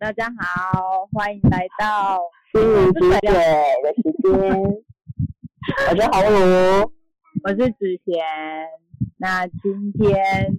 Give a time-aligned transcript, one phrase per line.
[0.00, 2.20] 大家好，欢迎来到
[2.52, 4.32] 心灵之水的时间。
[5.90, 6.92] 我是红茹，
[7.42, 8.24] 我是子贤。
[9.16, 10.56] 那今天，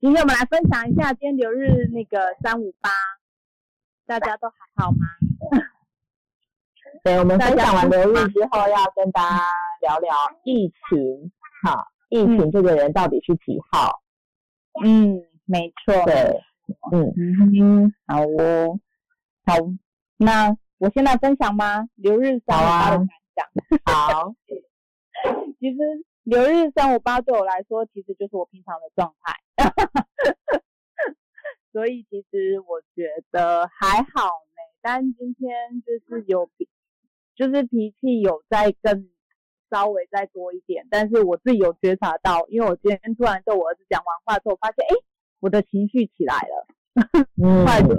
[0.00, 2.90] 今天我们来分享一下今天留日那个三五八，
[4.06, 4.98] 大家都还好吗？
[7.02, 9.44] 对，我们分享完留日之后，要跟大家
[9.80, 10.14] 聊聊
[10.44, 11.32] 疫情。
[11.64, 14.00] 好，疫情这个人到底是几号？
[14.84, 16.04] 嗯，没错。
[16.04, 16.40] 对。
[16.92, 18.80] 嗯嗯，好哦，
[19.44, 19.54] 好，
[20.16, 21.88] 那我现在分享吗？
[21.94, 23.46] 留日三五八的感想。
[23.84, 24.34] 好，
[25.60, 25.78] 其实
[26.24, 29.34] 留日三五八对我来说，其实就是我平常的状态，
[31.72, 34.60] 所以其实我觉得还好呢。
[34.82, 36.68] 但今天就是有脾，
[37.34, 39.10] 就是脾气有在更
[39.70, 44.94] 稍微再多一点，但是我自己有觉察到，因为我今天突然对我儿子讲完话之后，发现哎。
[45.40, 46.66] 我的情绪起来了，
[47.64, 47.96] 快快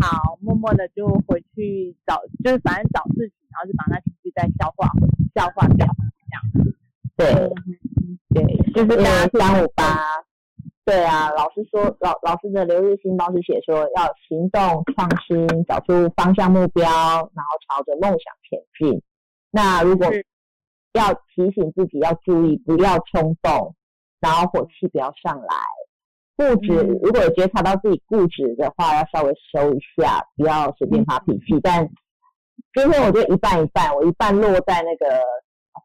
[0.00, 4.88] 跑，默默的就回去找，就是反正找事情，然后就把那情绪再消化
[5.34, 5.86] 消化掉，
[6.28, 6.76] 这样子。
[7.16, 9.96] 对，对，就是大家三五八。
[10.82, 19.00] 对啊，老师说，老老师的留日新报是写说要行动创新，找出方向目标，然后朝着梦想前进。
[19.52, 20.08] 那如果
[20.94, 23.76] 要提醒自己要注意，不要冲动，
[24.18, 25.54] 然后火气不要上来。
[26.40, 31.60] 固执，如果觉察到自己固执的话，要稍微收一下，不要随便发脾气。
[31.62, 31.86] 但
[32.72, 35.20] 今天我就一半一半，我一半落在那个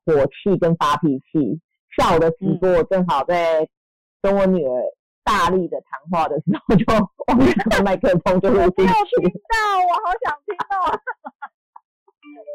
[0.06, 1.60] 火气跟发脾气。
[1.98, 3.68] 下午的直播，我正好在
[4.22, 4.82] 跟我女儿
[5.26, 6.86] 大力的谈话的时候，就
[7.28, 8.94] 忘记把麦克风就录进去。
[9.20, 9.60] 听到，
[9.90, 10.80] 我好想听到。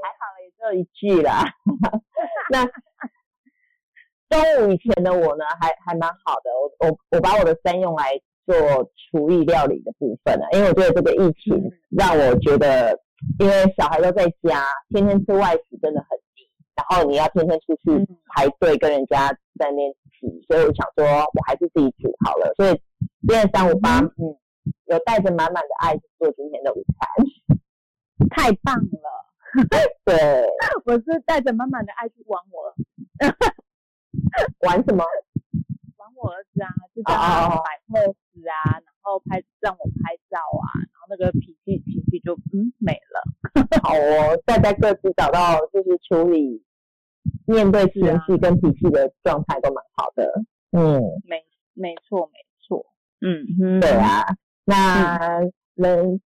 [0.03, 1.45] 还好也只有一句啦。
[2.51, 2.67] 那。
[4.31, 6.51] 中午以前的我呢，还还蛮好的。
[6.79, 8.11] 我我我把我的三用来
[8.47, 8.57] 做
[9.11, 12.97] 厨艺料理的部分了，因为我觉得这个疫情让我觉得，
[13.41, 22.55] 因为小孩都在家，天天吃外食真的很腻，然后你要天天出去排队跟人家在那边挤，所以我想说，我还是自己煮好了。
[22.57, 22.81] 所以
[23.27, 24.39] 今天三五八，嗯，
[24.87, 27.59] 有带着满满的爱去做今天的午餐，
[28.31, 29.27] 太棒了。
[30.05, 30.17] 对，
[30.85, 32.73] 我是带着满满的爱去玩我。
[34.67, 35.05] 玩什么？
[35.99, 38.13] 玩我儿子啊，就叫他摆 pose
[38.51, 43.23] 啊，然后拍让我拍照啊，然后那个脾气脾气就嗯没了。
[43.83, 46.63] 好哦，大家各自找到就是处理
[47.47, 50.43] 面对情绪跟脾气的状态都蛮好的。
[50.73, 51.45] 嗯，没
[51.75, 52.87] 没错没错。
[53.21, 54.25] 嗯，对啊，
[54.65, 55.41] 那
[55.75, 56.21] 人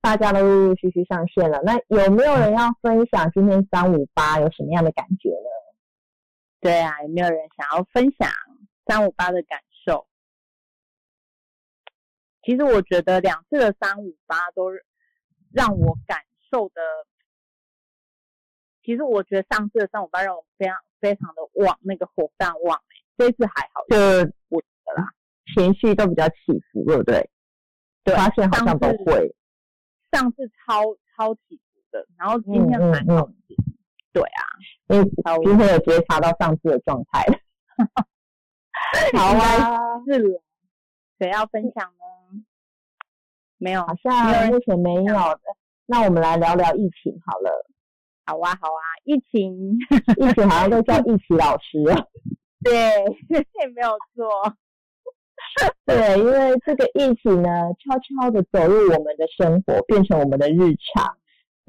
[0.00, 5.48] 大家都陆陆续续上线了，那有没有人要分享今天三五八有什么样的感觉呢？
[6.60, 8.30] 对啊，有没有人想要分享
[8.86, 10.06] 三五八的感受？
[12.42, 14.70] 其实我觉得两次的三五八都
[15.52, 16.82] 让我感受的，
[18.82, 22.82] 其实我觉得上次的三五八让我非常非常的旺，那个火旺旺
[23.16, 23.96] 这次还好，就
[24.48, 25.12] 我的啦，
[25.54, 26.36] 情绪都比较起
[26.72, 27.30] 伏，对不对？
[28.04, 29.34] 对，发现好像都会。
[30.12, 30.82] 上次超
[31.16, 33.30] 超起伏的，然后今天还好。
[34.12, 34.42] 对啊，
[34.88, 35.08] 嗯，
[35.44, 37.24] 今天有觉察到上次的状态
[39.16, 40.40] 好啊，是
[41.18, 42.44] 谁要分享呢？
[43.58, 45.40] 没有，好像目前没有的。
[45.86, 47.66] 那我们来聊聊疫情好了。
[48.24, 49.76] 好啊，好啊，疫情，
[50.16, 51.82] 疫情好像都叫疫情老师。
[52.64, 52.72] 对，
[53.60, 54.56] 也没有错。
[55.84, 57.48] 对，因为这个疫情呢，
[57.78, 61.16] 悄悄的走入我们的生活，变成我们的日常。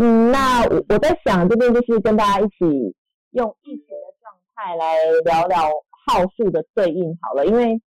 [0.04, 2.96] 嗯，那我我在想这边就是跟大家一起
[3.34, 5.70] 用疫情的状态来聊聊
[6.08, 7.80] 号数的对应好了，因为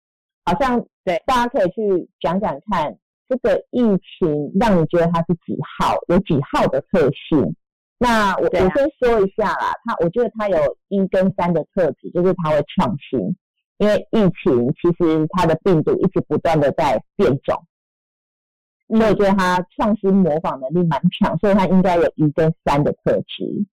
[0.45, 2.95] 好像对大家可以去讲讲看，
[3.31, 7.57] 这个疫情让你觉得它是几号，有几号的特性。
[7.97, 13.35] 那我我先说一下啦，它我觉得它有一跟三的特质，就是它会创新，
[13.79, 17.65] 因为疫情其实它的病毒一直不断的在变种。
[18.95, 23.65] 所以我觉得他创新模仿能力蛮强，所以他应该有一跟三的特质。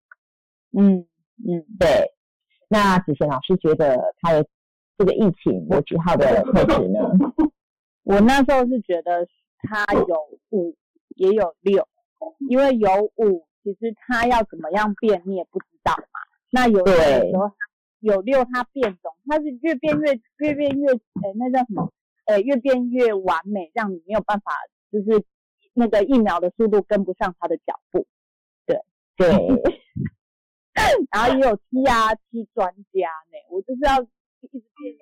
[0.72, 1.06] 嗯
[1.46, 2.10] 嗯，对。
[2.68, 4.46] 那子贤老师觉得他的
[4.96, 7.00] 这个疫情有几号的特质呢？
[8.04, 9.26] 我那时候是觉得
[9.58, 10.16] 他有
[10.50, 10.74] 五
[11.16, 11.86] 也有六，
[12.48, 16.20] 因为有五，其实他要怎么样变你也不知道嘛。
[16.50, 16.92] 那有的
[17.28, 17.52] 时候
[17.98, 21.92] 有六，他变种，他是越变越越变越，哎，那叫什么？
[22.24, 24.52] 呃，越变越完美，让你没有办法。
[24.92, 25.24] 就是
[25.74, 28.06] 那个疫苗的速度跟不上他的脚步，
[28.66, 28.78] 对。
[29.16, 29.28] 对，
[31.12, 34.94] 然后也有七啊七专家呢，我就是要一直变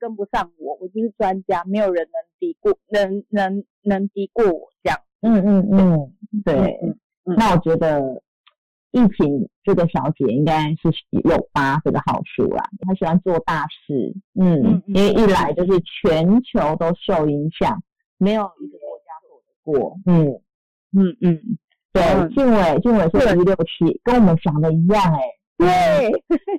[0.00, 6.14] 跟不上我，我就是专家，没有人能敌过，能能能敌过我这样嗯嗯嗯，
[6.44, 6.54] 对。
[6.82, 7.36] 嗯嗯。
[7.36, 8.22] 那我觉得
[8.90, 17.80] 疫情这个小姐应该是有发这个好处啦，她喜欢做大事，嗯，因为一来就是全球都受影响，
[18.18, 18.78] 没有一个
[19.72, 20.24] 过，嗯，
[20.96, 21.58] 嗯嗯，
[21.92, 22.30] 对，嗯。
[22.30, 23.32] 静伟，俊伟是对。
[23.32, 25.20] 一六七，跟我们想的一样哎、
[25.58, 26.10] 对，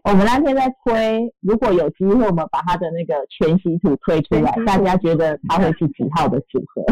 [0.04, 6.84] 我们那天在推，如果有机会，我们把他的那个全息图推出来大家觉得他会是几号的组合？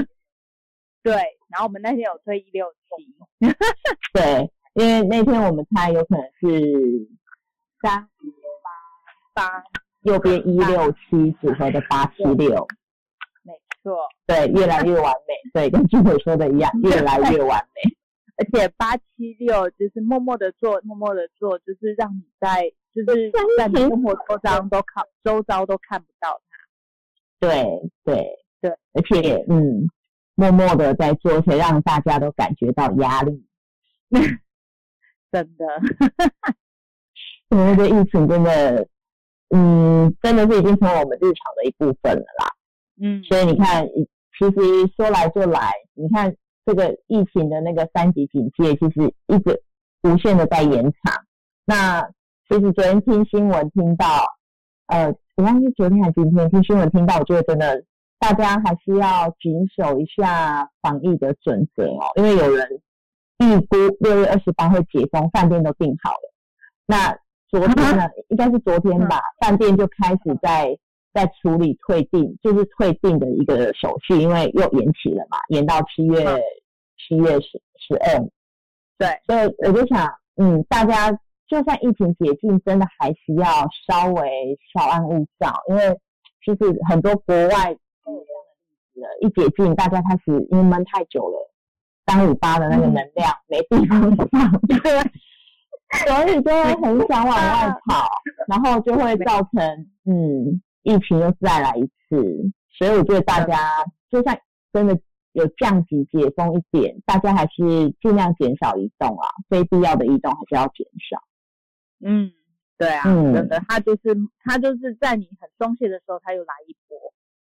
[1.04, 1.14] 对，
[1.50, 3.46] 然后我们那天有推一六七，
[4.14, 7.08] 对，因为那天我们猜有可能是
[7.82, 8.34] 三五
[9.34, 9.64] 八，
[10.02, 12.58] 右边一六七组合的八七六，没
[13.88, 17.96] 错，对，越来越完美，对，跟俊伟说的一样，越来越完美。
[18.36, 26.40] 而且八七六就是默默的做，默默的做，就是让你在就是在你生活周遭都看周遭都看不到
[27.40, 27.64] 对
[28.04, 28.28] 对
[28.60, 29.90] 对，而且嗯，
[30.36, 33.44] 默默的在做，而且让大家都感觉到压力。
[35.32, 35.66] 真的，
[37.50, 38.88] 我觉得疫情真的，
[39.50, 42.57] 嗯，真的是已经成为我们日常的一部分了啦。
[43.02, 46.36] 嗯，所以你看，其实说来就来，你看
[46.66, 49.62] 这个疫情的那个三级警戒，其实一直
[50.04, 51.24] 无限的在延长。
[51.66, 52.02] 那
[52.50, 54.26] 其实昨天听新闻听到，
[54.88, 57.84] 呃，我忘记昨天还是今天听新闻听到，我觉得真的
[58.20, 62.68] 大家还是要谨守一下防疫的准则哦，因为有人
[63.40, 66.34] 预估六月二十八会解封，饭店都订好了。
[66.86, 67.16] 那
[67.50, 70.78] 昨天呢， 应该是昨天吧，饭店就开始在
[71.18, 76.40] 在处理退订，就是退订的一个手续，因为又延期了嘛，延到七月嗯
[77.00, 78.24] 七月十十二。
[79.00, 81.12] 对，所以我就想，嗯，大家
[81.48, 83.46] 就算疫情解禁，真的还是要
[83.88, 86.00] 稍微稍安勿躁，因为
[86.46, 87.76] 其实很多国外
[88.06, 89.08] 都有这样的例子了。
[89.22, 91.52] 一解禁，大家开始因为闷太久了，
[92.06, 94.52] 三五八的那个能量、没地方放，
[96.06, 98.08] 所以就会很想往外跑，
[98.48, 102.52] 然后就会造成嗯疫情又再来一次。
[102.78, 103.58] 所以我觉得大家
[104.10, 104.40] 就算
[104.72, 105.00] 真的
[105.34, 111.24] 有降级解封一点，大家还是尽量减少移动啊，非必要的移动还是要减少。
[112.00, 112.32] 嗯，
[112.78, 117.14] 对啊，嗯真的，他就是他就是在你很松懈的时候，他又来一波。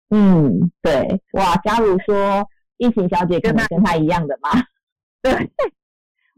[0.10, 2.48] 嗯，对，哇，假如说
[2.78, 4.50] 疫情小姐可能跟他一样的嘛，
[5.22, 5.52] 对，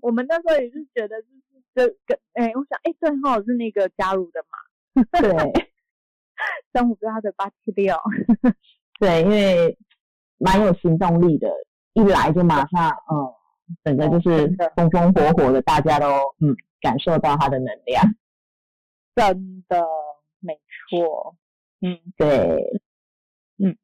[0.02, 5.71] 我们那时候也是觉得就是这个，哎、我想，哎、正好是那个加入的嘛， 对
[6.74, 7.96] 三五八的八七六，
[9.00, 9.78] 对，因为
[10.38, 11.50] 蛮有行动力的，
[11.94, 13.34] 一来就马上嗯，
[13.84, 16.08] 整个就是风风火火的，大家都
[16.40, 18.04] 嗯感受到他的能量。
[19.16, 19.86] 真的
[20.40, 20.60] 没
[20.90, 21.36] 错。
[21.82, 22.82] 嗯，对，
[23.58, 23.76] 嗯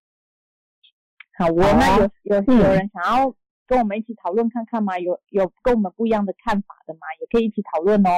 [1.38, 4.98] 好，我好那有有嗯有人想要跟我们一起讨论看看吗？
[5.00, 7.02] 有有跟我们不一样的看法的吗？
[7.20, 8.10] 也可以一起讨论哦。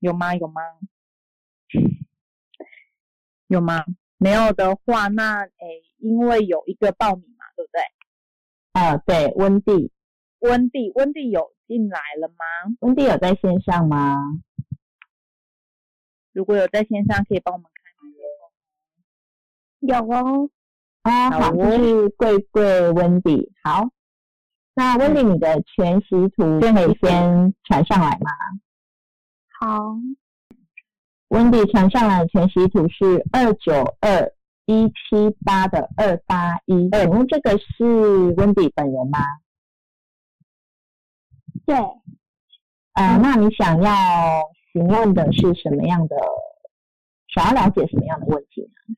[0.00, 0.34] 有吗？
[0.34, 0.60] 有吗？
[3.52, 3.84] 有吗？
[4.16, 7.82] 没有的话，那诶，因为有一个报名嘛，对不对？
[8.72, 9.92] 啊，对，温蒂，
[10.38, 12.44] 温蒂，温蒂有进来了吗？
[12.80, 14.16] 温蒂有在线上吗？
[16.32, 18.48] 如果有在线上，可以帮我们开麦克风。
[19.80, 20.50] 有哦。
[21.02, 23.52] 啊，好，好哦这是贵贵温迪。
[23.62, 23.90] 好，
[24.74, 26.06] 那温蒂，你的全息
[26.36, 28.30] 图可以先传上来吗？
[29.60, 29.94] 好。
[31.32, 34.30] 温迪传上来的全息图是二九二
[34.66, 39.18] 一七八的二八一，请问这个是温迪本人吗？
[41.64, 41.74] 对。
[42.92, 43.90] 呃，那你想要
[44.72, 46.16] 询问的是什么样的？
[47.34, 48.94] 想要了解什么样的问题呢？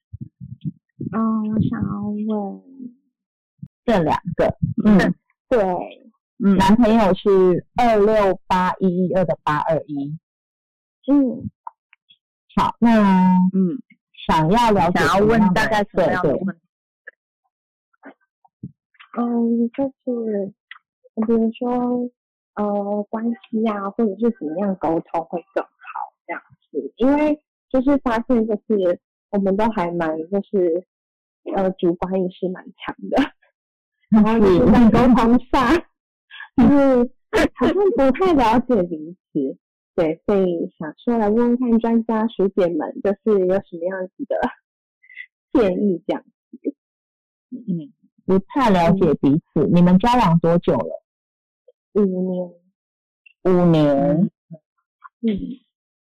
[1.17, 2.61] 嗯，我想要问，
[3.85, 5.15] 这两个，嗯，
[5.49, 5.63] 对，
[6.45, 10.19] 嗯男朋友是二六八一一二的八二一。
[11.07, 11.49] 嗯，
[12.57, 13.01] 好，那
[13.53, 13.79] 嗯，
[14.27, 16.63] 想要了解想要问大概什么样的问题？
[19.17, 20.53] 嗯，就是
[21.27, 22.11] 比如说
[22.55, 25.69] 呃关系啊，或者是怎么样沟通会更好
[26.27, 30.87] 这样子，因为就是发现就是我们都还蛮就是
[31.57, 33.33] 呃主观意识蛮强的，
[34.11, 35.83] 然后就是在沟通上
[36.57, 37.11] 就是
[37.55, 39.59] 好像不太了解彼此。
[39.95, 44.37] 对，所以想说来问问看专家学姐们，就是有什么样子的
[45.53, 46.25] 建议这样。
[47.51, 47.93] 嗯，
[48.27, 49.67] 不太了解彼此。
[49.73, 51.03] 你们交往多久了？
[51.93, 52.53] 五年，
[53.45, 53.87] 五年。
[53.97, 54.31] 嗯
[55.23, 55.39] 嗯，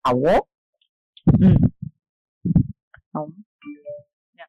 [0.02, 0.46] 好哦。
[1.40, 1.72] 嗯，
[3.12, 3.28] 好，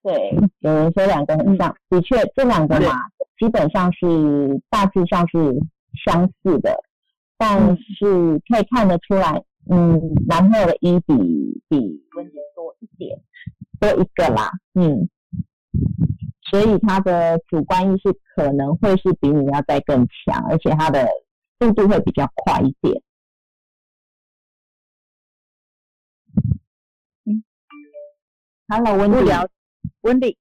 [0.03, 2.91] 对，有人说两个很像，的确这两个嘛，
[3.39, 5.37] 基本上是大致上是
[6.05, 6.83] 相似的，
[7.43, 11.15] 但是可以看得出来，嗯，男朋友的一比
[11.67, 13.19] 比温迪多一点，
[13.79, 15.09] 多一个啦，嗯，
[16.51, 21.07] 所以他的主观意识可能会是比你要再更强，而且他的
[21.59, 23.01] 速度会比较快一点。
[27.25, 27.43] 嗯
[28.67, 29.31] ，Hello，温迪，
[30.01, 30.37] 温迪。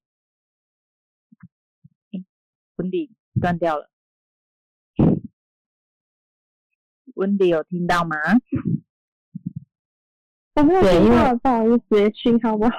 [2.76, 3.88] 温迪断掉了，
[7.20, 8.16] 温迪有听到吗？
[10.54, 12.72] 我没有听到，不好意思，讯号不好。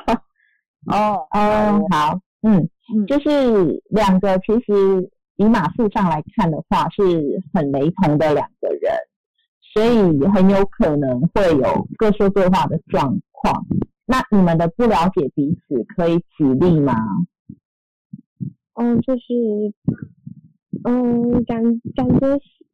[0.91, 8.91] 哦哦，好，嗯嗯，就是两个，其实以马数上来看的话，是很雷同的两个人，
[9.61, 13.63] 所以很有可能会有各说各话的状况。
[14.07, 16.95] 那你们的不了解彼此，可以举例吗？
[18.73, 19.23] 嗯，就是，
[20.83, 21.61] 嗯，感
[21.95, 22.65] 感觉是，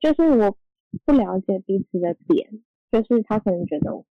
[0.00, 0.56] 就是我
[1.04, 4.04] 不了解彼此的点，就是他可能觉得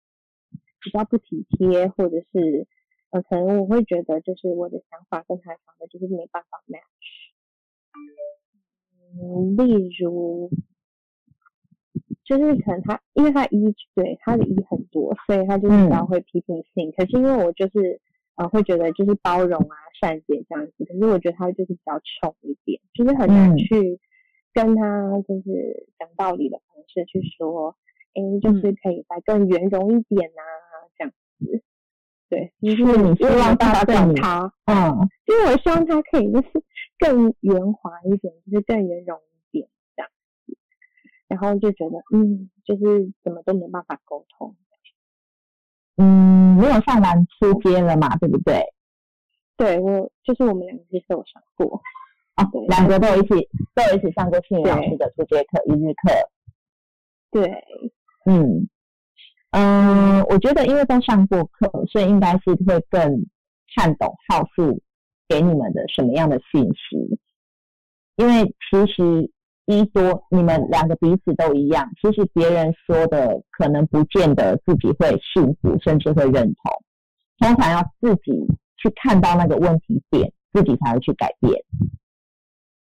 [0.80, 2.66] 比较不体贴，或者是，
[3.10, 7.32] 呃，可能我会觉得就是我的想法跟他想的就是没办法 match。
[9.14, 10.50] 嗯，例如，
[12.24, 18.00] 就是可能他因为他一对他的一很多，所以他就比较会批评性，可是因为我就是。
[18.36, 24.00] 呃，会觉得就是包容啊、善解这样子，可是我觉得他就是比较冲一点，就是很难去
[24.52, 27.76] 跟他就是讲道理的方式去说，
[28.14, 30.42] 哎，就是可以再更圆融一点呐，
[30.96, 31.62] 这样子。
[32.28, 36.62] 对，就是你希望他对他，嗯，因为我希望他可以就是
[36.98, 40.10] 更圆滑一点，就是更圆融一点这样
[40.46, 40.56] 子，
[41.26, 44.56] 然后就觉得，嗯，就是怎么都没办法沟通。
[45.96, 48.62] 嗯，没有上完初阶了嘛，对不对？
[49.56, 51.82] 对，我就是我们两个其实有上过，
[52.44, 56.12] 哦，两个都一起都一起上过庆老师的初阶课一日课。
[57.30, 57.64] 对，
[58.26, 58.68] 嗯
[59.50, 63.26] 嗯，我觉得因为都上过课，所以应该是会更
[63.74, 64.80] 看懂号数
[65.28, 67.18] 给你们的什么样的信息，
[68.16, 69.30] 因为其实。
[69.66, 71.88] 一多，你们两个彼此都一样。
[72.02, 76.82] 其实别人说的可能不见得自己会信服，甚至会认同。
[77.38, 78.32] 通常要自己
[78.78, 81.62] 去看到那个问题点，自己才会去改变。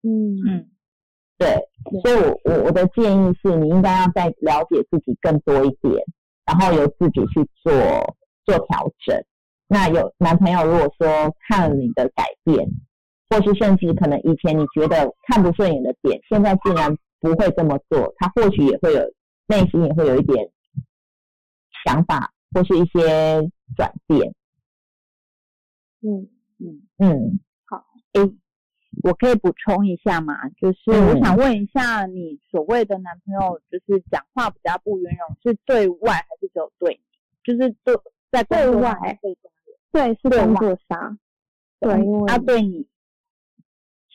[0.03, 0.71] 嗯嗯，
[1.39, 1.49] 对。
[2.03, 6.05] 所以我我我的建议是你应该要再了解自己更多一点，
[6.47, 7.73] 然后由自己去做
[8.45, 9.17] 做调整。
[9.69, 12.69] 那有男朋友如果说看了你的改变。
[13.31, 19.01] 或是甚至可能以前你觉得看不顺眼的点，现在竟然不会这么做，他或许也会有
[19.47, 20.51] 内心也会有一点
[21.83, 23.41] 想法或是一些
[23.75, 24.35] 转变。
[26.03, 26.29] 嗯
[26.59, 27.83] 嗯嗯，好，
[28.13, 28.21] 诶，
[29.03, 30.49] 我可以补充一下嘛？
[30.51, 37.01] 就是我想问一下，你所谓的男朋友，就是讲话比较不圆融，是对外还是只有对你？
[37.43, 37.97] 就是对
[38.31, 38.97] 在对外
[39.91, 41.19] 对是工作上，
[41.81, 42.87] 对，因为他对你。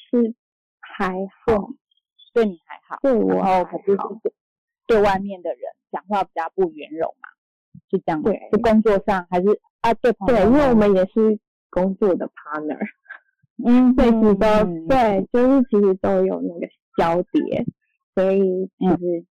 [0.09, 0.33] 是
[0.79, 1.69] 还好，
[2.33, 4.33] 对你还好，对我可是对
[4.87, 5.59] 对外面的人
[5.91, 7.27] 讲话比较不圆融嘛，
[7.91, 8.23] 是这样。
[8.23, 9.93] 对，是工作上还是啊？
[9.95, 11.37] 对，对，因为我们也是
[11.69, 12.79] 工作的 partner，
[13.65, 17.65] 嗯，对，其实都对，就是其实都有那个交叠，
[18.13, 19.25] 所以其实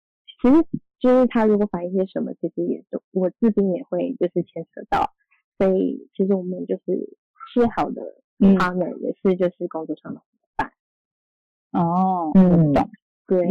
[0.41, 0.65] 其实
[0.99, 5.13] 就是他如果反映些什么，其实也都我自己也会就是牵扯到，
[5.57, 7.17] 所以其实我们就是
[7.53, 8.01] 是好的
[8.39, 10.25] partner，也是就是工作上的伙
[10.55, 10.71] 伴。
[11.71, 12.73] 哦，嗯，
[13.27, 13.45] 对，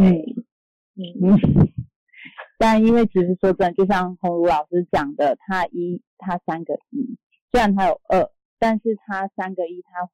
[0.97, 1.37] 嗯，
[2.59, 7.19] 但因为其实说真的，就像红茹老师讲的，他一他三个一，
[7.51, 10.09] 虽然他有二，但是他三个一，他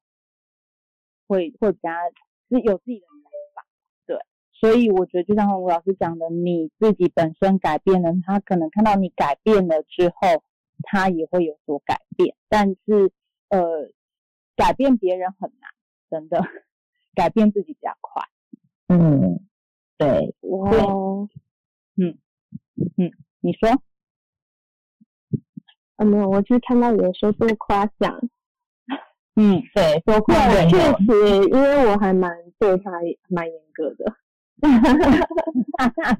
[1.29, 1.89] 会会比较
[2.49, 3.21] 是有自己的想
[3.55, 3.65] 法，
[4.05, 4.17] 对，
[4.51, 10.43] 所以我觉得就像红茹老师讲的，你自己本身改变了，他可能看到你改变了之后，
[10.83, 13.11] 他也会有所改变，但是
[13.47, 13.89] 呃，
[14.55, 15.71] 改变别人很难，
[16.09, 16.43] 真的。
[17.15, 18.21] 改变自己比较快，
[18.87, 19.45] 嗯，
[19.97, 20.79] 对，对，
[21.97, 22.17] 嗯
[22.95, 23.67] 嗯，你说，
[25.97, 28.21] 啊没有，我就是看到有人说多夸奖，
[29.41, 32.29] 嗯，对，多夸奖，确实，因为我还蛮
[32.59, 32.91] 对他
[33.29, 34.13] 蛮严格的，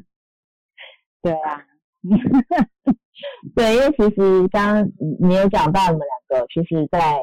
[1.21, 1.61] 对啊，
[3.53, 7.19] 对，因为其实刚刚你有讲到你们两个，其实在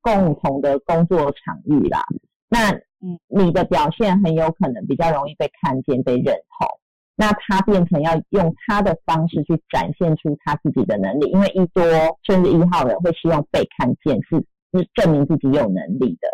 [0.00, 2.04] 共同的工作场域啦。
[2.48, 6.26] 那嗯，你的表现很有可能比较容易被看见、被认
[6.60, 6.68] 同。
[7.16, 11.82] 那他变成要用他的方式去展现出他自己的能力，因为一多
[12.22, 16.28] 甚至一号人会希望被看见，是是证明自己有能力的。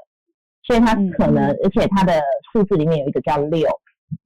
[0.62, 3.68] 所以他可能，而且他的数字里面有一个叫六，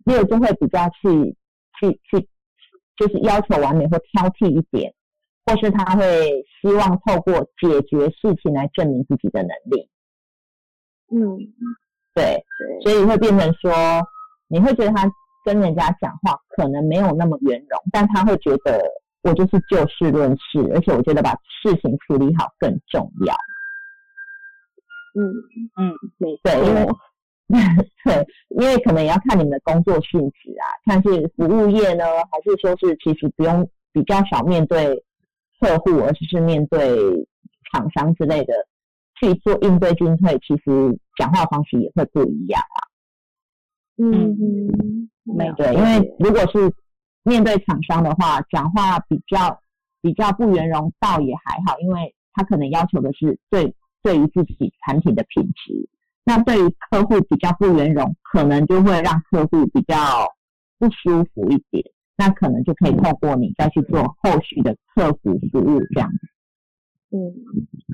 [0.04, 1.37] 六就会比较去
[1.78, 2.28] 去去，
[2.97, 4.92] 就是要求完美或挑剔一点，
[5.47, 9.88] 或是他会希望透过解决事情来证明自己的能力。
[11.14, 11.38] 嗯，
[12.14, 12.45] 对，
[12.83, 13.73] 所以会变成说，
[14.49, 15.09] 你会觉得他
[15.45, 18.83] 跟人家讲话可能没有那么圆融，但他会觉得
[19.23, 21.31] 我就是就事论事，而且我觉得把
[21.62, 23.37] 事情处理好更重要。
[25.14, 25.28] 嗯
[25.76, 26.87] 嗯，没对，因为
[28.04, 35.04] 对，因为可能也要看你们的工作性质啊，看是服务业呢，还是说是其实不用比较少面对
[35.61, 36.88] 客户，而是是面对
[37.71, 38.54] 厂商之类的
[39.21, 42.78] 去做应对进退，其实讲话方式也会不一样啊。
[43.99, 46.73] 嗯嗯，没对，因为如果是
[47.23, 49.61] 面对厂商的话，讲话比较
[50.00, 53.75] 比较不圆融，倒也还好，因为他可能要求的是对。
[54.02, 55.88] 对于自己产品的品质，
[56.25, 59.97] 那对于客户比较不圆融，可能就会让客户比较
[60.78, 61.85] 不舒服一点。
[62.14, 66.18] 那可能就可以透过你再去做后续的客服服务这样子。
[67.11, 67.32] 嗯，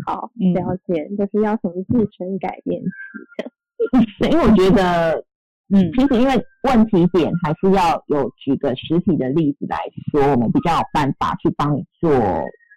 [0.05, 4.31] 好，了解，就是要从自身改变起 的。
[4.31, 5.25] 因为我觉得，
[5.73, 6.35] 嗯，其实因为
[6.65, 9.79] 问题点还是要有举个实体的例子来
[10.11, 12.11] 说，我们比较有办法去帮你做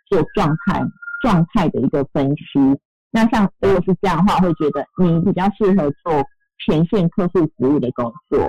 [0.07, 0.81] 做状态
[1.21, 2.79] 状态的一个分析。
[3.11, 6.23] 那像如果是这样的话，会觉得你比较适合做
[6.65, 8.47] 前线客户服务的工作。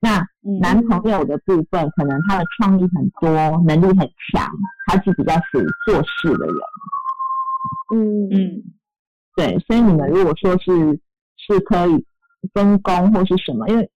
[0.00, 0.24] 那
[0.60, 3.30] 男朋友的部分，可能他的创意很多，
[3.66, 4.48] 能力很强，
[4.86, 6.56] 他是比较属于做事的人。
[7.94, 8.62] 嗯嗯，
[9.34, 11.00] 对，所以你们如果说是
[11.36, 12.06] 是可以
[12.54, 13.90] 分工或是什么，因为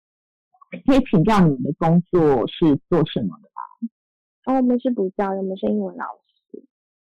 [0.86, 3.60] 可以请教你们的工作是做什么的吧？
[4.46, 6.19] 哦，我们是补教，我们是英文老师。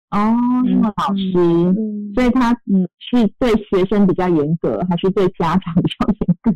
[0.10, 0.18] 哦，
[0.66, 1.34] 英文老师，
[2.16, 6.52] 所以他嗯是对学生比较严格，还是对家长比较严格？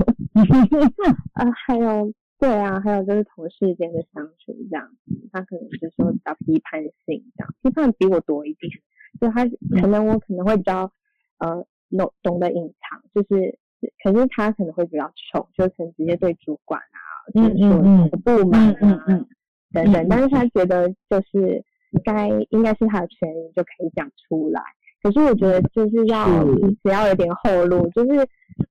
[1.34, 8.72] 呃，还有对啊，还有就是同事间的相处这样子，他可能就是说比较批判性这样，批判比我多一点，
[9.20, 9.46] 就他
[9.82, 10.90] 可能我可能会比较
[11.40, 11.66] 呃
[11.98, 13.60] 懂懂得隐藏，就是
[14.02, 16.98] 可是他可能会比较冲，就可能直接对主管啊，
[17.36, 19.26] 嗯嗯嗯不满啊
[19.74, 21.62] 等等，但是他觉得就是。
[22.04, 24.62] 该应该是他的权利就可以讲出来，
[25.02, 26.26] 可是我觉得就是要
[26.84, 28.20] 只要有点后路，就是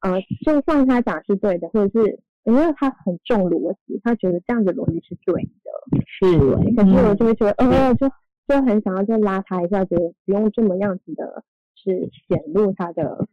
[0.00, 5.70] 呃，就算他讲是对的，或者是因为他很重逻辑，他觉得这样子逻辑是对的，
[6.06, 6.38] 是。
[6.76, 8.09] 可是我就会觉得，呃，就
[8.48, 13.26] 就很想要再拉他一下，觉得不用这么样子的，是显露他的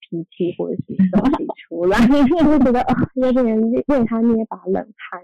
[0.00, 5.22] 脾气或者是东西出来， 就觉得啊，有点为他捏把冷汗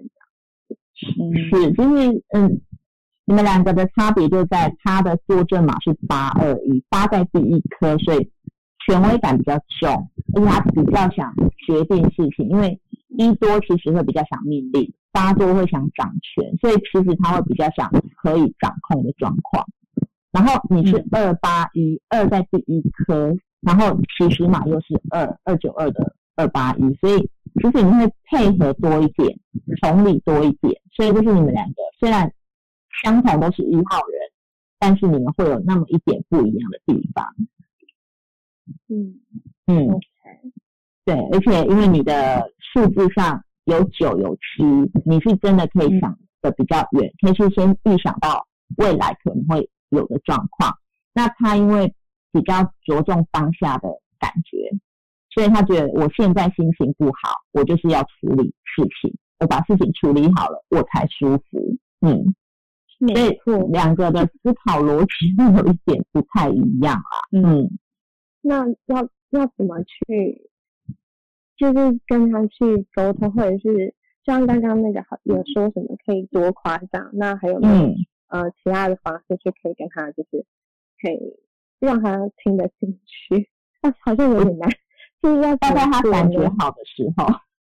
[1.18, 2.60] 嗯，是，就是嗯。
[3.28, 8.30] 你们两个的差别就在他的坐镇码是八二一，八在第一颗，所以
[8.86, 11.34] 权威感比较重，而且他比较想
[11.66, 12.48] 决定事情。
[12.48, 12.80] 因为
[13.18, 17.90] 一多其实会比较想命令，八多会想掌权，所以其实他会比较想
[18.22, 19.66] 可以掌控的状况。
[20.30, 27.28] 然后你是二八一，二在第一颗，然后起始码又是二二九二的二八一，所以
[27.60, 29.36] 其实你会配合多一点，
[29.82, 32.32] 同理多一点，所以就是你们两个虽然。
[33.02, 34.20] 相同都是一号人，
[34.78, 37.26] 但是你们会有那么一点不一样的地方。
[38.88, 39.20] 嗯
[39.66, 40.00] 嗯，
[41.04, 44.64] 对，而且因为你的数字上有九有七，
[45.04, 48.46] 你是真的可以想的比较远，可以去先预想到
[48.78, 50.76] 未来可能会有的状况。
[51.12, 51.94] 那他因为
[52.32, 54.70] 比较着重当下的感觉，
[55.30, 61.76] 所以他觉得我现在心情不好，我就是要处理事情，我把事情处理好了，我才舒服。
[62.00, 62.34] 嗯。
[62.98, 63.38] 所以
[63.72, 67.14] 两个的思考逻辑会有一点不太一样啊。
[67.30, 67.68] 嗯，
[68.40, 70.48] 那要要怎么去，
[71.58, 77.10] 就是跟他去沟通，或者是像刚刚那个有说什么可以多夸张？
[77.12, 77.94] 那还有没有
[78.28, 80.46] 呃其他的方式去可以跟他，就是
[81.02, 81.36] 可以
[81.78, 83.50] 让他听得进去？
[83.82, 84.70] 啊，好像有点难，
[85.20, 87.28] 就是要在他 感觉好的时候，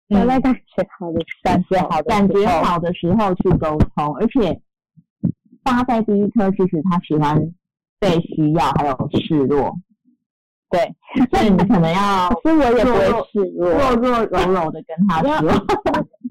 [0.08, 4.60] 要在感觉好的感觉好感觉好的时候去沟通，而且。
[5.64, 7.53] 八在第一颗，其实他喜欢
[7.98, 9.77] 被需要，还有示弱。
[10.70, 10.94] 对，
[11.31, 15.31] 所以你可能要，所以我也不会示弱，弱弱柔柔的跟他说。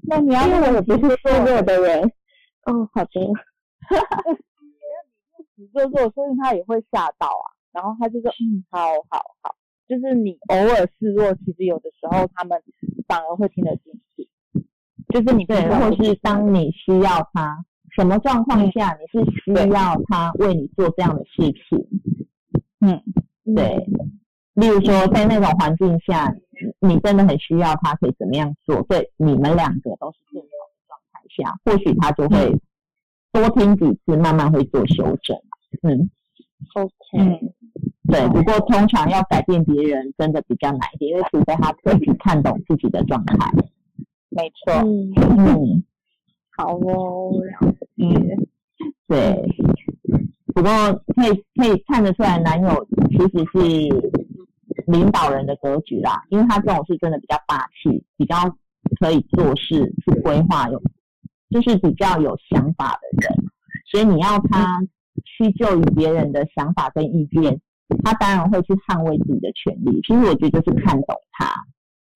[0.03, 2.11] 那你要，因为我也不是示弱的人。
[2.65, 3.11] 哦，好的。
[5.55, 7.53] 你弱弱，所以他也会吓到啊。
[7.71, 9.55] 然后他就说：“嗯，好好好。”
[9.87, 12.61] 就是你偶尔示弱，其实有的时候他们
[13.07, 14.29] 反而会听得进去。
[15.09, 17.65] 就是你对，或是当你需要他。
[17.95, 21.87] 什么状况下你是需要他为你做这样的事情？
[22.81, 23.01] 嗯，
[23.55, 23.85] 对。
[24.55, 26.31] 例如说，在那种环境下，
[26.79, 28.83] 你真的很需要他，可以怎么样做？
[28.83, 32.55] 对，你们两个都是正常的状态下，或许他就会
[33.31, 35.35] 多听几次，慢慢会做修正。
[35.81, 36.09] 嗯
[36.75, 37.39] ，OK，
[38.11, 38.27] 对。
[38.27, 43.35] 不过通常要改变别人真的比较难一点，因为除非他自己看懂自己的状态。
[44.29, 44.73] 没错。
[44.83, 45.83] 嗯，
[46.55, 47.31] 好哦，
[47.97, 48.47] 嗯，
[49.07, 49.47] 对。
[50.53, 50.71] 不过
[51.15, 53.59] 可以可以看得出来，男友其实是
[54.85, 58.35] 领导人的格局啦，因为他这种是真的比较霸气，比较
[58.99, 60.79] 可以做事去规划，有
[61.49, 63.35] 就是比较有想法的人，
[63.89, 64.79] 所以你要他
[65.23, 67.59] 屈就于别人的想法跟意见，
[68.03, 69.99] 他当然会去捍卫自己的权利。
[70.01, 71.51] 其实我觉得就是看懂他，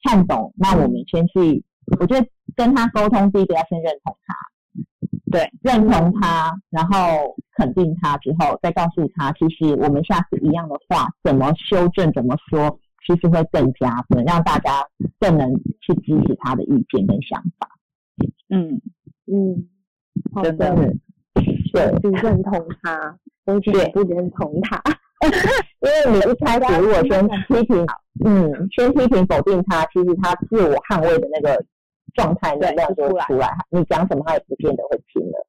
[0.03, 1.63] 看懂，那我们先去，
[1.99, 4.35] 我觉得跟他沟通，第一个要先认同他。
[5.29, 14.85] 对，认同他，然后肯定他之后，再告诉他，其实我们下次一样的话，怎么修正，怎么说，其实会更加分，让大家
[15.19, 17.67] 更能去支持他的意见跟想法。
[18.49, 18.81] 嗯
[19.29, 19.67] 嗯，
[20.41, 20.93] 真的，
[21.73, 24.81] 对，不认同他，而且不认同他，
[25.81, 27.85] 因为你一开始如果先 批评，
[28.23, 31.65] 嗯，先批评否定他，其实他自我捍卫的那个。
[32.17, 35.47] 状态能量就出来，你讲什么他也不见得会听了。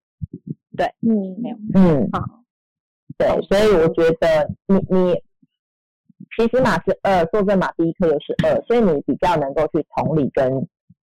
[0.77, 2.23] 对，嗯，没有，嗯，好，
[3.17, 5.15] 对，所以我觉得你你
[6.37, 10.49] 其实马是二，坐正马第一颗又是二，所以你比较能够去同理跟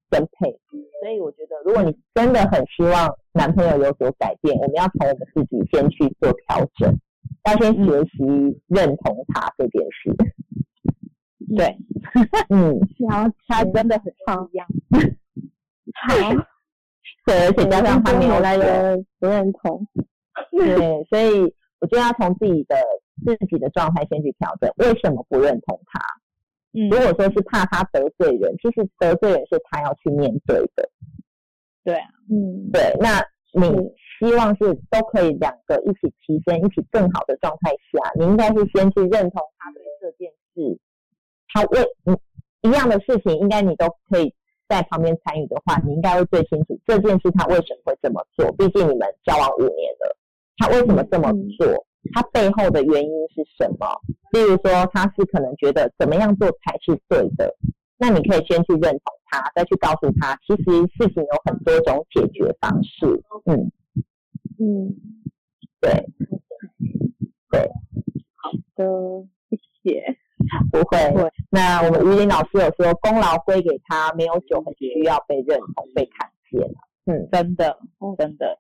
[0.10, 0.58] 跟配。
[1.01, 6.97] 所以我觉得，如果你真的很希望男朋友有所改变，我们要从我们自己先去做调整，
[7.45, 10.15] 要先学习认同他这件事。
[11.58, 11.78] 对，
[12.49, 14.13] 嗯， 然后他真的很
[14.51, 14.67] 一样。
[15.95, 16.15] 好，
[17.25, 19.88] 对，而且加上他没有来的不认同，
[20.51, 22.75] 对，所以我就要从自己的
[23.25, 25.99] 自己的状态先去调整，为什么不认同他？
[26.73, 30.89] 嗯，如果说是怕他得罪人，其实得罪人是他要去面对的。
[31.84, 33.69] 对啊，嗯，对，那你
[34.19, 40.79] 希望是都可以两个一起提升，一起更好的状态下，你应该是先去认同他对这件事，
[41.47, 42.19] 他为嗯
[42.63, 44.34] 一样的事情，应该你都可以。
[44.67, 48.51] 在旁边参与的话，你应该会最清楚这件事他为什么会这么做。
[48.54, 50.17] 毕竟你们交往五年了，
[50.58, 51.86] 他为什么这么做？
[52.13, 53.88] 他背后的原因是什么？
[54.32, 57.56] 例如说，他是可能觉得怎么样做才是对的，
[57.97, 59.01] 那你可以先去认同
[59.32, 60.63] 他，再去告诉他，其实
[60.97, 63.23] 事情有很多种解决方式。
[63.45, 63.71] 嗯
[64.60, 64.95] 嗯，
[65.82, 65.91] 对
[67.49, 67.69] 对，
[68.36, 70.17] 好的，谢谢。
[70.71, 70.97] 不会，
[71.49, 76.67] 那我们于林老师有说，功劳归给他，没有酒很需要被认同、被看见。
[77.05, 77.77] 嗯，真的，
[78.17, 78.58] 真的，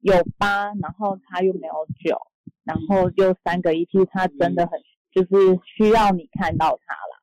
[0.00, 2.18] 有八，然后他又没有酒，
[2.64, 4.78] 然后又三个一 T，他真的很
[5.12, 7.22] 就是需要你看到他了。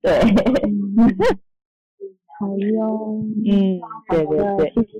[0.00, 0.18] 对，
[2.40, 4.98] 好哟，嗯，对对对，谢谢，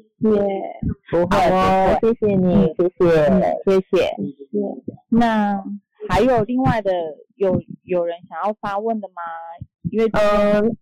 [1.11, 3.05] 不会哦，谢谢你，谢谢，
[3.65, 4.95] 谢谢，谢谢。
[5.09, 5.65] 那
[6.09, 6.91] 还有另外的。
[7.37, 9.15] 有有人想要发问的吗？
[9.91, 10.77] 因为嗯，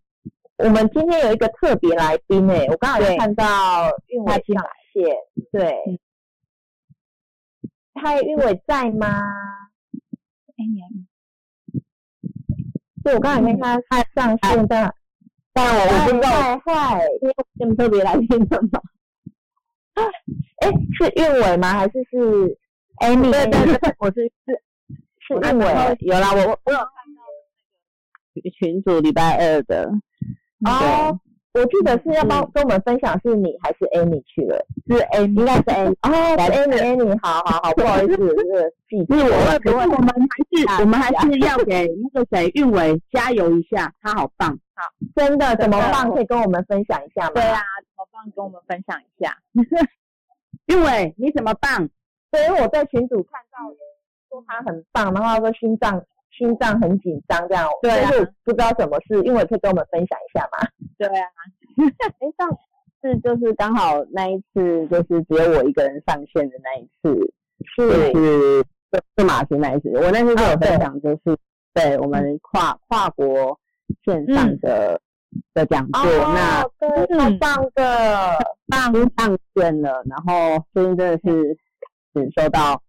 [0.59, 5.17] 我们今天有一个特别来宾诶，我刚好看到韵伟上线，
[5.51, 5.99] 对，
[7.95, 9.23] 嗨，韵伟在吗？
[13.03, 14.95] 对，我刚才没看他上线的，
[15.55, 17.01] 但我我不知道，嗨，
[17.59, 18.83] 有么特别来宾的吗？
[19.95, 21.73] 哎，是韵伟吗？
[21.73, 22.59] 还是是
[22.99, 23.31] Amy？
[23.31, 24.63] 对对对，我是是。
[25.39, 25.67] 认为
[26.01, 27.23] 有啦，我我我有看到
[28.35, 29.91] 那个群主礼拜二的
[30.67, 31.19] 哦，
[31.53, 34.65] 我记得是要帮跟我们分享，是你还是 Amy 去了？
[34.89, 44.85] 是 Amy，应该是 Amy 哦，Amy，Amy，好好好，不好意思，是记是我，可是我们还是我们还是要给那个谁运伟加油一下，他好棒，好，
[45.17, 46.11] 真的怎么棒？
[46.13, 47.33] 可以跟我们分享一下吗？
[47.35, 48.31] 对啊，怎么棒？
[48.37, 49.37] 跟我们分享一下，
[50.67, 51.89] 运伟你怎么棒？
[52.31, 53.59] 对，因为我在群主看到。
[54.31, 60.67] 说他很棒，然后他说心脏心脏很紧张这样，但是不知道什么事，因为可以跟我们分享一下嘛？
[60.97, 61.27] 对啊，
[62.21, 62.49] 哎上
[63.03, 67.35] 次就是刚好那一次就是只有我一个人上线的那一次，
[67.77, 68.13] 是。
[68.93, 71.39] 是是马斯那一次，我那次就有分享，就是
[71.73, 73.57] 对我们跨跨国
[74.05, 75.01] 线上的
[75.55, 76.03] 的讲座，
[76.35, 76.61] 那
[77.17, 81.57] 太棒的，棒上线了，然后最近真的是
[82.13, 82.83] 只收到。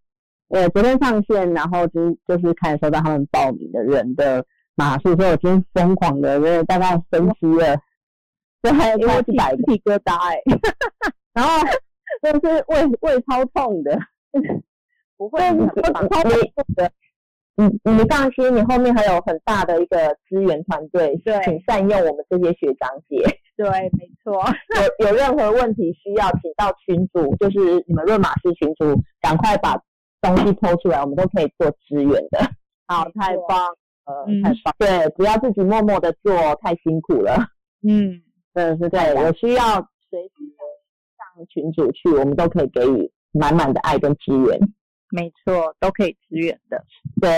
[0.53, 7.77] 呃，昨天上线，然后就就是开始收到他们报名的人的码数，所以我今天疯狂的，因为大概分析了，
[8.61, 10.37] 对还有快一百鸡皮疙瘩哎，
[11.33, 11.65] 然后
[12.21, 13.97] 就是胃胃超痛的，
[15.17, 16.07] 不会，超？
[16.07, 16.31] 痛
[16.75, 16.91] 的，
[17.55, 23.23] 你你放心，你后面还有很大的一个资源团队，对请善用我们这些学长姐。
[23.55, 24.43] 对，没错，
[24.99, 29.79] 有有任何问题需要，请到群主，就是你们论马师群主，赶快把
[30.21, 32.39] 东西抛出来，我们都可以做支援的。
[32.87, 33.57] 好，太棒
[34.05, 37.35] 了，嗯太棒，对，不要自己默默的做，太辛苦了。
[37.87, 38.21] 嗯，
[38.53, 39.63] 真的是对，我需要
[40.09, 40.35] 随时
[41.17, 44.59] 上上群组去，我们都可以给予满满的爱跟支援。
[45.09, 46.83] 没错，都可以支援的。
[47.19, 47.29] 对，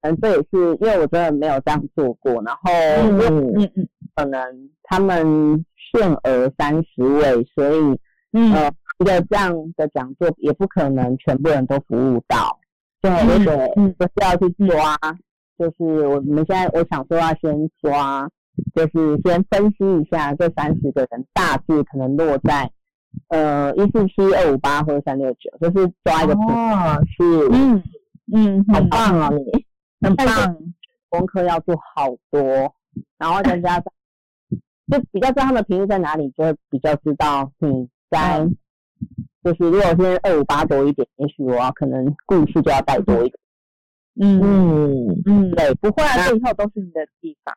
[0.00, 8.00] 嗯，这也是因为我真的没有这样做过，然后嗯嗯嗯可能他们限额三十位，所以
[8.32, 12.58] 嗯呃一个这样的讲座也不可能全部人都服务到，
[13.00, 14.96] 对嗯对，嗯就是要去抓，
[15.56, 18.28] 就是我们现在我想说要先抓，
[18.74, 22.70] 就是先分析一下这三十个人大致可能落在
[23.28, 27.82] 呃一四七二五八或者三六九，就是抓一个平哦，是嗯
[28.34, 29.64] 嗯，好棒哦，你。
[30.00, 30.56] 很棒。
[31.08, 32.74] 功课要做好多，
[33.16, 33.84] 然后再加上
[34.90, 38.46] 就比较知道他们平日在哪里，就会比较知道你在。
[39.44, 43.34] 就是如果是二五八多一点，也许我要可能故事就要带多一点。
[44.20, 47.54] 嗯嗯，嗯，对，不会啊，这以后都是你的地方。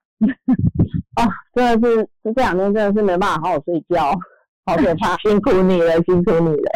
[1.16, 4.12] 哦， 真的是这这两天真的是没办法好好睡觉，
[4.66, 5.18] 好可怕。
[5.28, 6.72] 辛苦你了，辛苦你了。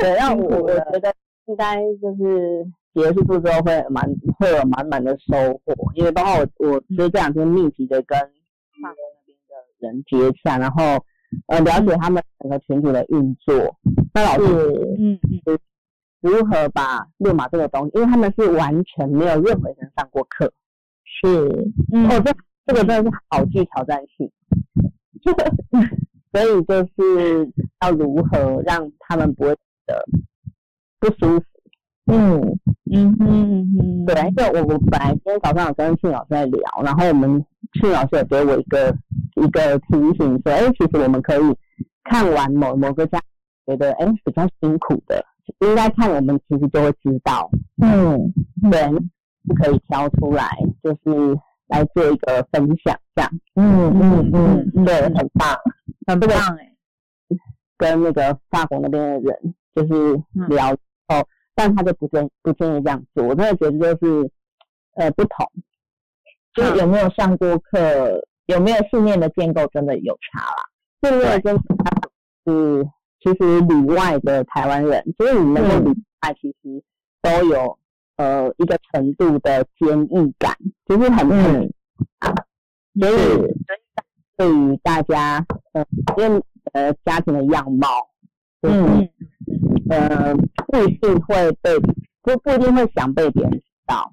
[0.00, 1.12] 对，让我我觉得
[1.46, 4.04] 应该就是结束之后会蛮
[4.38, 5.34] 会有满满的收
[5.64, 8.16] 获，因为包括我我就是这两天密集的跟
[8.80, 11.04] 法国那边的人接洽，然后
[11.46, 13.76] 呃了解他们整个群体的运作。
[14.14, 15.58] 那老师，嗯嗯
[16.20, 20.52] 如何把六马这个东西，因为他们是完全没有任何人上过课，
[21.04, 21.48] 是，
[21.92, 22.34] 嗯哦，这
[22.66, 24.30] 这个真的是好具挑战性。
[26.32, 30.04] 所以就是要如何让他们不会觉得
[31.00, 31.44] 不舒服。
[32.10, 32.40] 嗯
[32.90, 37.44] 嗯嗯嗯，对，因为我我本来今天早上有跟庆老师在聊，然后我们
[37.74, 38.96] 庆老师有给我一个
[39.36, 41.56] 一个提醒说，哎，其实我们可以
[42.04, 43.20] 看完某某个家
[43.66, 45.24] 觉得哎比较辛苦的，
[45.60, 47.50] 应该看我们其实就会知道，
[47.82, 48.32] 嗯，
[48.70, 48.80] 对，
[49.56, 50.48] 可以挑出来，
[50.82, 55.56] 就是来做一个分享，这样嗯嗯嗯嗯对，很棒。
[56.06, 56.66] 很棒哎。
[57.76, 60.70] 跟那个法国那边的人就是聊
[61.06, 61.22] 后，
[61.58, 64.30] 但他就不建不建议这样做，我真的觉得就是
[64.94, 65.44] 呃不同，
[66.54, 70.70] 就是有没有上过课，有没有信念的建构，真的有差啦。
[71.00, 71.56] 这个跟
[72.46, 72.88] 是
[73.20, 75.88] 其实里外的台湾人，就是你们的里
[76.22, 76.80] 外其实
[77.20, 77.76] 都有
[78.18, 80.54] 呃一个程度的坚毅感，
[80.86, 81.72] 就是很嗯。
[83.00, 83.16] 所以
[84.36, 85.84] 对于大家呃
[86.18, 86.42] 因为
[86.72, 87.88] 呃家庭的样貌，
[88.62, 89.08] 就是、嗯
[89.90, 90.34] 呃
[90.66, 91.78] 不一定会被
[92.22, 94.12] 不不一定会想被别人知道，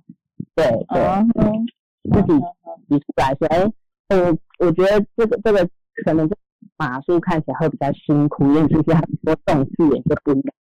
[0.55, 1.01] 对对。
[1.01, 1.65] 嗯嗯
[2.05, 2.39] 自己
[2.87, 5.67] 提出来说，哎、我我觉得这个这个
[6.05, 6.37] 可能这
[6.77, 10.53] 马术看起来会比较辛苦，因为其实很多动作也是不一样。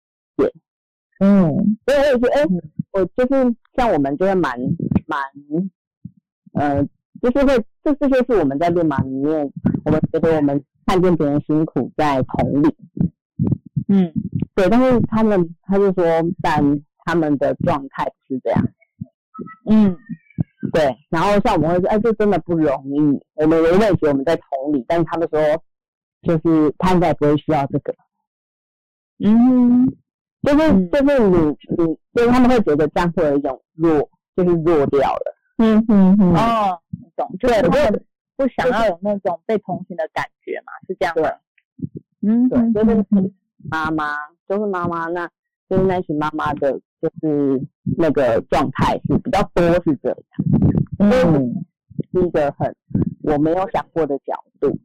[1.20, 2.44] 嗯所以我也觉得，哎、
[2.92, 4.58] 我就是像我们就会蛮
[5.06, 5.20] 蛮，
[6.54, 6.82] 呃，
[7.22, 9.52] 就是会这这就是我们在练马里面，
[9.84, 12.74] 我们觉得我们看见别人辛苦在同理，
[13.96, 14.12] 嗯
[14.54, 16.04] 对，但是他们他就说，
[16.42, 16.62] 但
[17.04, 18.60] 他们的状态不是这样。
[19.70, 19.96] 嗯
[20.72, 22.98] 对，然后像我们会说，哎，这真的不容易。
[23.34, 25.40] 我们我也觉得我们在同理，但是他们说，
[26.22, 27.94] 就是他应该不会需要这个，
[29.24, 29.86] 嗯
[30.42, 31.36] 就是、嗯就是你
[31.76, 35.36] 你就是他们会觉得这样会有一种弱，就是弱掉了。
[35.58, 38.04] 嗯嗯嗯，哦，你懂，就是他们
[38.36, 41.40] 不想要有那种被同情的感觉嘛，是这样的？
[42.22, 43.04] 嗯，对，就是
[43.70, 44.14] 妈妈，
[44.48, 45.28] 就是妈妈，那
[45.68, 47.60] 就是那群妈妈的，就是
[47.96, 50.18] 那个状态是比较多是这样，
[50.98, 51.64] 嗯，
[52.12, 52.74] 是一个很
[53.22, 54.78] 我没有想过的角度。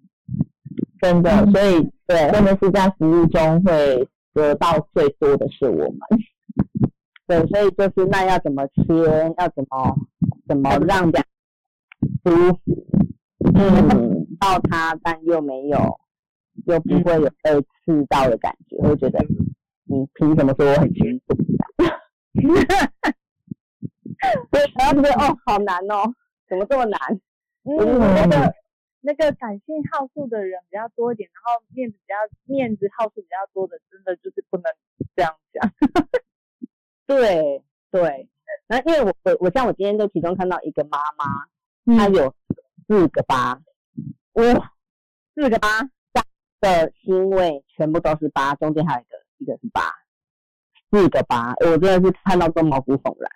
[1.02, 1.52] 真的，嗯。
[1.52, 6.00] 所以对，真的是在服务中会得到最多的是我们。
[7.28, 9.96] 对，所以就是那要怎么切，要怎么
[10.48, 11.24] 怎么让两
[12.24, 12.86] 舒服，
[13.56, 14.26] 嗯。
[14.40, 16.00] 到他，但又没有，
[16.66, 19.20] 又不会有被刺到的感觉，会觉得
[19.86, 21.36] 你凭什么说我很辛苦？
[24.52, 26.14] 对，然后就觉得哦，好难哦，
[26.48, 27.00] 怎么这么难？
[27.64, 27.76] 嗯，
[28.16, 28.54] 那个
[29.02, 34.64] 那个感性好术的人比较多一点，然后面子比较面子好术比较多的，真的就是不能
[35.16, 35.72] 这样讲。
[37.08, 38.30] 对对，
[38.68, 42.34] 那因为我我我像我今天就其中看到一个妈妈，她有
[42.88, 43.62] 四个八，
[44.34, 44.74] 哇，
[45.34, 45.90] 四个八，
[46.60, 49.82] 的因为全部都是八，中间还有一个一个是八，
[50.92, 53.32] 四个八，我真的是看到都毛骨悚然。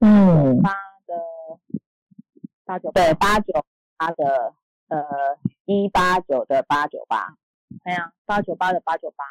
[0.00, 0.70] 嗯，八
[1.06, 1.14] 的
[2.64, 3.64] 八九对，八九
[3.96, 4.54] 八的
[4.88, 5.04] 呃
[5.64, 7.36] 一八九的八九八，
[7.84, 9.24] 哎呀，八九八的八九八，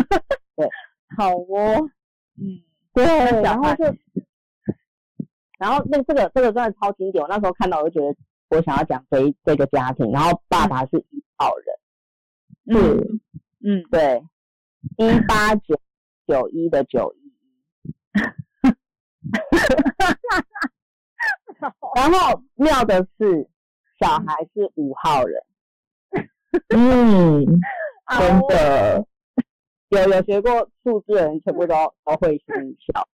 [0.56, 0.68] 对，
[1.16, 1.88] 好哦，
[2.36, 2.62] 嗯，
[2.92, 3.04] 对，
[3.42, 3.84] 然后就，
[5.58, 8.16] 然后那这个这个真的超经典，我那时候看到我就觉得
[8.48, 11.76] 我想要讲这一这个家庭，然后爸爸是一号人，
[12.64, 13.20] 嗯
[13.64, 14.22] 嗯，对，
[14.98, 15.80] 一八九
[16.26, 17.32] 九一的九一一，
[21.96, 23.48] 然后妙的是
[24.00, 25.42] 小孩是五号人，
[26.74, 27.44] 嗯，
[28.18, 29.06] 真好的，
[29.88, 33.08] 有有学过数字的人全部都都会心一笑。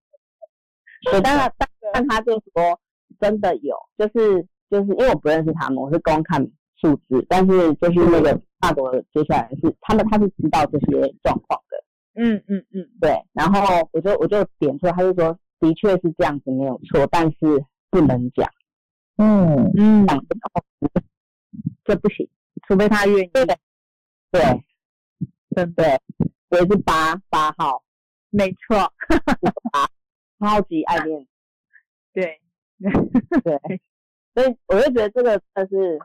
[1.10, 2.80] 对，但他但但他就说
[3.20, 6.44] 真的有，就是就是因为我不认识他们，我是光看
[6.76, 18.50] 数字，但是就是那个法国的接下来是他们他是知道这些状况的，嗯嗯嗯，对，然后我就我就点出来，他就说的确是这样子没有错，但是不能讲，
[19.16, 20.24] 嗯，嗯，讲
[21.84, 22.28] 这不行，
[22.66, 23.44] 除非他愿意，对。
[24.30, 24.64] 对。
[25.54, 25.98] 真对，
[26.50, 27.82] 我是八八号，
[28.28, 28.92] 没错，
[30.38, 31.28] 超级爱面子。
[32.12, 32.40] 对，
[33.42, 33.80] 对，
[34.34, 35.98] 所以我就觉得这个真的是，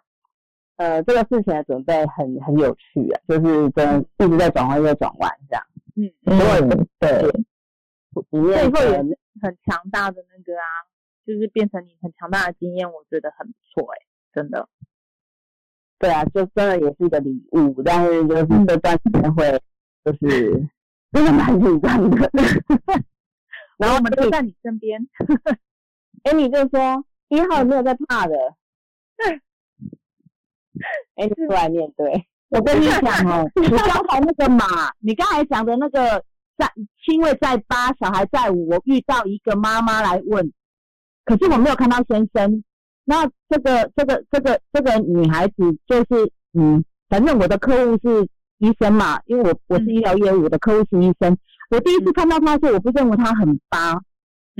[0.81, 5.63] 呃，这个事情的准备很很有趣啊，就是真一直在转弯，在转弯这样。
[5.95, 7.21] 嗯，嗯，对，
[8.31, 10.65] 里面最后也是很强大的那个啊，
[11.23, 13.97] 就是变成你很强大的经验，我觉得很不错哎、
[14.33, 14.67] 真的，
[15.99, 19.61] 对啊，就真的也是一个礼物，但是就是这段时间会
[20.03, 20.67] 就是
[21.13, 22.31] 真的蛮紧张的。
[23.77, 25.07] 然后我们都在你身边
[26.23, 28.33] ，Amy 就说一号没有在怕的
[31.15, 32.25] ，Amy 出来面对。
[32.49, 36.23] 我跟你讲哦， 你刚才那个马，你刚才讲的那个
[36.57, 36.69] 在
[37.03, 40.51] 亲卫在八，小孩在五，我遇到一个妈妈来问，
[41.23, 42.63] 可是我没有看到先生。
[43.05, 45.55] 那这个这个这个这个女孩子
[45.87, 48.27] 就是嗯，反正我的客户是
[48.59, 51.35] 医生嘛，因为我我是医疗业务，我的客户是医生。
[51.69, 53.93] 我第一次看到她的时候，我不认为她很八，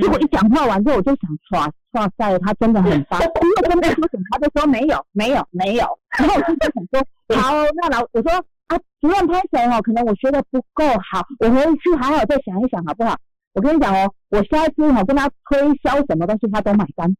[0.01, 3.19] 结果一讲话完之后，我就想，哇哇塞，他真的很棒。
[3.21, 5.85] 我跟他说什么，他就说没有没有没有。
[6.17, 8.31] 然后我就想说，好，那老我说
[8.67, 9.81] 啊，主任拍手哦？
[9.81, 13.15] 可能我学的不够好，我回去好好再想一想，好不好？
[13.53, 17.15] 我跟你讲哦，我下一次哦跟他推销什么东西，他都买单。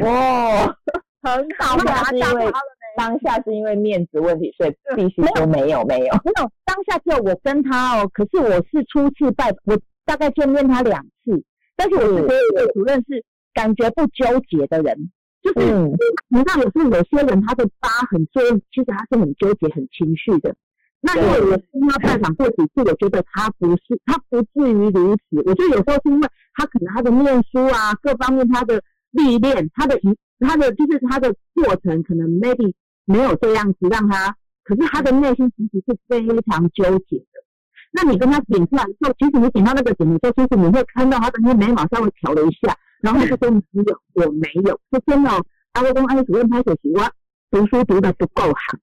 [0.00, 0.74] 哦，
[1.22, 2.52] 很好当呀，下是因为
[2.96, 6.10] 当下是因为面子问题，所以必须说没有没有。
[6.24, 11.44] 没有，当下只有我跟他哦，可是我是初次拜，我大概见面他两次，
[11.78, 15.10] 但是我是觉得我的主任是感觉不纠结的人，
[15.40, 15.92] 就是、嗯
[16.28, 20.54] 你知道有时候有些人他的疤很重，其实他是很纠结、很情绪的。
[21.00, 25.22] 那因为我跟他拜访过几次，我觉得他不是，他不至于如此。
[25.46, 37.44] 我觉得有时候是因为他可能他的念书啊，各方面他的历练，他的一他的就是他的过程，可能 maybe 没有这样子让他，可是他的内心其实是非常纠结的。
[37.92, 45.44] 那你跟他点出来的时候，其实你点到那个点的时候，其实你会看到他的那眉毛稍微调了一下，然后他就说没有，我没有，是真的哦。
[45.72, 47.10] 阿威公安主任拍手说，我
[47.50, 48.78] 读书读的不够好。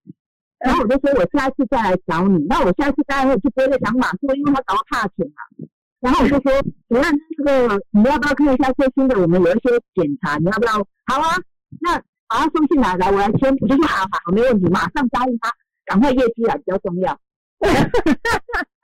[0.59, 2.43] 然后我就说，我下次再来找你。
[2.47, 5.67] 那我下一次当然就不会再讲马术，因为他找我怕钱嘛。
[5.99, 7.03] 然后我就说，主任，
[7.37, 9.19] 这个你要不要看一下最新的？
[9.19, 10.73] 我们有一些检查，你要不要？
[11.05, 11.35] 好啊，
[11.81, 13.55] 那把他送进来，来我来签。
[13.59, 15.51] 我就说好好好，没问题，马上答应他，
[15.85, 17.19] 赶快业绩来比较重要。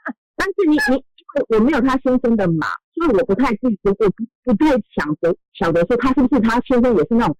[0.41, 7.37] 但是你你，因为我没有他先生的码，所以我不太记得我不不太想着晓得说他是不是他先生也是那种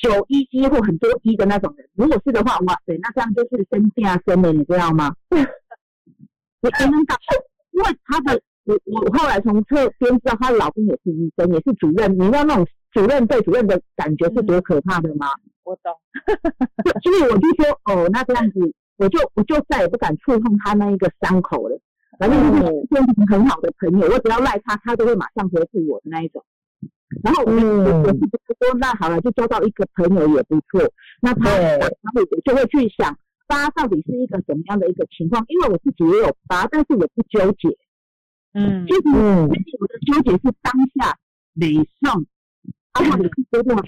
[0.00, 1.86] 九一一或很多一的那种人。
[1.92, 5.14] 如果是的话，哇塞，那这样就是身价生的，你知道吗？
[5.28, 7.18] 我我能感，
[7.72, 12.10] 因为他的我我后来从侧边知道，她的老公也是医生，也是主任。
[12.14, 15.26] 你知道那种主任对主任的感觉是多可怕的吗？
[15.64, 15.92] 我懂，
[17.04, 21.78] 所以我就说，哦，那这样子，我就我就再也不敢触碰他那一个伤口了。
[22.20, 26.44] 反正就是变成很好的朋友，我只要赖他，他都会马上回复我的那一种。
[27.24, 28.20] 然后我就我我是
[28.60, 30.86] 说，那好了，就交到一个朋友也不错。
[31.22, 31.80] 那他然
[32.14, 33.16] 后我就会去想，
[33.46, 35.42] 八到底是一个什么样的一个情况？
[35.48, 37.74] 因为我自己也有八，但是我不纠结。
[38.52, 41.16] 嗯就是我的纠结是当下
[41.54, 41.72] 美
[42.02, 42.26] 送，
[42.92, 43.82] 啊，或者是觉得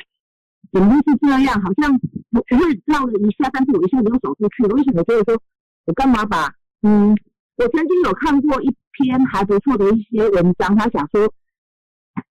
[0.73, 1.61] 怎么会是这样？
[1.61, 1.93] 好像
[2.31, 4.75] 我我会绕了一下，但是我一下子又走出去了。
[4.75, 5.39] 为什么觉得说
[5.85, 6.51] 我干嘛把
[6.81, 7.15] 嗯？
[7.57, 11.27] 我曾经有看过一篇还不错的一些文章，他想说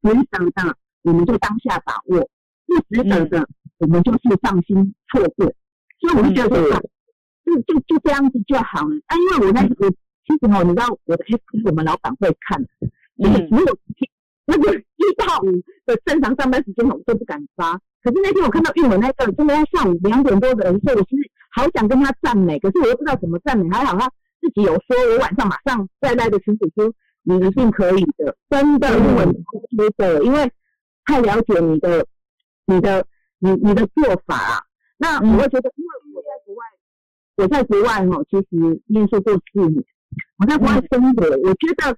[0.01, 2.19] 值得的我们就当下把握，
[2.65, 3.47] 不值得的
[3.77, 5.53] 我们就是放心错过。
[5.99, 6.81] 所以我就觉得说，
[7.45, 8.95] 就就就这样子就好了。
[9.07, 9.89] 啊，因为我那我
[10.25, 12.59] 其实哦，你知道我的 F 我们老板会看，
[13.17, 14.07] 就是如果如
[14.45, 15.51] 那个一到五
[15.85, 17.79] 的正常上班时间我都不敢发。
[18.03, 23.69] 可是那天我看到玉文那个，真的要下午两点多的人说，我其实好想跟他赞美，可是我又不知道怎么赞美。
[23.69, 24.11] 还好他
[24.41, 26.91] 自己有说，我晚上马上再来的群主说，
[27.23, 30.51] 你一定可以的，真的韵文接的，因为
[31.05, 32.05] 太了解你的、
[32.65, 33.05] 你的、
[33.39, 34.61] 你你的做法啊。
[34.97, 36.65] 那我会觉得，因为我在国外，
[37.37, 39.83] 我在国外哦，其实念书过四年，
[40.39, 41.95] 我在国外生活，我觉得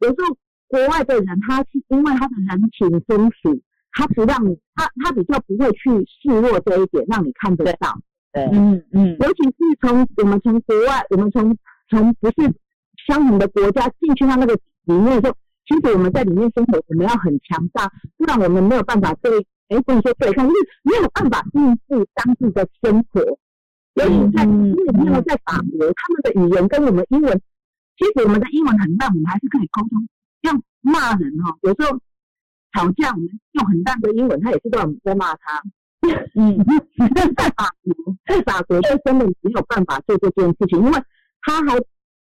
[0.00, 0.36] 有时候
[0.68, 3.60] 国外的人，他是因为他的人情风俗。
[3.98, 7.98] 他不让你，他他比较不会去示弱这一点，让你看得到。
[8.30, 9.16] 对，嗯嗯。
[9.20, 11.56] 尤其是从我们从国外，我们从
[11.88, 12.34] 从不是
[13.06, 19.30] 相同的国家进去到那个里面的时候，其实我们在里面生活，我们要很强大，不然我们没有办法对，
[19.68, 23.20] 哎，不能说对抗，就是没有办法应付当地的生活。
[23.94, 27.40] 尤其在因为没有在法国，他们的语言跟我们英文，
[27.96, 30.06] 其实我们的英文很烂，我们还是可以沟通。
[30.42, 31.98] 要骂人哈，有时候。
[32.72, 35.62] 吵架，我们用很烂的英文，他也是在在骂他。
[36.34, 36.58] 嗯，
[37.34, 40.92] 在法国，在法国就根本没有办法做这件事情，因为
[41.46, 41.78] 他还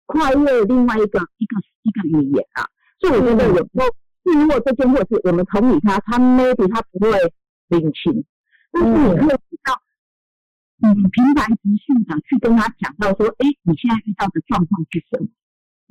[0.06, 1.54] 跨越另外一个一个
[1.84, 2.64] 一个语言啊。
[3.00, 3.86] 所以我觉得有时候
[4.24, 7.12] 示弱这件，或者是我们同理他，他 maybe 他不会
[7.68, 8.26] 领情，
[8.72, 9.76] 但是你可以比较，
[10.82, 15.28] 嗯，平白直叙的去跟他讲到说，哎，你现在遇到的状况是什么？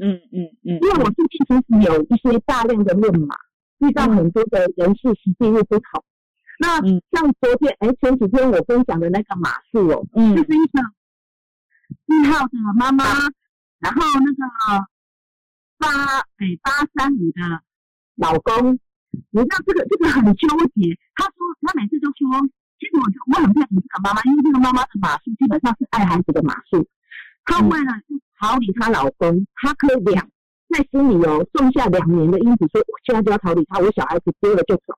[0.01, 3.37] 嗯嗯嗯，因为我最近其实有一些大量的论码。
[3.81, 6.03] 遇到很多的人事实际又不同，
[6.59, 6.81] 那
[7.12, 10.83] 像昨天哎前几天我分享的那个马术哦，嗯，就是一个
[12.07, 13.05] 一号的妈妈，
[13.78, 14.86] 然后那个
[15.78, 15.89] 八
[16.39, 17.62] 哎八三五的
[18.16, 18.78] 老公，
[19.30, 20.97] 你知道这个这个很纠结。
[21.14, 26.86] 他说他每次都说，其实我我很佩服这个妈妈，因为这个妈妈的码数基本上是爱孩子的码数，
[27.45, 27.93] 她为了
[28.39, 30.28] 逃离她老公，她可以两。
[30.70, 34.93] 在心里哦，种下两年的因子，说我现在就要逃离他，我小孩子丢了就走。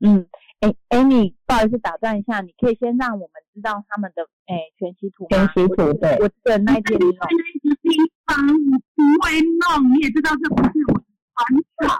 [0.00, 0.26] 嗯，
[0.62, 7.10] 哎哎，你不好意思打断一下，你可以先让我们知道他们的哎全息图全息图对，我的那天弄。
[7.10, 8.38] 那个地方
[8.70, 11.98] 我不会弄，你也知道这不是我专长。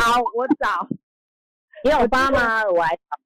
[0.00, 0.88] 好，我找。
[1.84, 2.64] 你有发吗？
[2.64, 3.20] 我来找。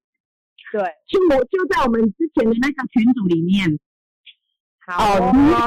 [0.72, 3.79] 对，就我就在我们之前的那个群组里面。
[4.87, 5.14] 好，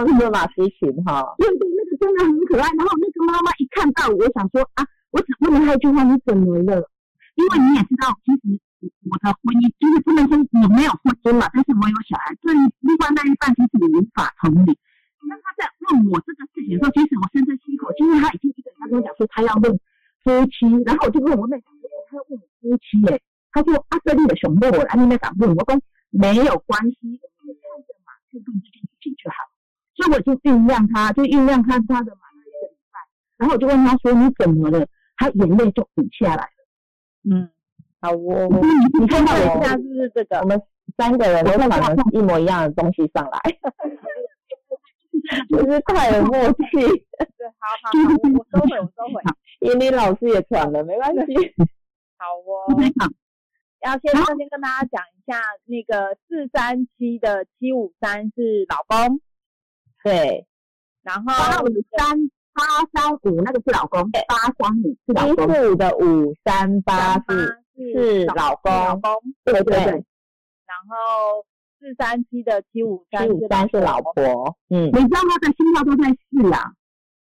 [0.05, 1.33] 是个马斯群哈。
[1.37, 2.67] 对对，那个真的很可爱。
[2.77, 6.88] 然后那个妈妈一看到，我想说啊，我只问了他一句话，你怎么了？
[7.39, 8.59] 因为你也知道，其实
[9.07, 12.51] 我的婚姻就是不能说我没有婚姻嘛，但是我有小孩，对
[12.83, 14.75] 另外那一半其实你无法同理。
[15.23, 19.71] 那他在问我这个事情的时候，其实我深深吸一口气，因为他已经一个人他跟我讲说他要问
[20.19, 21.63] 夫妻，然后我就问我妹，
[22.11, 23.23] 他要问我夫妻耶？
[23.55, 25.47] 他说啊，这里的熊妹，我来你那敢问？
[25.55, 25.79] 我说
[26.11, 26.97] 没有关系，
[27.39, 29.47] 我们看着嘛，去问这件事情就好。
[29.95, 32.99] 所以我就酝酿他，就酝酿看他的马一个礼拜，
[33.37, 36.49] 然后我就问他说：“你怎么了？”他眼泪就滚下来。
[37.31, 37.49] 嗯，
[38.01, 38.47] 好我。
[38.99, 40.39] 你看到我现在是不是这个？
[40.39, 40.61] 我们
[40.97, 43.39] 三个人都反了一模一样的东西上来，
[45.49, 46.55] 就是太有默契。
[46.73, 47.99] 对，好好好，
[48.33, 49.21] 我收回，我收回。
[49.61, 51.53] 英林老师也传了，没关系。
[52.17, 52.75] 好哦。
[53.81, 59.21] 要先先跟大家讲一下，那个四三七的七五三是老公。
[60.03, 60.45] 对，
[61.01, 61.33] 然后
[61.97, 62.29] 三
[62.59, 65.47] 八三五那个是老公，八三五是老公。
[65.47, 69.13] 一五的五三八是是老公，老公。
[69.45, 69.85] 对对对。
[70.67, 71.45] 然后
[71.79, 76.73] 四三七的七五三七五三是老婆，嗯，你知道他的心跳都在四啊，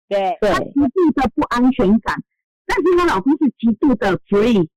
[0.08, 2.22] 对，他极度的不安全感，
[2.66, 4.68] 但是她老公是极度的 free，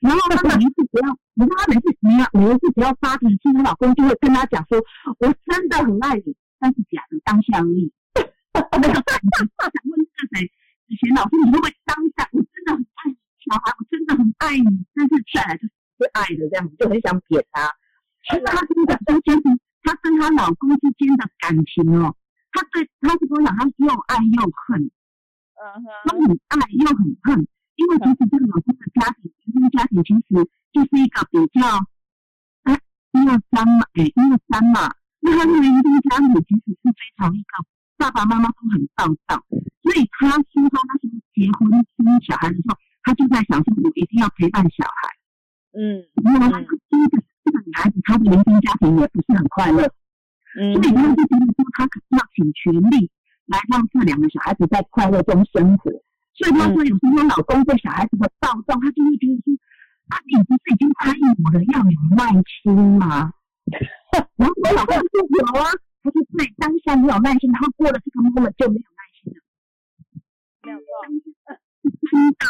[0.00, 4.78] 然后她每一次只要，你看她每次每每一次只要发脾气，他老公就会跟她讲说，
[5.18, 6.36] 我真的很爱你。
[6.60, 7.92] 但是假的当下而已。
[8.52, 12.28] 那个感觉，想问那个谁，子贤老师，你会不会当下？
[12.32, 17.72] 我真的很爱，小孩，我真的很爱你，但是再来就是不爱的这样子，就很想扁他。
[18.28, 19.40] 其实他跟的之间，
[19.82, 22.14] 他跟他老公之间的感情哦，
[22.52, 23.50] 他对他是多少？
[23.56, 24.90] 他是又爱又恨，
[25.58, 27.46] 嗯哼，很爱又很恨。
[27.74, 30.22] 因为其实这个老公的家庭，原生家庭其实
[30.72, 31.66] 就是一个比较，
[32.64, 32.78] 哎，
[33.12, 34.94] 一二三嘛，哎，一二三嘛。
[35.24, 37.64] 那他那个原生家庭其实是非常一个
[38.02, 39.38] 爸爸妈妈都很暴躁，
[39.82, 40.42] 所以他说
[40.74, 42.74] 他那时候结婚生小孩的时候，
[43.04, 45.14] 他就在想说，我一定要陪伴小孩。
[45.78, 46.58] 嗯，因为他
[46.90, 49.86] 第一个这个女孩子，她的原生家庭也不是很快乐，
[50.58, 53.08] 嗯，所以他就觉得说，他可能要尽全力
[53.46, 55.92] 来让这两个小孩子在快乐中生活。
[56.34, 59.54] 所以他说，有时候老公对小孩子的暴躁，他就会觉得说，
[60.10, 63.30] 啊，你不是已经答应我了要有耐心吗？
[64.36, 65.06] 然后我老公说
[65.38, 65.70] 有啊，
[66.02, 69.38] 他说对，当下没有耐心，然后过了这个 moment 就没有耐心了。
[70.62, 70.84] 没有错，
[72.10, 72.46] 真的。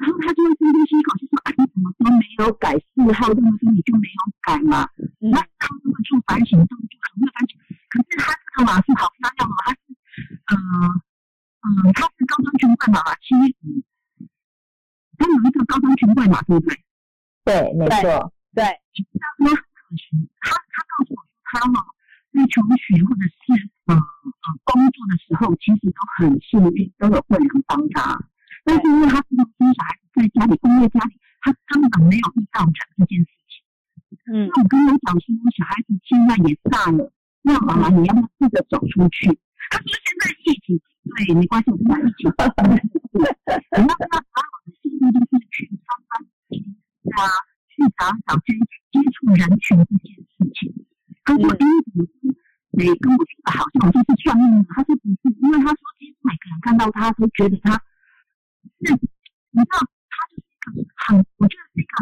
[0.00, 3.28] 然后他就会深呼吸一口气说：“啊，你怎么都没有改四号？
[3.34, 4.88] 这么说你就没有改嘛？”
[5.20, 7.60] 那他就会做反省动作，很会反省。
[7.92, 9.78] 可是他这个马是好漂亮哦，他是
[10.48, 10.56] 呃
[11.60, 13.84] 嗯，他是高中军贵嘛，七五，
[15.18, 16.80] 他有一个高中军贵嘛，对不对？
[17.44, 18.64] 对，没错，对。
[19.36, 21.86] 那很可惜，他他告诉我说，他哈
[22.32, 28.18] 在求学或者是呃呃工作的时候，其实都很幸运，都有贵人帮他。
[28.64, 33.64] 但是因为他是个生小孩子在家里，工业家里，他根本没有遇到人这件事情。
[34.32, 34.48] 嗯。
[34.54, 37.12] 那我跟你讲说，小孩子现在也大了，
[37.42, 39.26] 那妈妈你要不要试着走出去？
[39.70, 40.80] 他说现在疫情，
[41.16, 42.30] 对，没关系，我们疫情。
[42.30, 42.78] 我们
[43.16, 43.26] 那
[43.80, 46.12] 那所有的心路就是去上班、
[47.16, 47.18] 啊，
[47.68, 48.54] 去找找接
[48.92, 50.86] 接触人群这件事情。
[51.24, 52.06] 他说：“哎，怎么
[52.72, 57.76] 没跟我说的好像我就是算命的？”他说：“不是，因为他说，其实每个人看到他都觉得他
[58.82, 58.94] 是，
[59.52, 59.78] 你知道，
[60.10, 61.92] 他就是一个很，我觉得是一个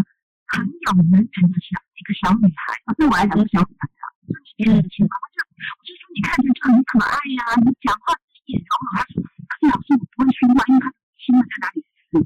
[0.49, 2.73] 很有人缘的小一个小女孩。
[2.87, 4.33] 啊，对我来讲是小女孩啊，就
[4.65, 5.13] 是年轻嘛。
[5.19, 8.15] 我就我就说你看起来就很可爱呀，你讲话
[8.47, 9.03] 也柔软。
[9.03, 10.87] 他说，可是老师我不会说话，因为他
[11.19, 12.23] 心在哪里死。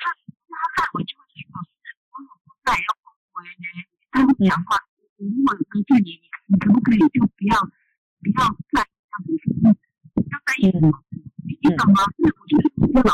[0.00, 0.02] 他
[0.48, 1.72] 他带回去会说老师，
[2.08, 2.14] 我
[2.46, 2.88] 我再要
[3.34, 3.66] 回呢，
[4.14, 4.78] 他会讲话。”
[5.20, 9.76] 如果有跟着你，你可不可以就不要不要再这样子？
[10.16, 10.88] 要在意什么？
[11.44, 12.00] 你懂吗？
[12.16, 12.64] 是我就是
[12.94, 13.04] 让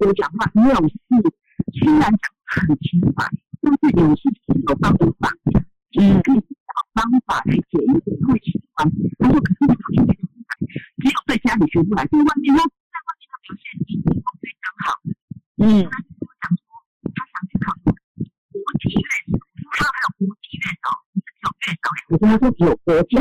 [0.00, 0.96] 老师听你多讲话，没有事，
[1.76, 3.28] 虽然讲很直白，
[3.60, 5.28] 但是有事情有方法，
[6.00, 7.84] 嗯，可以找方法来解决，
[8.24, 8.88] 会喜欢。
[9.18, 10.56] 他说：“可是我学不来，
[10.96, 14.08] 只有在家里学不来，在外面在外面的表现一定
[14.40, 14.96] 非常好。”
[15.60, 16.56] 嗯，他跟，
[17.12, 17.92] 他想去考国
[18.80, 20.88] 际乐手，我说他还有国际乐手。
[21.40, 23.16] 有越少，我跟他说有国际，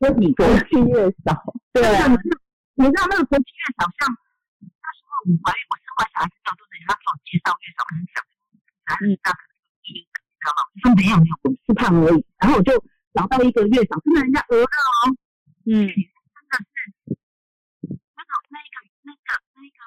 [0.00, 1.36] 说你国际越少，
[1.72, 2.08] 对啊，
[2.74, 4.08] 你知道那个国际越少，像
[4.60, 8.20] 那时候我怀我生完小孩子之后，都是人家给我介绍越少，可能想
[8.88, 9.56] 男人大可能
[9.88, 10.04] 一，你
[10.36, 10.60] 知道吗？
[10.68, 11.24] 我说没有没
[11.92, 12.72] 嗯，然后我就
[13.12, 15.12] 找到一个月长，真的人家鹅了哦，
[15.68, 16.88] 嗯，真的是
[18.16, 19.28] 那个那个那个
[19.60, 19.78] 那个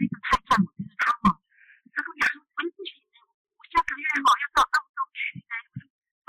[0.00, 1.36] 那个太赞，我觉得他哦，
[1.92, 2.96] 他跟我说，哎不行，
[3.56, 5.52] 我下个月哈要到澳洲去呢。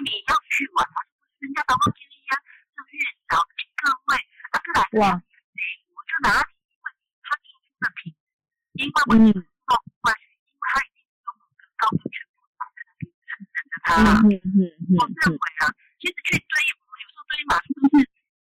[0.03, 0.99] 你要去玩吗？
[1.39, 2.35] 人家宝宝经理呀，
[2.75, 2.99] 这月
[3.31, 3.39] 嫂
[3.79, 4.19] 各位
[4.51, 5.15] 啊，过来哇！
[5.15, 6.85] 我就拿你，因为
[7.23, 8.11] 他提出的品，
[8.75, 14.11] 因为我嗯，哦，关系，因为他已经有跟高中全部绑在那边认证着他了。
[14.27, 14.91] 嗯嗯嗯。
[14.99, 15.71] 我认为啊，
[16.03, 18.03] 其实去追，我们有时候追马术都是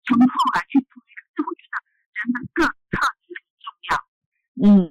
[0.08, 1.74] 从后来去追，可是我觉得
[2.16, 3.92] 人的个特质很重要。
[4.64, 4.88] 嗯。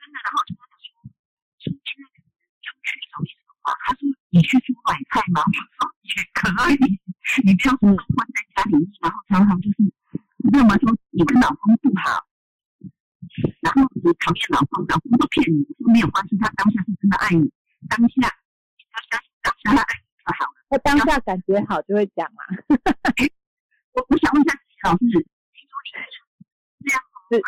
[0.08, 1.04] 的，然后我就跟他说，
[1.60, 4.00] 今天要去找意思的话，他说
[4.32, 5.44] 你去去买菜吗？
[5.44, 5.92] 我说。
[6.10, 6.98] 也可以，
[7.44, 9.76] 你不要说关在家里面，然后常常就是，
[10.52, 12.26] 要么说你跟老公不好，
[13.60, 17.48] 然后你讨厌老公，老公都骗你，说没有关系，他当下是真的爱你，
[17.88, 20.54] 当下你要相信当下他爱你就好了。
[20.70, 22.42] 他当下感觉好就会讲嘛。
[23.94, 24.52] 我我想问一下
[24.82, 25.94] 老师，听说你
[26.82, 26.98] 这样
[27.30, 27.38] 是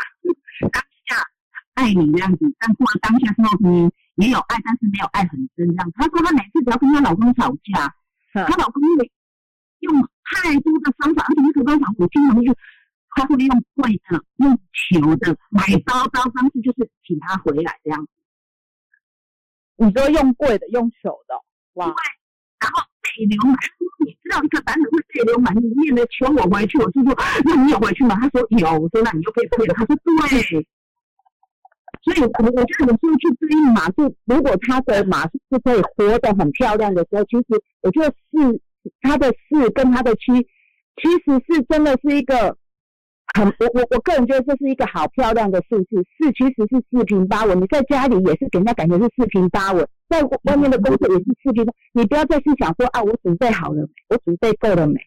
[0.70, 1.18] 当下
[1.74, 3.91] 爱你这样子，但过了当下之后，你
[4.26, 5.91] 也有爱，但是没有爱很深这样。
[5.97, 7.93] 她说她每次只要跟她老公吵架。
[8.47, 9.11] 她老公因为
[9.80, 12.55] 用太多的方法，而且那个方法我经常就，
[13.11, 18.11] 他会用贵的、用求的、买包包方式，就是请他回来这样子。
[19.74, 21.35] 你说用贵的、用求的，
[21.74, 21.93] 哇！
[23.19, 23.57] 然后被流满，
[24.05, 28.17] 你知道一个男人会被流满，你念的求我回去，我就说那你也回去吗？
[28.21, 29.75] 他说有，我说那你就可以退了。
[29.75, 30.67] 他说对。
[32.03, 37.47] 所以，我我觉得有时候去追马，术如果他的马是可以活得很漂亮的时候，其实
[37.83, 38.61] 我觉得是
[39.03, 40.33] 他的四跟他的七，
[41.01, 42.57] 其实是真的是一个
[43.35, 46.03] 很我我我个人觉得这是一个好漂亮的数字。
[46.19, 51.73] 四其实是四平八稳，你在家里也是给人家感觉是四平八稳，在外面的工作也是四平八。
[51.95, 55.01] 你不要再去想说啊，我准备好了，我准备够了没？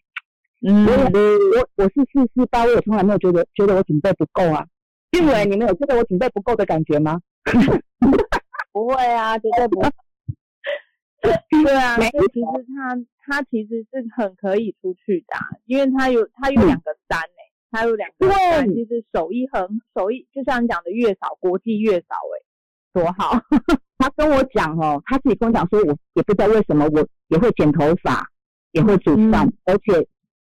[0.68, 4.66] 嗯，我我我是四四八，我也从来没有觉得觉得我准备不够啊。
[5.12, 7.22] 俊伟，你们有觉得我准备不够的感觉吗？
[8.74, 9.90] 不会啊，绝对不会。
[11.22, 12.42] 对啊，其实
[12.76, 15.36] 他他其实是很可以出去的，
[15.66, 17.42] 因为他有他有两个三呢，
[17.72, 22.42] 他有两个三，其实手艺很手艺，就像你讲的月嫂，国际月嫂哎，
[22.94, 23.40] 多好。
[24.06, 28.24] 他跟我讲哦，他自己跟我讲说，我也不知道为什么我也会剪头发，
[28.72, 30.08] 也会煮饭，而且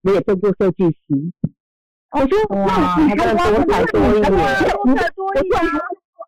[0.02, 1.32] 我也做过设计师。
[2.10, 5.62] 我说哇，你还多才多艺，多才多艺啊！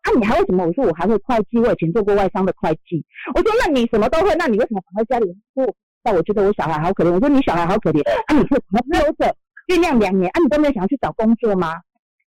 [0.02, 0.64] 啊，你还会什么？
[0.64, 3.04] 我说我还会会计，我以前做过外商的会计。
[3.34, 5.36] 我说那你什么都会，那你为什么躺在家里？
[5.54, 7.12] 不那我觉得我小孩好可怜。
[7.12, 8.36] 我说你小孩好可怜啊！
[8.36, 9.34] 你是留着
[9.66, 10.38] 酝酿两年啊？
[10.40, 11.72] 你都没有想要去找工作吗？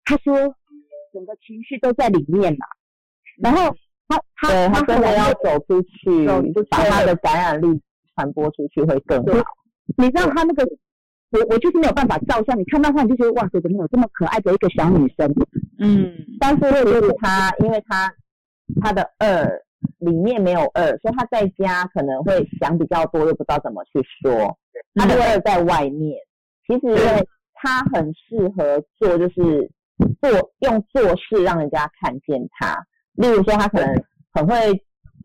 [0.04, 0.36] 他说
[1.14, 2.66] 整个情绪都在里面了。
[3.42, 3.74] 然后
[4.12, 7.82] 他他对他真的要走出去走出去，把他的感染力
[8.16, 9.44] 传播出去会更好。
[9.98, 10.64] 你知道他那个，
[11.32, 15.34] 我我就是没有办法照相，你看到他你就觉得哇塞，怎么有这么可爱的一个小女生？
[15.80, 18.14] 嗯但是就是他，因为他
[18.82, 19.50] 他的二
[20.00, 24.58] 里面没有二，所以他在家可能会想比较多，又不知道怎么去说。
[24.96, 26.20] 他的二在外面，
[26.68, 29.70] 其实他很适合做，就是
[30.22, 32.78] 做用做事让人家看见他。
[33.16, 34.04] 例如说，他可能
[34.34, 34.56] 很会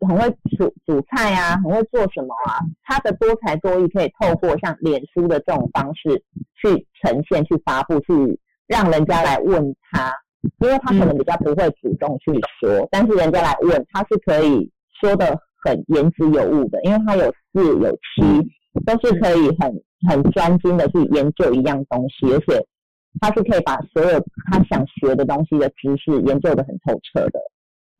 [0.07, 6.23] 很会煮煮菜啊，很会做什么啊，他的多才多艺可以透过像脸书的这种方式
[6.61, 10.13] 去呈现、去发布、去让人家来问他。
[10.59, 14.71] 因为他可能比较不会主动去说，但是人家来问，他是可以
[15.01, 18.21] 说的很言之有物的，因为他有四有七，
[18.85, 22.65] 都是可以很很专精的去研究一样东西，而且
[23.19, 27.39] 他是可以把所有他想学的东西的知识研究的很透彻的。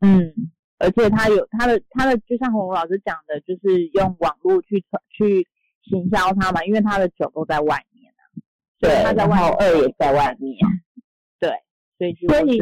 [0.00, 0.32] 嗯，
[0.78, 5.46] 而且他有他的他的，就像红老师讲的，就是用网络去传去
[5.82, 8.22] 行销他嘛，因为他的酒都在外面啊，
[8.80, 10.56] 所以他在外面，二也在外面，
[11.40, 11.50] 对，
[12.28, 12.60] 所以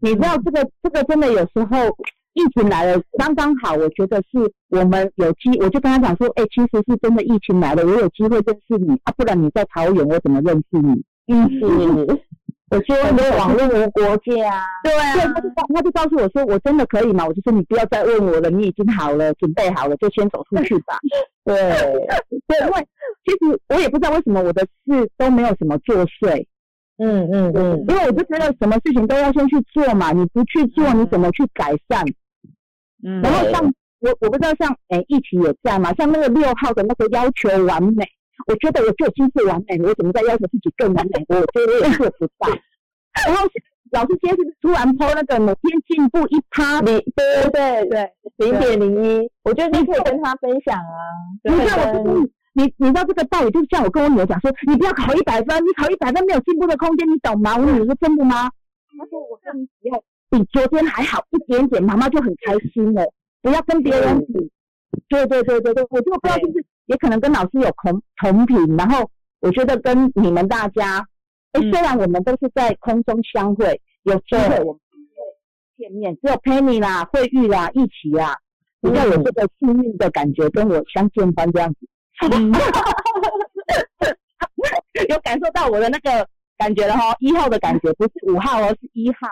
[0.00, 1.96] 你知道这个这个真的有时候
[2.32, 11.04] 疫情来了刚刚好，我觉得是我们有机，我就跟他讲说，哎、其实是真的疫情来了，我有机会认识你啊，不然你在桃园我怎么认识你？
[11.26, 11.60] 嗯，是，
[12.70, 17.26] 我觉得网络无国界啊，对对，他就告他就告诉我说，我真的可以吗？
[17.26, 20.98] 我就说你不要再问我了，你已经好了，准备好了，就先走出去吧。
[21.44, 21.54] 对，
[22.46, 22.86] 对，因为
[23.24, 26.46] 其实我也不知道为什么我的事都没有什么作祟，
[26.96, 32.02] 嗯嗯嗯，因为我就觉得什么事情都要先去做嘛，你不去做，你怎么去改善？
[33.06, 33.62] 嗯，然后像
[34.00, 38.04] 我我不知道像诶疫情也在嘛，像那个六号的那个要求完美，
[38.46, 41.24] 我觉得我就已经是完美了，我怎么再要求自己更完美？
[41.28, 42.48] 我觉得我也做不到。
[43.26, 43.48] 然后
[43.92, 46.80] 老师今天是突然抛那个每天进步一趴？
[46.80, 50.98] 零对对对，零点零一，我觉得你可以跟他分享啊，
[51.44, 57.56] 你看我你，你知道这个道理，就像我跟我女儿讲说，你不要考一百分，你考一百分没有进步的空间，你懂吗？
[57.56, 58.50] 我女儿说真的吗？
[58.98, 63.02] 她说我跟你以后比昨天还好一点点，妈妈就很开心了。
[63.42, 64.50] 不要跟别人比。
[65.08, 69.10] 对对对对对，我就不知道就是也可能跟老师有同同频，然后
[69.40, 71.06] 我觉得跟你们大家，
[71.52, 74.80] 哎、嗯虽然我们都是在空中相会，有机会我们会
[75.76, 78.36] 见面，只有 Penny 啦、慧玉啦、一起啦，
[78.80, 81.78] 比较有这个幸运的感觉，跟我相见般这样子。
[85.08, 86.26] 有感受到我的那个
[86.56, 89.28] 感觉了哈，一号的感觉不是五号哦，是一号。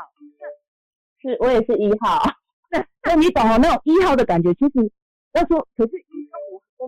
[1.22, 2.20] 是我也是一号，
[3.04, 4.90] 那你懂哦，那种一号的感觉，其实
[5.34, 5.92] 要说，可是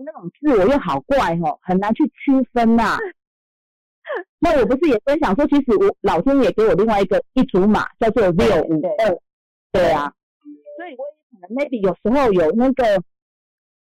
[0.03, 2.97] 那种自我又好怪哦，很难去区分呐、
[4.39, 9.19] 那我不是也分享说，其实我老天爷给我另外一个一组码，叫做六五对二，
[9.71, 10.13] 对啊，
[10.77, 13.01] 所以我也可能 maybe 有时候有那个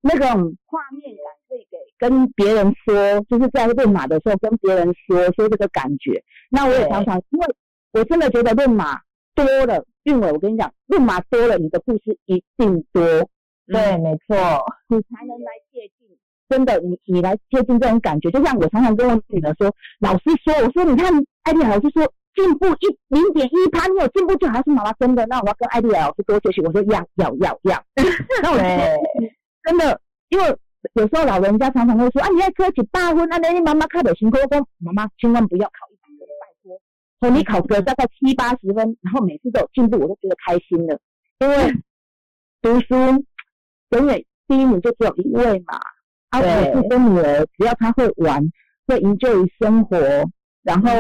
[0.00, 6.22] 那种画面感，可以给跟别人说，就是在论马的时候跟别人说说这个感觉。
[6.50, 7.46] 那我也常常，因为
[7.92, 9.00] 我真的觉得论马
[9.34, 13.02] 多了，韵伟，我跟你讲，论马多了，你的故事一定多，
[13.66, 14.36] 对，没错，
[14.88, 15.97] 你才能来接近。
[16.49, 19.70] 真的，你你来接近这种感觉，就像我常常跟我女儿说，
[20.01, 24.55] 老师说，我说你看艾丽老师说进步一零点一趴，你有进步就好。
[24.55, 26.61] 她说妈妈真的，那我要跟艾丽老师多学习。
[26.62, 27.84] 我说要要要要。
[28.42, 28.59] 那我
[29.64, 30.57] 真的，因为
[30.94, 36.80] 有时候老人家常常会说啊，你要科起大婚，啊，那你妈妈考的辛苦，我说妈妈千万不要考一百分，拜托。
[37.20, 40.99] 说你考个大概七八十分，然后每次都有进步，我都觉得开心了。
[41.40, 41.74] 因为
[42.62, 42.94] 读书
[43.90, 45.78] 永远第一名就只有一位嘛。
[46.31, 48.43] 啊，对我是跟女儿，只要她会玩，
[48.87, 49.97] 会营救于生活，
[50.62, 50.91] 然后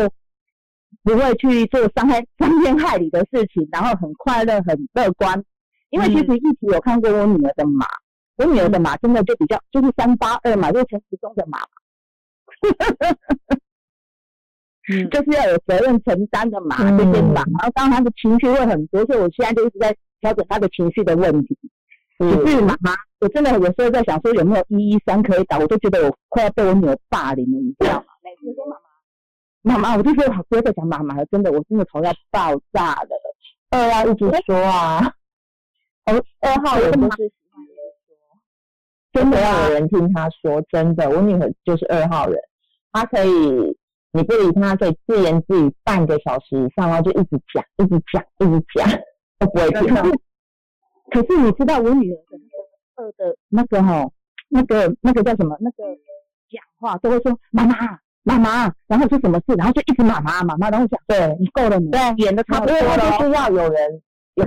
[1.02, 5.44] 不会去做伤害伤天害理的事情，然后很快乐、很乐观。
[5.90, 7.86] 因为其实一直有看过我女儿的马，
[8.36, 11.58] 我女儿的马真的就比较就是三八二嘛，就是陈时中的马，
[14.90, 17.42] 嗯 就是要有责任承担的马，嗯这些马。
[17.42, 21.58] 然后当然他的情绪会很多，所以我现在就一直在调整他的情绪的问题。
[22.18, 28.04] 只是妈妈，我真的有时候在想说有没有一一三可以打，我都觉得我快要被我女儿霸凌了，你知道吗？
[28.22, 28.76] 每次说妈
[29.76, 33.08] 妈，妈妈，我就觉得好多在讲妈妈了，真的，我真的头要爆炸了。
[33.70, 35.12] 二要一直说啊，
[36.06, 42.40] 哦，二号人就是喜欢说，真的要有人听他说，真的，我女儿就是二号人，
[42.92, 43.76] 她可以，
[44.12, 48.88] 你不理她，可以自言自语半个小时以上，然后就一直讲，一直讲，一直讲，
[49.40, 50.18] 都不会停。
[51.10, 52.16] 可是你知道我女儿
[52.98, 54.10] 二的那个哈，
[54.48, 55.56] 那个那个叫什么？
[55.60, 55.84] 那个
[56.50, 57.76] 讲话都会说妈妈
[58.24, 64.02] 妈妈，然后是什么事，然后就一直妈妈妈妈，然后讲对你够了你，对演的差不多了就是要有人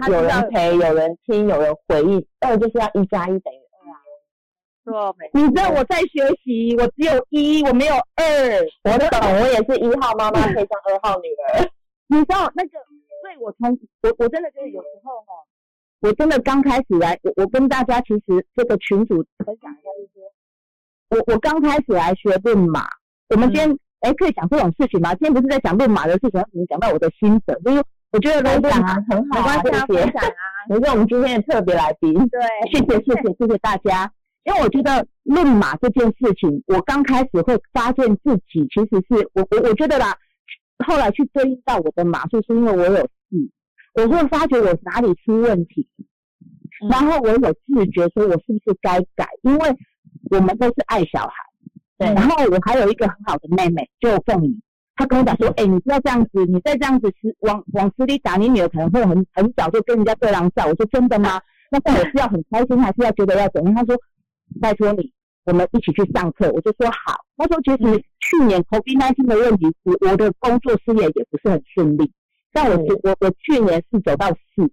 [0.10, 5.16] 有人陪，有人听，有人回应，二就是要一加一等于二啊。
[5.34, 8.26] 你知道我在学习，我只有一，我没有二。
[8.84, 11.70] 我懂，我也是一号妈妈配上二号女儿。
[12.10, 12.72] 你知道那个，
[13.22, 13.72] 所以我从
[14.04, 15.32] 我我真的就是有时候哈，
[16.02, 19.90] 我真的刚开始来，我我跟大家其实这个群主分享一下，
[21.10, 22.86] 就是说，我我刚开始来学论马，
[23.30, 25.14] 我们今天哎、可以讲这种事情吗？
[25.14, 27.54] 今天不是在讲论马的事情，怎么讲到我的心得？
[27.64, 29.94] 就是我觉得论马分享啊，很好啊，没关系。
[29.94, 32.12] 分享啊，你是我们今天的特别来宾。
[32.30, 32.42] 对，
[32.72, 34.12] 谢谢谢谢谢谢大家。
[34.44, 40.18] 因为我觉得论马这件事情，我刚开始会发现自己其实是我我我觉得啦，
[40.88, 43.08] 后来去对应到我的马术，是因为我有事，
[43.94, 45.88] 我会发觉我哪里出问题，
[46.84, 49.70] 嗯然后我有自觉说我是不是该改，因为
[50.32, 51.34] 我们都是爱小孩，
[51.98, 54.60] 对然后我还有一个很好的妹妹，就凤仪，
[54.96, 60.66] 她跟我讲说，哎、你不要这样子，你再这样子死往往死里打，你女儿可能会很很早就跟人家对狼照。
[60.66, 61.40] 我说真的吗？
[61.70, 63.76] 那我是要很开心，还是要觉得要怎样？
[63.76, 63.96] 她说，
[64.60, 65.12] 拜托你，
[65.46, 66.50] 我们一起去上课。
[66.52, 67.20] 我就说好。
[67.38, 72.12] 她说其实去年 COVID-19 的问题，我我的工作事业也不是很顺利，
[72.54, 74.70] 但我去我我去年是走到四，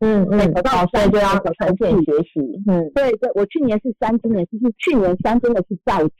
[0.00, 2.40] 嗯嗯，走到好，所以就要呈现学习。
[2.66, 6.14] 嗯，对对，我去年是三，今年就是去年三真的是造急，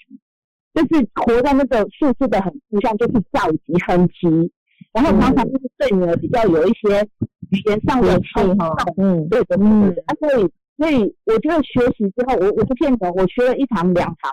[0.75, 4.51] 就是活在那个数字的很负向，就是造急很急，
[4.93, 7.03] 然后常常就是对女儿比较有一些
[7.51, 8.27] 语言上的气
[8.59, 14.33] 哈，嗯，对的，嗯嗯，啊，所以所以我觉得学习之后，我我不骗你，我学了一堂两堂，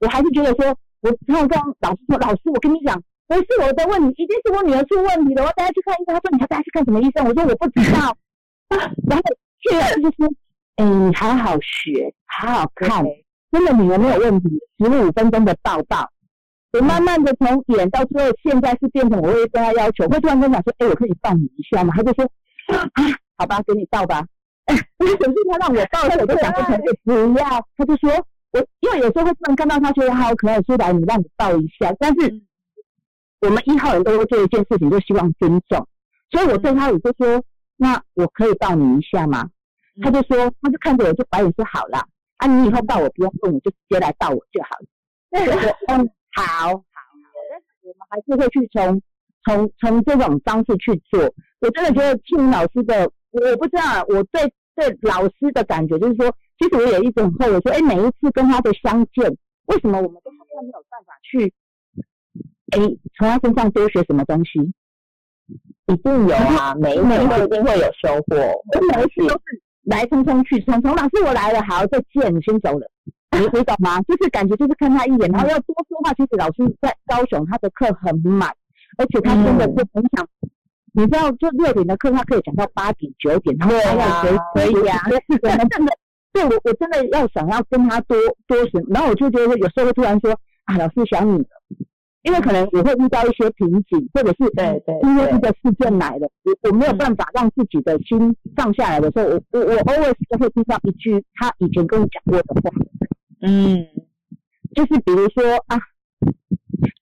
[0.00, 3.02] 我还是觉得说，我然后跟老师说，老师，我跟你讲，
[3.32, 6.14] 不是我的问题，一定是我女儿出问题了，我带她去看医生。
[6.14, 7.24] 她说你要带她去看什么医生？
[7.24, 8.16] 我说我不知道。
[9.08, 9.22] 然后
[9.60, 10.28] 去了就说，
[10.76, 13.04] 哎、你好好学，好好看，
[13.50, 16.10] 真的女儿没有问题，十五分钟的抱抱。
[16.72, 21.94] 我慢慢的从演到最后，现在是变成我会跟她要求，会突然跟我讲说，哎、我可以抱你一下吗？
[21.96, 22.24] 她 就说，
[22.68, 23.02] 啊，
[23.38, 24.22] 好吧，给你抱吧。
[24.66, 27.44] 可是他让我抱的时候，我就想说，可以不要。
[27.76, 28.10] 他就说，
[28.52, 31.92] 我因为有时候会突然看到他觉得他好可爱，出来你让你抱一下。
[31.98, 32.42] 但是
[33.42, 35.86] 我们一号人都会做一件事情，就希望尊重。
[36.30, 37.42] 所以我对他我就说，
[37.76, 39.50] 那我可以抱你一下吗？
[40.00, 42.02] 他就说，他就看着我就白眼说好啦，
[42.38, 44.86] 啊，你以后抱我不用问，你就直接来抱我就好了。
[45.32, 46.78] 我说嗯，好，好，好，
[47.82, 49.02] 我们还是会去从
[49.44, 51.20] 从从这种方式去做。
[51.60, 54.40] 我真的觉得庆老师的，我不知道啊，我对
[54.74, 59.28] 对老师的感觉就是说，其实我也一直很后悔说，哎，每一次跟他的相见，
[59.66, 61.52] 为什么我们都好像没有办法去，
[62.72, 62.78] 哎，
[63.16, 64.60] 从他身上多学什么东西？
[65.86, 68.36] 一定有啊，每一次都一定会有收获。
[68.36, 72.88] 我每一次都是来匆匆去匆匆，老师我来了，好，再见，你先走了。
[73.32, 74.00] 你你懂吗？
[74.02, 76.12] 就是感觉就是看他一眼，然后要多说话。
[76.14, 78.48] 其实老师在高雄他的课很满，
[78.98, 80.26] 而且他真的是很想，
[80.92, 85.92] 你知道，就六点的课他可以讲到八点九点，然后他要随可以啊，我们真的，
[86.32, 88.16] 对我我真的要想要跟他多
[88.46, 90.30] 多什么，然后我就觉得有时候会突然说
[90.64, 91.61] 啊，老师想你了，
[92.22, 102.70] 因为可能我会遇到一些瓶颈，或者是对对因为一个事件来了，我我没有办法让自己的心放下来的时候，我我我 always 都会听到一句他以前跟我讲过的话，
[103.42, 103.84] 嗯，
[104.74, 105.78] 就是比如说啊，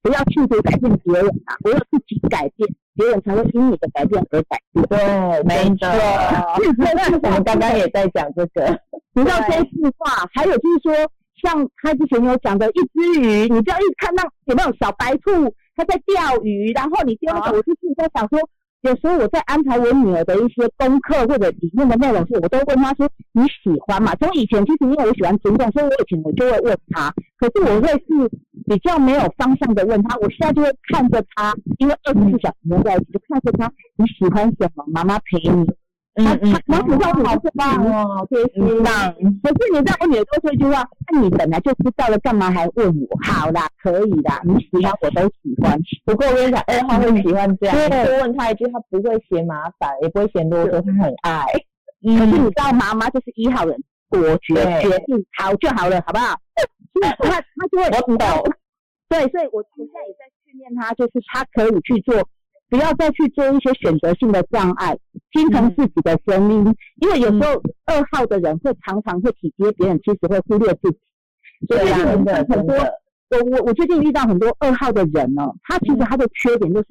[0.02, 4.86] 不要企图改变别人啊，唯有自己改变，别人才会因你的改变而改变。
[4.86, 5.86] 对，没错。
[7.22, 8.80] 我们刚刚也在讲这个，
[9.14, 10.94] 你知道这句话，还有就是说，
[11.42, 18.38] 像他之前有讲的，一只鱼，你不要一直看到有没有小白兔它在钓鱼，然后你丢那个，我就是在想说，
[18.82, 24.14] 有时候我在安排我女儿的一些功课或者里面的内容时，我都问她说你喜欢吗？
[24.16, 28.28] 从以前其实因为我喜欢尊重，所以我以前我就会问她，可是我会是
[28.66, 35.66] 比较没有方向的问她，我现在就会看着她，因为二十四小时黏在一起，就看着她你喜欢什么，妈妈陪你。
[36.20, 38.82] 嗯嗯，然后你知道我好是棒哦，好贴心。
[38.82, 38.92] 棒，
[39.42, 43.18] 可是你知道我女儿都说一句话，那你本来就知道了，干嘛还问我？
[43.22, 45.78] 好啦，可以啦，你喜欢我都喜欢。
[46.04, 51.44] 不过我跟你讲，二号会喜欢这样，多问他一句，他不会嫌麻烦，也不会嫌啰嗦，他很爱。
[52.02, 53.76] 可是你知道，妈妈就是一号人，
[54.08, 56.36] 果决对决定好就好了，好不好？
[57.20, 58.26] 他他就会我懂。
[59.08, 62.14] 对，所以我我现在也在训练他，就是他可以去做，
[62.70, 64.96] 不要再去做一些选择性的障碍，
[65.32, 66.74] 听从自己的声音。
[67.02, 70.98] 因为有时候二号的人会常常会体贴别人，其实会忽略自己。
[71.68, 72.74] 所以很多
[73.30, 76.88] 我我我最近遇到很多二号的人哦，他其实他的缺点就是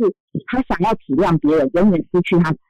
[0.47, 2.61] 他想要体谅别人，永远失去他自己。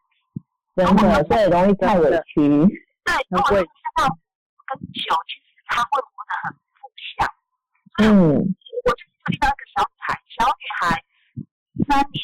[0.76, 2.40] 真的，所以容易太委屈。
[2.40, 3.66] 对，很会看
[3.98, 4.18] 到
[4.70, 6.88] 跟球，其实他会活得很负
[7.18, 7.28] 向。
[8.00, 8.32] 嗯，
[8.86, 10.08] 我最近遇到一个小女孩，
[10.38, 11.04] 小女孩
[11.90, 12.24] 三年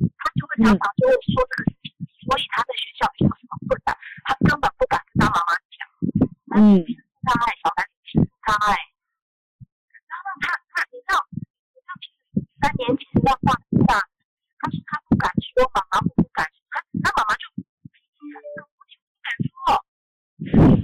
[0.00, 1.92] 级，她就会常常就会说这个事情，
[2.24, 3.92] 所以他在学校有什么困难，
[4.24, 5.84] 他根本不敢跟他妈妈讲，
[6.56, 6.80] 嗯，
[7.20, 8.72] 障碍，小孩子欺负他哎，
[10.08, 11.92] 然后他他你知道，你知道
[12.60, 13.52] 三年级是要放
[13.84, 14.00] 大，
[14.58, 18.80] 他说他不敢说，妈妈不敢说，他他妈妈就脾气很就不
[19.20, 19.84] 敢说，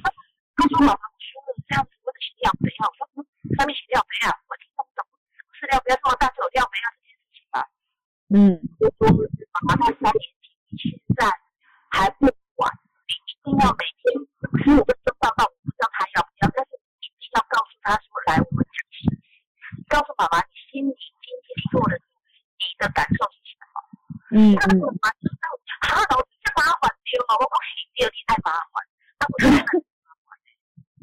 [0.01, 0.13] 他
[0.57, 3.25] 他说妈妈我说了这样子我的洗尿杯啊，我说嗯，
[3.57, 5.01] 上面写尿杯啊，我听不懂，
[5.37, 6.89] 什么是尿杯啊，这么大是有尿杯啊
[8.37, 9.17] 嗯，我说
[9.65, 10.21] 妈妈在三年
[10.77, 11.25] 级现在
[11.89, 12.69] 还不管，
[13.09, 14.13] 你一定要每天，
[14.45, 19.41] 可是我跟周爸爸，我不知道他要不要，但是一定要告诉他说，来，我们讲信息，
[19.89, 20.93] 告诉妈妈你心里
[21.25, 23.81] 今天做的你的感受是什么？
[24.37, 25.49] 嗯那妈妈知道，
[25.89, 28.85] 啊，老师这麻烦丢了，我不行，第二天太麻烦，
[29.17, 29.57] 那我就很
[30.05, 30.37] 麻烦。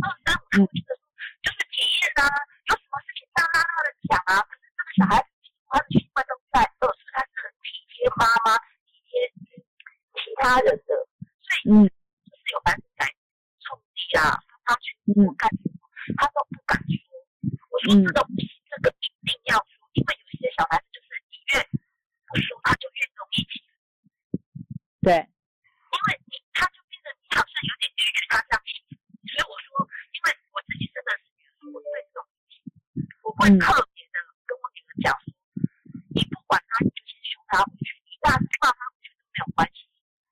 [0.05, 1.09] 二三五六，我觉得说
[1.41, 2.29] 就是体验啊，
[2.69, 5.25] 有什么事情大大大的讲啊，可是这个小孩子
[5.73, 6.22] 他的习惯都在二十，他是很
[8.03, 8.59] 体贴妈妈，
[8.91, 9.31] 一些
[10.19, 10.91] 其他人的，
[11.39, 11.87] 所以嗯。
[12.27, 13.07] 就是有男子在
[13.63, 14.35] 冲击啊，
[14.67, 15.79] 他去我干什么，
[16.19, 16.99] 他都不敢说。
[17.71, 21.63] 我说这个不行，这个一定要说，因为有些小孩子就是你越
[22.27, 23.63] 不说，他就越容易起。
[24.99, 28.99] 对，因为你他就变得你好像有点拒绝他这样欺负，
[29.31, 31.23] 所以我说，因为我自己真的是
[31.71, 32.19] 我对这种
[33.23, 35.31] 我会特别的跟我女儿讲说，
[36.11, 39.85] 你不管他，你就先凶他回去，你大骂他回去都没有关系，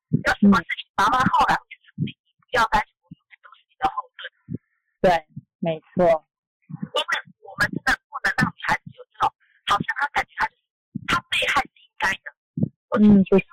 [0.09, 4.21] 有什么事情妈妈后来会去处理，你不要担心，我永远都是你的后盾，
[5.05, 5.05] 对，
[5.61, 6.25] 没错，
[6.65, 7.11] 因为
[7.45, 9.29] 我们真的不能让女孩子有这种，
[9.69, 10.65] 好像她感觉她就是
[11.05, 12.33] 她被害是应该的，
[12.89, 13.45] 我嗯，就是，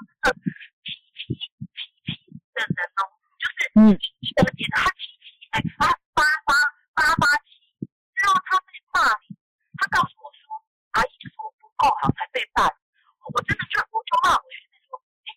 [0.81, 1.45] 脾气
[1.77, 3.05] 脾气的人哦，
[3.37, 3.93] 就是嗯
[4.25, 6.57] 一得解的，他脾气哎，他八八
[6.97, 7.85] 八八七，
[8.17, 9.37] 然后他被骂你，
[9.77, 10.57] 他告诉我说，
[10.97, 12.78] 阿姨就是我不够好才被霸凌，
[13.33, 15.29] 我真的就我就骂我学妹说，哎，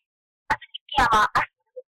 [0.48, 1.28] 那是你爹吗？
[1.32, 1.38] 啊，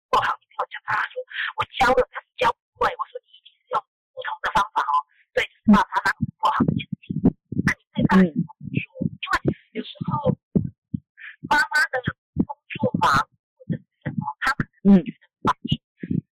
[0.09, 1.15] 不够好，你没有教他，说
[1.57, 3.77] 我教了，但是教不会，我说你一定是用
[4.13, 4.95] 不同的方法哦，
[5.37, 7.21] 对，就是骂他那个不够好这件事情，
[7.65, 8.89] 那你被霸凌怎么说？
[9.45, 10.35] 因为有时候
[11.49, 12.01] 妈妈的
[12.45, 13.13] 工作忙
[13.57, 15.77] 或者是什么，他们嗯觉得反应，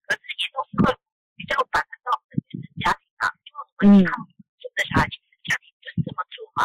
[0.05, 0.89] 可是也都是会
[1.37, 4.17] 比较反映到自己的家庭啊，因为我们看
[4.57, 6.61] 真的小孩原生家庭就是这么做嘛，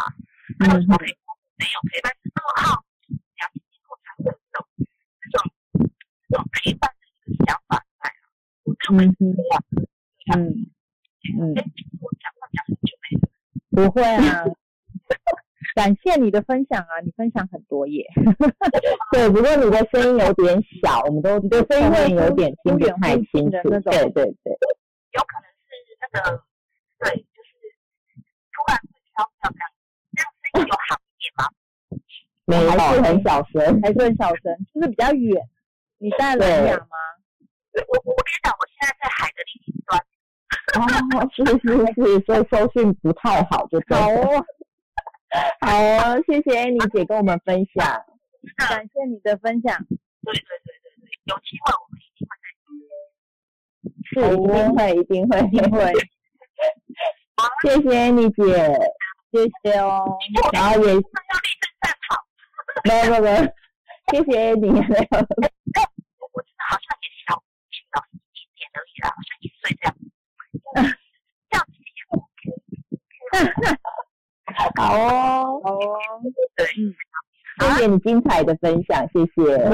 [0.59, 1.05] 那有时候陪
[1.55, 2.83] 没有陪伴是那么好，
[3.39, 4.67] 两年之后才会有这种
[5.23, 5.39] 这种
[6.27, 8.27] 这种陪伴的一个想法在啊，
[8.63, 9.87] 我认为是这样的，
[10.35, 10.67] 嗯
[11.39, 11.63] 嗯哎，
[12.03, 13.23] 我讲话讲很久没了，
[13.75, 14.43] 不会啊。
[15.75, 18.05] 感谢你的分享啊，你分享很多耶。
[19.11, 23.49] 对，不过你的声音有点小，我们都 你的声音会有点听不太清楚。
[23.51, 24.57] 的那种对对对，
[25.11, 25.67] 有可能是
[25.99, 26.43] 那个
[26.99, 27.51] 对，就是
[28.53, 29.67] 突然会飘飘这样，
[30.15, 31.43] 这样声音有好一点吗？
[32.45, 33.81] 没有还是很小声。
[33.81, 35.43] 还是很小声，就是比较远。
[35.97, 36.95] 你在蓝牙吗？
[37.73, 39.74] 我我我跟你讲，我现在在海的另一端。
[40.75, 40.81] 哦，
[41.33, 41.59] 是是
[41.95, 44.03] 是，所以收讯不太好，就对了。
[44.03, 44.45] 好哦，
[45.61, 47.85] 好哦，谢谢 Annie 姐跟我们分享。
[48.57, 49.77] 感谢你的分享。
[50.23, 52.37] 对对对对对，有机会我们一定会
[53.75, 55.79] 再是，一定会，一定会，一定会。
[57.61, 58.41] 谢谢 Annie 姐，
[59.31, 59.85] 谢谢哦。
[60.53, 61.01] 然后也要立
[61.59, 62.09] 正站好。
[62.83, 63.37] 没有没有没有，
[64.11, 64.81] 谢谢 Annie，没有。
[66.31, 69.95] 我真的好像也小小一点点而已啦，好像一岁这样。
[74.77, 75.77] 好哦，好哦，
[76.55, 76.65] 对，
[77.59, 79.57] 谢谢你精彩的分享，谢谢。
[79.57, 79.65] 谢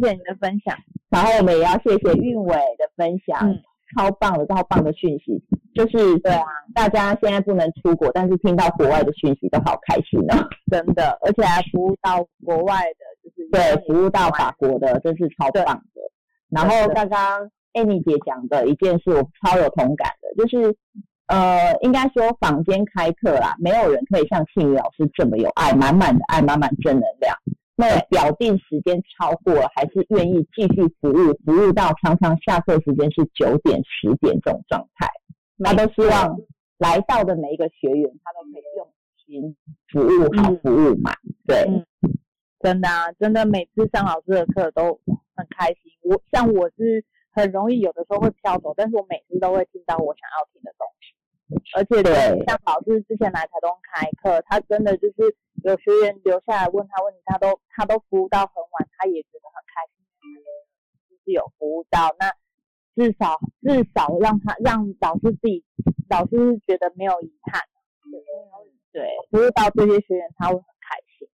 [0.00, 0.76] 谢你的分享。
[1.10, 3.60] 然后我们也要谢谢韵伟的分享，嗯
[3.96, 5.40] 超棒的、超棒的讯息。
[5.74, 6.44] 就是对啊，
[6.74, 10.48] 大家现在不能出国，但是听到国外的讯息都好开心哦。
[10.70, 16.00] 真的，而且还服务到国外的，就是对，服务到法国的，真是超棒的。
[16.48, 20.74] 然后刚刚 Annie 姐讲的一件事，我超有同感的，就是
[21.26, 27.36] 呃，应该说坊间开课啦，没有人可以像庆宇老师这么有爱，满满的爱，满满正能量。
[27.78, 35.06] 那表定时间超过了，还是愿意继续服务，服务到常常下课时间是九点、十点这种状态。
[35.62, 36.38] 他都希望
[36.78, 38.88] 来到的每一个学员，他都可以用
[39.26, 39.56] 心
[39.92, 41.14] 服务好，嗯服务满。
[41.46, 41.84] 对，嗯
[42.60, 44.98] 真的啊，真的每次上老师的课都
[45.34, 45.92] 很开心。
[46.02, 47.04] 我像我是
[47.36, 51.14] 很容易有的时候会飘走，但是我每次都会听到我想要听的东西。
[51.76, 52.12] 而且对
[52.46, 60.02] 像老师之前来台东开课，他真的就是有学员留下来问他问题，他都他都服务到很晚，他也觉得很开心，
[61.10, 62.16] 就是有服务到。
[62.18, 62.32] 那
[62.96, 65.62] 至少至少让他让老师自己
[66.08, 67.62] 老师觉得没有遗憾。
[68.92, 71.28] 对，服务到这些学员他会很开心。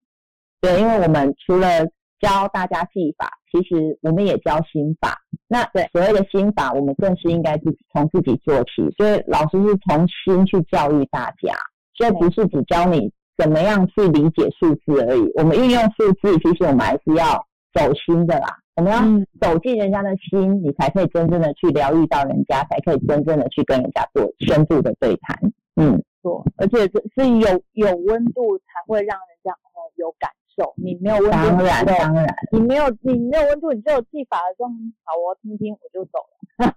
[0.63, 1.87] 对，因为我们除了
[2.19, 5.19] 教大家技法，其实我们也教心法。
[5.49, 8.89] 那对所谓的心法，我们更是应该自己从自己做起。
[8.97, 11.55] 所以老师是从心去教育大家，
[11.95, 15.31] 所以不是只教你怎么样去理解数字而已。
[15.35, 18.47] 我们运用数字，其实我们还是要走心的啦。
[18.77, 19.01] 我们要
[19.41, 25.37] 走进人家的心，你才可以真正的去疗愈到人家，才可以真正的去跟人家做深度的对谈。
[25.77, 30.31] 嗯，错，而且是有有温度才会让人家哦有感
[30.61, 30.75] 受。
[30.77, 34.69] 你没有温度，当然当然，你没有你没有温度，你就有技法的说
[35.05, 36.19] 好，我听听我就走
[36.59, 36.75] 了。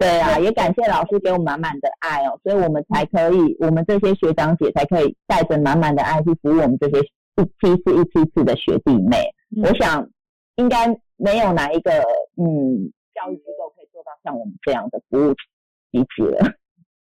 [0.00, 9.32] 对啊，也感谢老师给我们满满的爱哦，所以我们才可以，我们这些学长姐才可以带着满满的爱去服务我们这些一批次一批次的学弟妹。
[9.62, 10.10] 我想
[10.56, 11.92] 应该没有哪一个
[12.36, 15.32] 嗯教育机构可以做到像我们这样的服务
[15.92, 16.52] 机制了。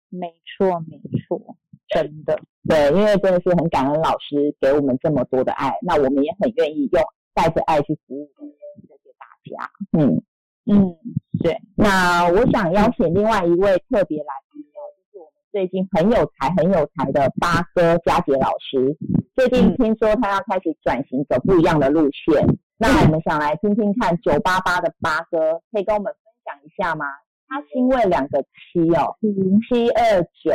[0.09, 1.57] 没错，没错，
[1.93, 9.69] 真的，对，因为真的是很感恩老师给我们这么多的爱，那我们也很愿意用带着爱去服务这些大家。
[9.97, 10.21] 嗯
[10.65, 10.95] 嗯，
[11.41, 11.57] 对。
[11.75, 18.97] 那我想邀请另外一位特别来宾哦，就是我们最近很有才、很有才的八哥佳杰老师。
[19.35, 22.45] 最近听说他要开始转型，走不一样的路线。
[22.77, 27.05] 那我们想来听听看九八八的八哥，可以跟我们分享一下吗？
[27.47, 29.15] 他因为两个七哦，
[29.69, 30.51] 七二九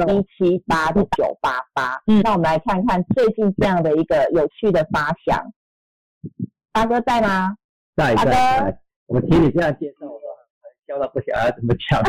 [0.00, 2.02] 一七八的九八八。
[2.06, 5.52] 嗯，那我们来看看最近这样的一个有趣的发想。
[6.72, 7.56] 八哥在吗？
[7.96, 8.78] 在在在。
[9.06, 10.26] 我们听你这样介绍，我都
[10.62, 12.02] 很笑到不晓得怎么讲。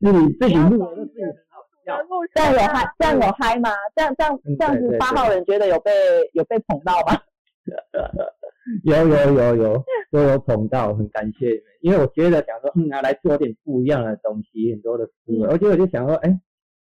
[0.00, 1.86] 自己自己录的自己很好笑。
[2.34, 2.92] 这样有嗨？
[2.98, 3.70] 这样有嗨吗？
[3.96, 5.90] 这样这样这样子，八号人觉得有被
[6.34, 7.18] 有被捧到吗？
[8.84, 11.62] 有有有有都有捧到，很感谢你们。
[11.80, 15.46] 因为我觉得想说，嗯，拿来做点不一样的东西，很多的思维。
[15.48, 16.40] 而且我就想说，哎，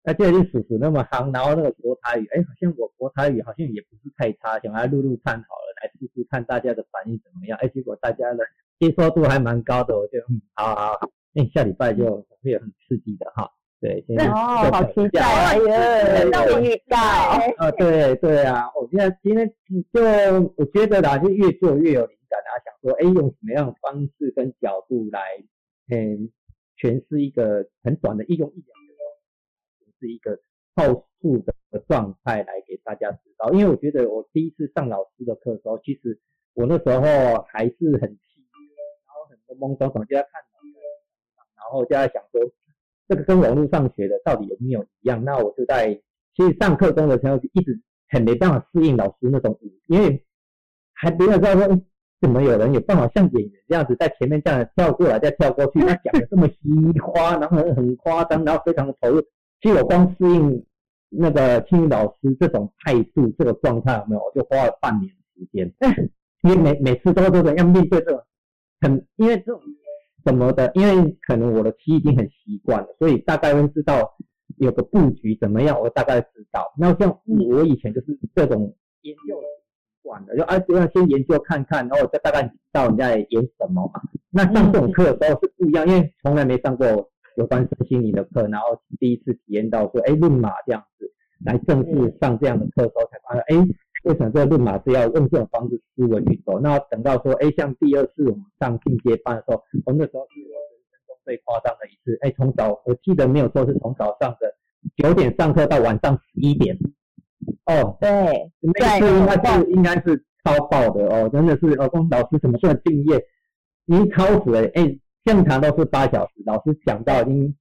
[0.05, 7.59] 那这里叔叔那么夯，然后那个国台语，哎，好像我国台语好像也不是太差，想来录录看好了，来试试看大家的反应怎么样。
[7.63, 8.45] 哎，结果大家的
[8.79, 13.51] 接受度还蛮高的，我就嗯，好好，哎，下礼拜就会很刺激的哈。
[13.83, 16.97] 对，哦，好期待哎呀，让我预告
[17.59, 19.53] 啊，对对啊，我现在今天
[19.93, 20.01] 就
[20.57, 25.21] 我觉得啦，就越做越有灵感啊，想说哎，用什么样的方式跟角度来
[25.91, 26.31] 嗯
[26.79, 28.95] 诠释一个很短的，一用一两分
[29.83, 30.39] 钟，是一个
[30.77, 31.53] 后述的
[31.89, 33.51] 状态来给大家指导。
[33.51, 36.21] 因为我觉得我第一次上老师的课的时候，其实
[36.55, 40.79] 我那时候还是很气，然后很懵懵懂懂就在看老师
[41.57, 42.41] 然后就在想说。
[43.13, 45.23] 这个跟网络上学的到底有没有一样？
[45.23, 46.01] 那我就在
[46.35, 50.25] 其实上课中的时候一直很没办法适应老师那种，因为
[50.95, 51.69] 还没有知道说
[52.23, 59.21] 怎么有人有办法像演员这样子在前面这样跳过来再跳过去，他讲的这么稀花，然后很夸张，然后非常的投入。
[59.61, 60.65] 其实我光适应
[61.11, 64.23] 那个青老师这种态度、这个状态，有没有？
[64.23, 65.71] 我就花了半年时间，
[66.45, 68.23] 因为每每次都都要面对这种
[68.81, 69.61] 很，因为这种。
[70.25, 70.71] 什么的？
[70.75, 74.15] 因为可能我的期已经很习惯了，所以大概会知道
[74.59, 76.73] 有个布局怎么样，我大概知道。
[76.79, 84.01] 那像我以前就是这种研究习惯的，就啊这样先研究看看，然后再大概知道你在演什么嘛。
[84.31, 86.87] 那上这种课的时候是不一样，因为从来没上过
[87.37, 91.11] 有关身心理的课，然后第一次体验到说，哎，论马这样子
[91.45, 93.69] 来正式上这样的课的时候，才发现，哎。
[94.03, 96.59] 为什么这个论马是要用这种方式思维去走？
[96.61, 102.19] 那等到说，哎，像第二次我们上进阶班的时候，我那时候是我人生中最夸张的一次。
[102.21, 104.55] 哎，从早我记得没有错，是从早上的
[104.97, 106.77] 九点上课到晚上十一点。
[107.67, 113.25] 哦，对，那次应该是应该是超爆的哦，真的是哦，老师怎么这么敬业？
[113.87, 114.69] 已经超时了。
[114.75, 117.57] 哎，正常都是八小时，老师讲到已经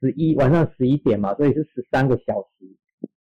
[0.00, 2.76] 十一晚上十一点嘛，所以是十三个小时。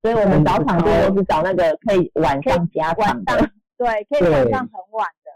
[0.01, 3.37] 所以我们早场地都是找那个可以晚上加场的，
[3.77, 5.29] 对，可以晚上很晚的。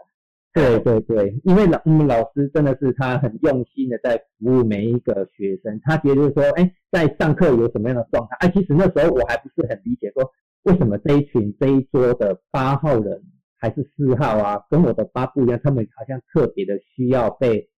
[0.52, 8.36] 对对对，因为老我们老师真的是他很用心的在服务每一个学生，他觉得说，哎，在上课有什么样的状态？
[8.40, 10.30] 哎，其实那时候我还不是很理解，说
[10.62, 13.22] 为什么这一群这一桌的八号人
[13.58, 17.68] 还是四号啊，跟我的八不一样，他们好像特别的需要被。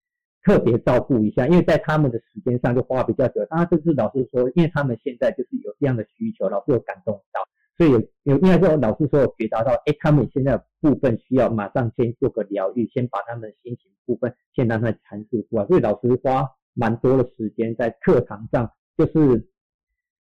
[0.46, 3.44] 特别照顾一下，因为在他们的时间上就花比较久。
[3.50, 7.40] 当然，这是老师说，因为他们现在就是有这样的需求，老师有感动到，
[7.76, 15.66] 所以有有应该说老师说有觉察到，哎，他们现在部分需要马上先做个疗愈，先把他们的心情部分先让他阐述出来。
[15.66, 19.48] 所以老师花蛮多的时间在课堂上，就是，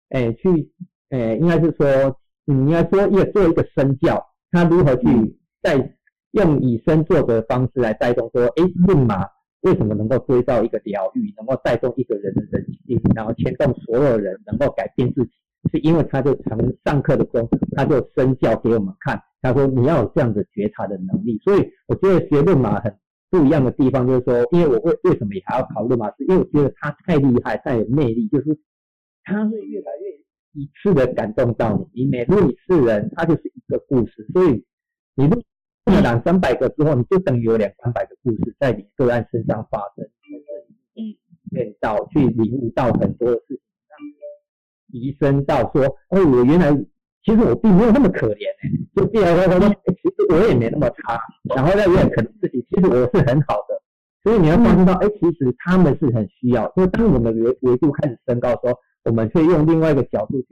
[0.09, 0.73] 哎，去，
[1.09, 5.95] 哎，应该是说，你应该说要做一个身教，他如何去在
[6.31, 9.34] 用以身作则的方式来带动说，哎，论马。
[9.65, 15.31] 为什么能够追到一个疗愈，能够带动一个人的人心，然后牵动所有人能够改变自己，
[15.71, 22.95] 是因为他就从上课的中，他就身教给我们看，他说你要有这样的觉察的能力，所以我觉得学论马很
[23.31, 28.59] 不一样的地方就是说，因为我为为什么也还要考论马，是因为我觉得他太厉害，太有魅力，就是
[29.23, 34.63] 他会越来越一次的感动到你，你每录一次人，他就是一个故事，所以
[35.15, 35.41] 你录
[35.93, 40.05] 了两三百个之后，你就等于有两三百个故事在你个案身上发生，
[40.95, 41.15] 嗯，
[41.51, 43.59] 见到去领悟到很多的事情，
[44.91, 46.85] 提升到说，哦，我原来。
[47.25, 51.19] 其实我并没有那么可怜哎，就变然说他说，其实我也没那么差，
[51.55, 53.81] 然后呢，也可能自己其实我是很好的，
[54.21, 60.49] 所以你要发现到，哎，其实他们是很需要，所以当我们维维度开始升高的时候，我们可以用另外一个角度去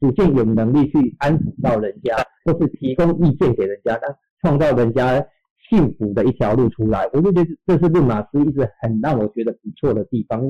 [0.00, 5.26] 逐渐有能力去安抚到人家，或是提供意见给人家，那创造人家
[5.70, 10.42] 幸福的一条路出来，我就觉得这是论马斯一直很让我觉得不错的地方，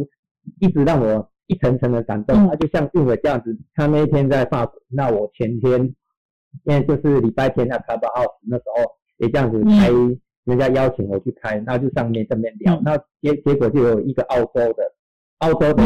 [0.61, 1.30] 一直让我。
[1.49, 5.80] 一层层的感动，他就像运伟这样子，他那一天在法国，那我前天，
[6.64, 8.82] 因为就是礼拜天在 Clubhouse 那时候
[9.18, 9.88] 也这样子开，
[10.42, 14.92] 人家邀请我去开，那就上面这边聊，那结结果就有一个澳洲的，
[15.38, 15.84] 澳洲的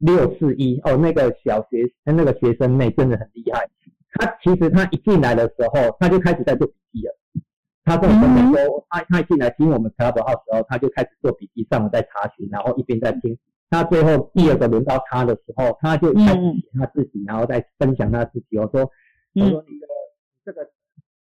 [0.00, 3.68] 六四一哦，那个小学那个学生妹真的很厉害，
[4.12, 7.14] 他其实他一进来的时候，他就开始在做笔记了，
[7.84, 13.38] 他跟我讲说，他他一进来听我们 Clubhouse 时候，他就开始做笔记，上网在查询，然后一边在听。
[13.68, 18.58] 他最后第二个轮到他的时候，他就开始写他自己，然后再分享他自己。
[18.58, 18.80] 我说，
[19.34, 19.86] 我说你的
[20.44, 20.68] 这个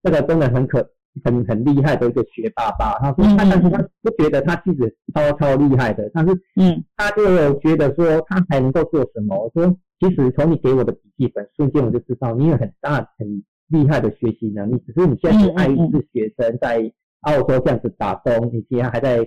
[0.03, 0.89] 这个真的很可
[1.25, 2.99] 很很厉害的一个学霸爸。
[3.01, 4.83] 他说他但是他不觉得他自己
[5.14, 9.37] 超超厉害的，但是嗯，他就有觉得说他还能够做什么。
[9.37, 19.27] 我说，其实从你给我的笔记本瞬间我就知道你有很大很厉害的学习能力，只是你现在是爱一是学生在澳洲这样子打工，你现在还在。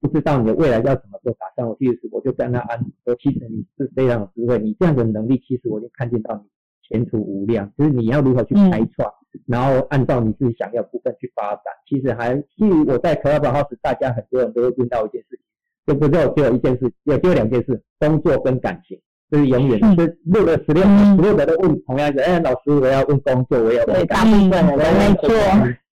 [0.00, 6.48] 不知道你的未来要怎么做打算，我其实我就跟他安说，其实你是非常有智慧，你这样的能力，其实我已经看见到你
[6.88, 7.72] 前途无量。
[7.76, 9.12] 就是你要如何去开创，
[9.46, 11.64] 然后按照你自己想要部分去发展。
[11.88, 15.40] 其实还，其实我在 Club House，大家很多人都会问到一件事情，
[15.86, 18.98] 就不就只有一件事，也就两件事，工作跟感情，
[19.30, 25.28] 就是永远是录了十六十六个都问同样的，哎，老师我要问工作，我要问大部分人没错，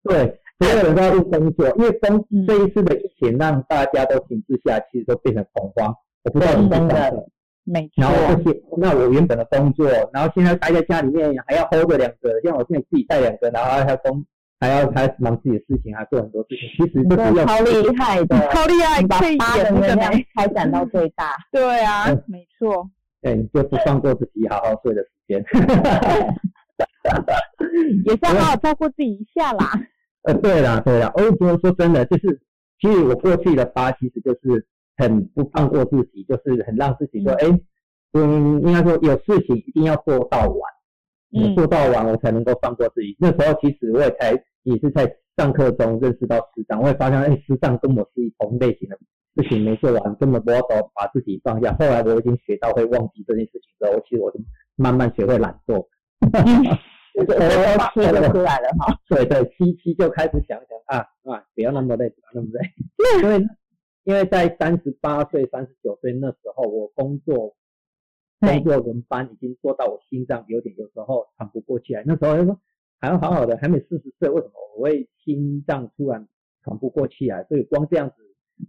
[0.05, 0.41] 对。
[0.61, 5.93] 所有人都要问工作，因为工这一次的疫情让大家都停滞下，其实都变成恐慌。
[6.23, 7.27] 我不知道你真的，
[7.65, 8.03] 没错。
[8.03, 14.25] 然后这些，那我原本的工作，然后现在待在家里面还要 hold 着两个，像我现在自己带两个，然后还要工，
[14.61, 16.87] 还要还忙自己的事情，还做很多事情。
[16.87, 21.35] 其实都是要超厉害的， 超厉害，把八的能量开展到最大。
[21.51, 22.89] 对啊，没错。
[23.23, 25.43] 对，就是放过自己好好睡的时间。
[28.05, 29.71] 也是要好好照顾自己一下啦。
[30.23, 32.41] 呃，对啦，对啦，哦，不过说真的，就是
[32.81, 37.47] 其实我过去的八，其实就是很不放过自己，就是很让自己说，哎，
[38.13, 40.59] 嗯，应该说有事情一定要做到完，
[41.37, 43.17] 嗯，做到完我才能够放过自己。
[43.19, 44.33] 那时候其实我也才
[44.63, 48.97] 也是在上课中认识到师长，我也发现，哎，师长跟我是一同类型的
[49.37, 50.61] 事情没做完，根本不要
[50.95, 51.73] 把自己放下。
[51.79, 54.39] 后来我已经学到会忘记这件事情之后，其实我就
[54.77, 55.87] 慢慢学会懒惰。
[57.17, 60.99] 我七就出来了哈， 对对，七七就开始想想啊
[61.33, 62.61] 啊，不要那么累，不要那么累，
[63.23, 63.47] 因为
[64.05, 67.57] 因为在三十八岁、三十九岁那时候，我工作
[68.41, 72.61] 工作轮班已经做到我心脏有点有时候喘不过气来，那时候就说
[73.01, 76.29] 还要好好的，还没四十岁，为什么我会心脏突然
[76.63, 77.45] 喘不过气来？
[77.45, 78.15] 所以光这样子。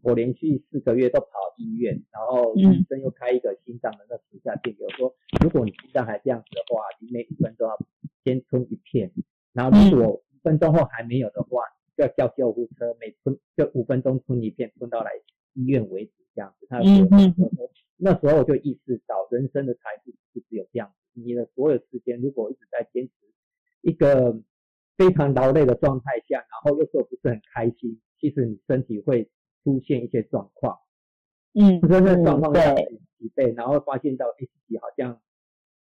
[0.02, 7.78] 我连续四个月都跑医院，然后医生又开一个心脏的那皮下片，比如说，如果你心脏还这样子的话，你每五分钟要
[8.24, 9.12] 先吞一片，
[9.53, 15.12] 然后如果五分钟后还没有的话，就要叫救护车，每吞就五分钟吞一片，吞到来
[15.54, 16.68] 医院为止这样子。
[16.70, 16.90] 他说，
[17.98, 23.14] 那时候我就意识到，人生的财富不只有这样子，你的所有时间如果一直在坚持
[23.82, 24.42] 一个
[24.98, 29.30] 非常劳累的状态下，然后又说不是很开心，其实你身体会。
[29.66, 30.78] 出现一些状况，
[31.56, 35.20] 嗯，出现状况下疲惫，然后发现到自己好像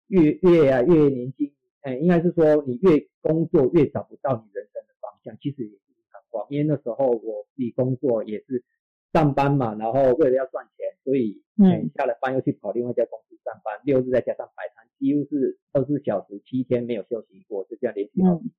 [0.08, 5.89] 越越啊越年轻，哎，应该是说你越工作越找不到你人生的方向，其实也是
[6.30, 6.46] 很慌。
[6.50, 8.64] 因为那时候我自己工作也是
[9.12, 18.50] 上班嘛，然后为了要赚钱，所以嗯下了班又去跑另外一家公司上班，六日再加上摆摊，几乎是二十四小时七天没有休息过，就这样连续好几。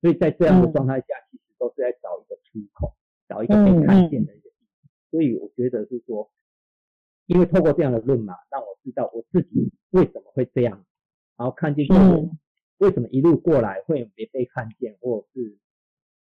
[0.00, 2.94] 所以在这样的状态下，其实都是在找一个出口，
[3.28, 4.56] 找一个被看见的一个地。
[5.10, 6.30] 所以我觉得是说，
[7.26, 10.84] 因为透过这样的论嘛，让我知道我自己为什么会这样，
[11.36, 12.30] 然后看见自己
[12.78, 15.56] 为什么一路过来会没被看见，或者是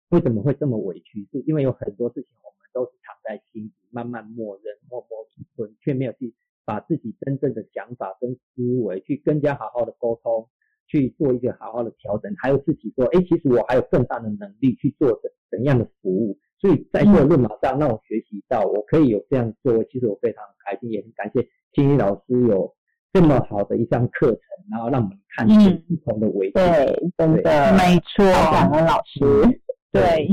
[0.09, 5.25] 为什么会这么委屈，是因为有很多事情我们都是藏在心底，慢慢默认、默默
[5.55, 6.33] 存，却没有去
[6.65, 10.49] 把自己真正的想法跟思维去更加好好的沟通，
[10.87, 16.37] 去做一个好好的调整，还有自己说，哎，其实我还有更大的能力去做怎怎样的服务。
[16.59, 22.75] 所以在这个论马上让我学习到，我可以有这样做，其实我非常开心，也很感谢青怡老师有
[23.13, 26.59] 这么好的一项课程，然后让我们看见不同的维度。
[26.59, 29.61] 对，真的，没错，感恩老师。
[29.91, 30.29] 对，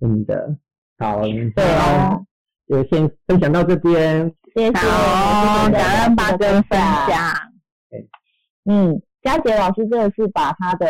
[0.00, 0.56] 真的
[0.98, 1.22] 好。
[1.22, 2.24] 对哦，
[2.68, 7.34] 就先分享到这边，谢谢，感恩八哥分享。
[8.64, 10.86] 嗯，佳杰老师真的是把他的，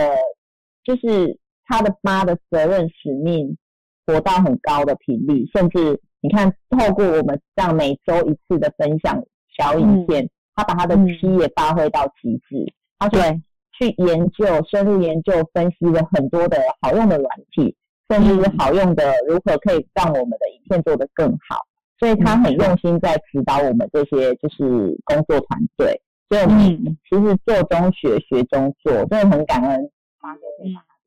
[0.84, 3.56] 就是他的妈的责任使命。
[4.05, 9.22] 活到很高的频率，甚至你看，透过我们这样每周一次的分享
[9.56, 12.74] 小影片，他把他的七也发挥到极致。
[12.98, 13.40] 他对
[13.78, 17.76] 去研究、深入研究、分析了很多的好用的软体，
[18.12, 21.66] 甚至是好用的如何可以让我们的影片做得更好。
[21.98, 26.01] 所以他很用心在指导我们这些就是工作团队。
[26.28, 29.90] 所以我们其实做中学，学中做，真的很感恩
[30.20, 30.40] 发哥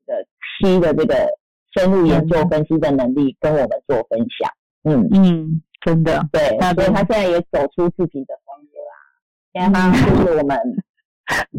[0.06, 0.26] 的
[0.60, 1.14] 七的这个。
[1.76, 4.50] 深入研究分析的能力，跟我们做分享。
[4.84, 8.96] 嗯嗯，真的对，所以他现在也走出自己的风格啊。
[9.52, 10.58] 现在他就是我们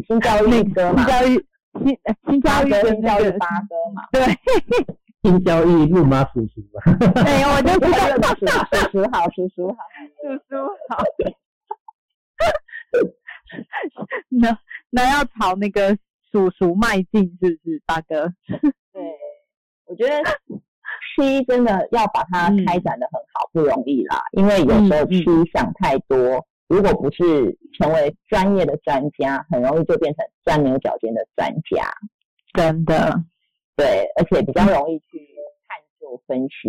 [0.08, 1.46] 新教育哥嘛，新教育
[1.84, 4.08] 新新教育新教育八哥嘛。
[4.10, 4.24] 对，
[5.22, 6.80] 新交易路马叔叔嘛。
[6.98, 8.46] 对，我就知道叔
[8.92, 9.76] 叔好，叔叔好，
[10.22, 10.56] 叔叔
[10.88, 11.04] 好。
[14.28, 14.58] 那
[14.90, 15.96] 那要朝那个
[16.30, 18.32] 叔叔迈进，是不是大哥？
[18.92, 19.02] 对。
[19.86, 20.22] 我觉得
[21.16, 31.90] 七真的要把它开展的很好不容易啦，因为有时候七想太多，如果不是成为专业的专家，很容易就变成钻牛角尖的专家。
[32.52, 33.24] 真的，
[33.78, 35.24] 对，而且比较容易去
[35.68, 36.68] 探究分析。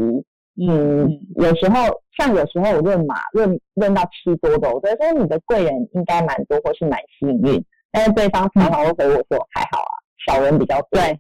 [0.61, 9.93] 嗯，有时候像有时候我论马论论到七多的，我觉得说你的贵人应该蛮多或是蛮幸运，但是对方常常会回我说还好啊，
[10.27, 11.19] 小人比较多对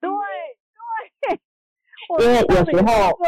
[0.00, 1.38] 对。
[2.20, 3.18] 因为有时候，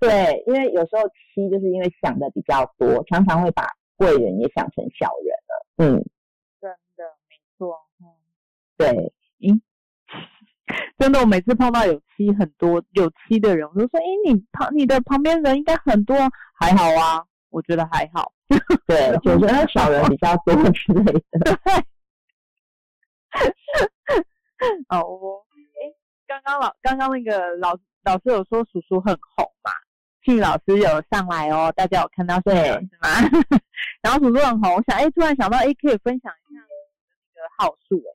[0.00, 5.66] 对，因为有时候七就是因为想的比较多，常常会把贵人也想成小人了。
[5.76, 6.02] 嗯，
[6.58, 7.78] 真的没错。
[8.00, 8.08] 嗯，
[8.78, 9.12] 对，
[9.46, 9.60] 嗯，
[10.98, 16.16] 真的，我每次碰到有七很多有七的人，我就说，哎，你旁你的旁边人应该很多，
[16.54, 18.32] 还好啊，我觉得还好。
[18.86, 21.22] 对，就觉得小人比较多 之类的。
[21.40, 21.74] 对。
[24.88, 25.42] 哦，
[25.80, 25.92] 哎，
[26.26, 27.78] 刚刚老刚刚那个老。
[28.04, 29.70] 老师有说叔叔很红嘛？
[30.24, 32.50] 庆老师有上来哦，大家有看到是
[33.00, 33.08] 吗？
[34.02, 38.10] 然后叔叔很红，我想哎，突然想到哎，可以分享一下那个号数哎，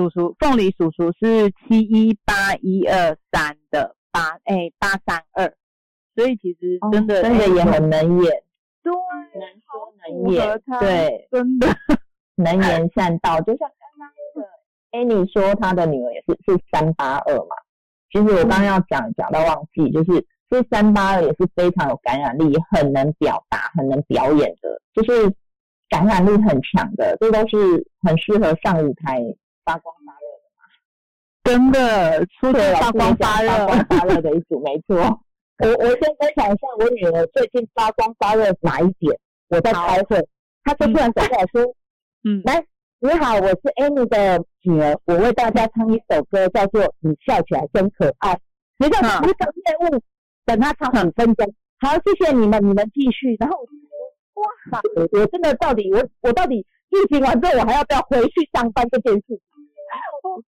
[0.00, 5.52] 叔叔凤梨叔叔是七一八一二三的八哎八三二，
[6.14, 8.32] 所以其实真的真的也很能演，
[8.82, 8.92] 对，
[9.34, 11.68] 能说能演，对，真的
[12.36, 17.56] 能言善道，就像刚刚那个 Annie 说，他的女儿也是是三八二嘛。
[18.10, 25.30] 其实我刚刚要讲讲到忘记，就是这三八二也是非常有感染力，很能表达，很能表演的，就是
[25.88, 29.20] 感染力很强的，这都是很适合上舞台
[29.64, 30.62] 发光发热的嘛。
[31.44, 34.96] 真的，出去发光发热、发光发热的一组，没错。
[35.62, 39.18] 我我先分享一下我女儿最近发光发热哪一点？
[39.48, 40.26] 我在开会，
[40.64, 41.62] 她就突然走过来说
[42.24, 42.64] ：“嗯，来。”
[43.02, 48.34] 你好，我是 Amy 的女儿，我为大家唱一首歌，叫做《你笑起来真可爱》。
[48.76, 48.96] 你个
[49.26, 50.02] 你等业务，
[50.44, 51.54] 等她唱五分钟。
[51.78, 53.34] 好，谢谢你们，你们继续。
[53.40, 59.40] 然后我就说，哇，我我真的到底，我我到底疫情完之后，我还要不要回去上班这件事情？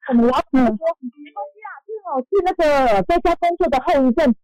[0.09, 0.86] 我们老板说？
[1.00, 4.34] 没关系啊，正好是那个在家工作的后遗症。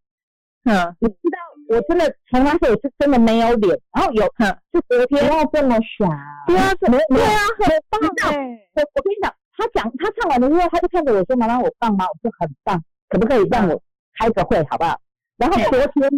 [0.65, 1.39] 嗯，你知道，
[1.69, 4.27] 我真的从那时候是真的没有脸，然后有，
[4.73, 8.61] 就昨天不要这么傻，对啊，怎么对啊，很棒哎！
[8.75, 13.81] 我我跟你讲，他讲他唱完的之后，他就看着我说：“妈妈，我棒吗？”我说：“很棒，可不可以让我
[14.19, 15.01] 开个会，好不好？”
[15.39, 16.11] 然后昨天，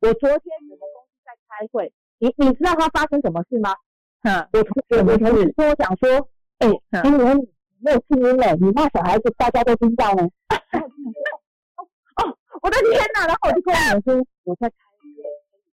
[0.00, 0.40] 我昨天
[0.70, 3.74] 我们公司在开会，你你知道他发生什么事吗？
[4.22, 6.28] 嗯，我同我我同事跟我讲说
[6.60, 6.68] ：“哎，
[7.02, 7.48] 你你
[7.80, 10.28] 没有听音了，你骂小孩子，大家都听到了。
[12.60, 13.26] ”我的天哪！
[13.26, 15.06] 然后我就跟我说：“我在开会，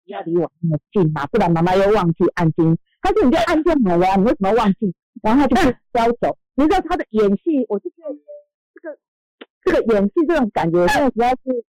[0.03, 6.35] 不要离我那么近嘛，不然妈妈又忘记按铃。”他说：“你就按就好了，你为什么忘记？”然后他就飘走。
[6.55, 8.15] 你知道他的演戏，我就觉得
[8.73, 8.97] 这个
[9.63, 11.63] 这个演戏这种感觉，现在实在是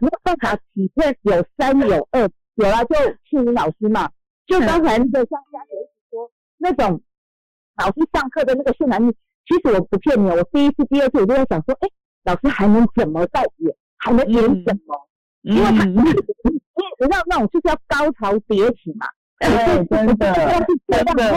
[0.00, 1.18] 没有办法体会。
[1.22, 2.94] 有三有二，有了就
[3.28, 4.08] 庆云老师嘛。
[4.46, 5.70] 就刚才那个像佳姐
[6.10, 7.00] 说那种
[7.76, 11.88] 老师上课的那个渲染力，其实我不骗你，我第一次、第二次我就在想说：“哎，
[12.24, 15.08] 老师还能怎么再演？”还能演什么？
[15.42, 19.06] 因为他，你知道那种就是要高潮迭起嘛。
[19.38, 19.48] 对，
[19.86, 21.36] 真的，真的。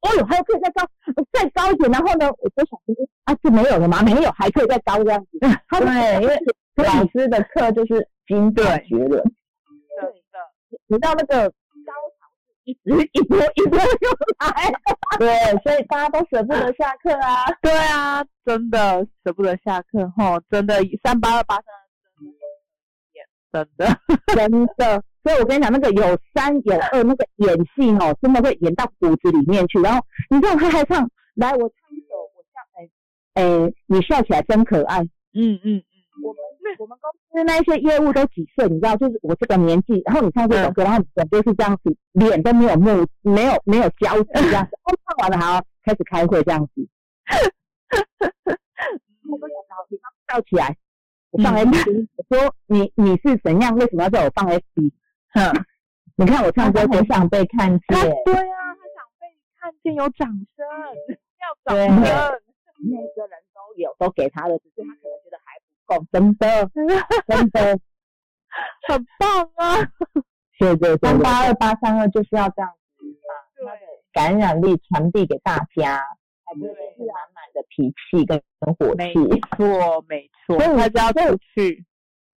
[0.00, 0.84] 哦哟，还有可以再高，
[1.32, 1.90] 再高一点。
[1.90, 2.94] 然后呢，我就想说，
[3.24, 4.02] 啊，这没有了吗？
[4.02, 5.38] 没有，还可以再高这样子。
[5.68, 6.38] 他对，因为
[6.76, 9.08] 老师的课就是精彩绝伦。
[9.10, 9.20] 对
[10.32, 10.38] 的，
[10.86, 11.52] 你到那个
[12.70, 14.72] 一直一波一波又来。
[15.18, 15.28] 对，
[15.62, 17.44] 所以大家都舍不得下课啊。
[17.60, 21.64] 对啊，真的舍不得下课吼，真的三八二八三
[23.52, 23.98] 真的
[24.34, 25.02] 真的。
[25.22, 29.80] 所以我跟你讲，那个有三有二，那个演戏哦，真的会演到骨子里面去。
[29.80, 32.88] 然后你知道他还唱，来我唱一首，我笑，哎
[33.42, 35.00] 哎，你笑起来真可爱。
[35.34, 35.82] 嗯嗯嗯。
[36.22, 36.40] 我们
[36.78, 44.70] 我们公司那些业务都几岁，你知道，就是我这个年纪，然后你唱这首歌，然后脸就是这样子，脸都没有木，没有没有交织 这样子。
[44.84, 46.88] 哦，唱完了还要开始开会这样子。
[49.30, 50.76] 我们老师笑起来，
[51.30, 53.76] 我放 F B，我说你你是怎样？
[53.76, 54.92] 为什么要叫我放 F B？
[55.32, 55.52] 哼，
[56.16, 57.80] 你看我唱歌很想被看见。
[58.24, 59.26] 对啊，他想被
[59.58, 60.66] 看见，有掌声，
[61.40, 62.40] 要掌声。
[62.82, 65.12] 每个人都有，都给他的，只是他可能
[65.90, 66.68] 觉得还不够，真的，
[67.26, 67.78] 真的，
[68.88, 69.76] 很棒啊！
[70.58, 73.04] 对对对，三八二八三二就是要这样子
[73.64, 73.72] 把
[74.12, 75.98] 感染力传递给大家，
[76.44, 78.38] 才不会是满满的脾气跟
[78.74, 79.18] 火气。
[79.18, 81.84] 没错，没错，所以还是要出去。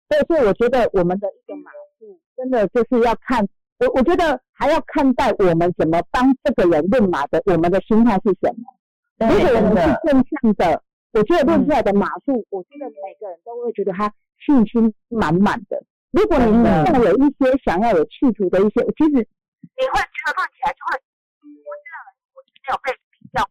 [0.08, 2.20] 对，所以我觉得我们的一个马术。
[2.36, 3.48] 真的就是要看
[3.80, 9.28] 我，我觉得还要看待我们怎么帮这个人论马的，我们的心态是什么。
[9.30, 15.84] 如果我们是正向的，我觉得论出来的马术，我觉得每个人都会觉得他信心满满的。
[16.12, 17.04] 如果你真的。
[17.04, 21.00] 有一些想要有企图的一些，其实你会觉得看起来就会，
[21.44, 21.96] 我知道
[22.36, 23.44] 我没有被比较，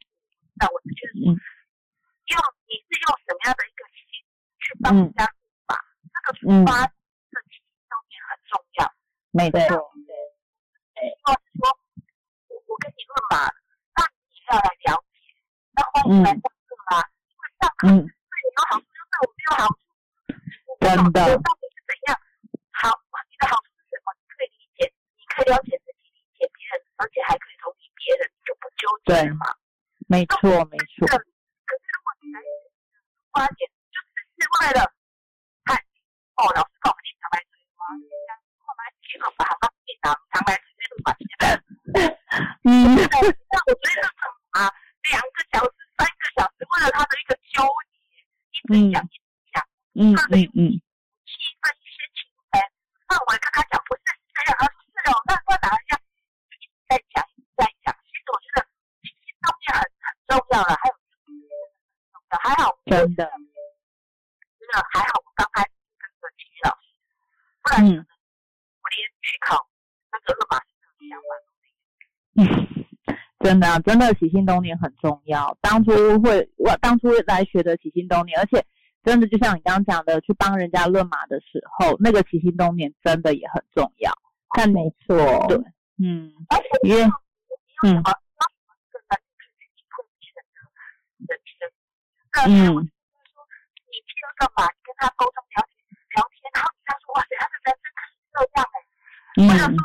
[0.56, 1.34] 但我是觉得用
[2.68, 4.00] 你是用什么样的一个心
[4.60, 5.26] 去帮人家
[6.38, 7.46] 出发，这个
[8.48, 8.88] 出发。
[9.32, 9.68] 没错，对，
[11.22, 11.70] 或者说，
[12.48, 13.46] 我我跟你论马，
[13.94, 15.22] 那你也要来了解，
[15.72, 16.34] 那欢迎来
[17.81, 17.97] 上课啦。
[17.97, 19.81] 因为上课对你有好处，就对我没有好处。
[20.81, 21.19] 真的。
[21.40, 22.12] 到底是怎样？
[22.77, 22.93] 好，
[23.28, 24.12] 你的好处是什么？
[24.16, 29.44] 你可以理解，你可以了解自己，理解别人，而且还可以同理别人，就不纠结了嘛。
[30.09, 31.09] 没错，没错。
[31.09, 32.48] 可是如果你来出
[33.32, 34.85] 发点，就只是为了，
[35.65, 35.77] 看，
[36.36, 37.85] 哦，老师告诉你小白嘴吗？
[39.36, 41.27] 把它放电脑，长白直接就把钱。
[42.62, 44.07] 嗯， 那我觉得
[44.55, 44.70] 啊，
[45.11, 45.74] 两个小时、
[46.44, 47.60] 为了他的一个纠
[47.90, 49.20] 结，一直讲、一直
[49.52, 49.62] 讲，
[49.94, 50.58] 嗯嗯嗯，
[51.26, 52.60] 气氛一些情感，
[53.08, 54.78] 那我跟他讲不是这样，而是
[55.10, 56.00] 哦，那那哪一样？
[56.50, 57.92] 一直在讲，一直在讲。
[58.06, 58.66] 其实我觉得
[59.02, 60.94] 信息上面很很重要了，还有
[62.38, 66.86] 还好，真的，真的还好，我刚开始跟着体育老师，
[67.62, 68.06] 不然。
[69.22, 69.68] 去考
[70.10, 70.58] 那个二马
[71.08, 71.30] 相关
[72.34, 72.40] 嗯，
[73.42, 75.56] 真的，真的起心动念很重要。
[75.62, 78.62] 当初会我当初来学的起心动念，而且
[79.02, 84.12] 真的就像你刚刚讲的，去帮人家论马的时候，那个起心动念真的也很重要。
[84.54, 85.16] 但，没错，
[85.48, 85.56] 对，
[86.02, 87.02] 嗯，而且因为
[87.86, 88.02] 嗯，
[92.46, 92.84] 嗯，你
[94.04, 94.66] 去干嘛？
[94.84, 95.72] 跟他沟通聊天
[96.14, 98.76] 聊天，然后他说哇塞，他的人生可以这样哎。
[99.36, 99.78] 或者说，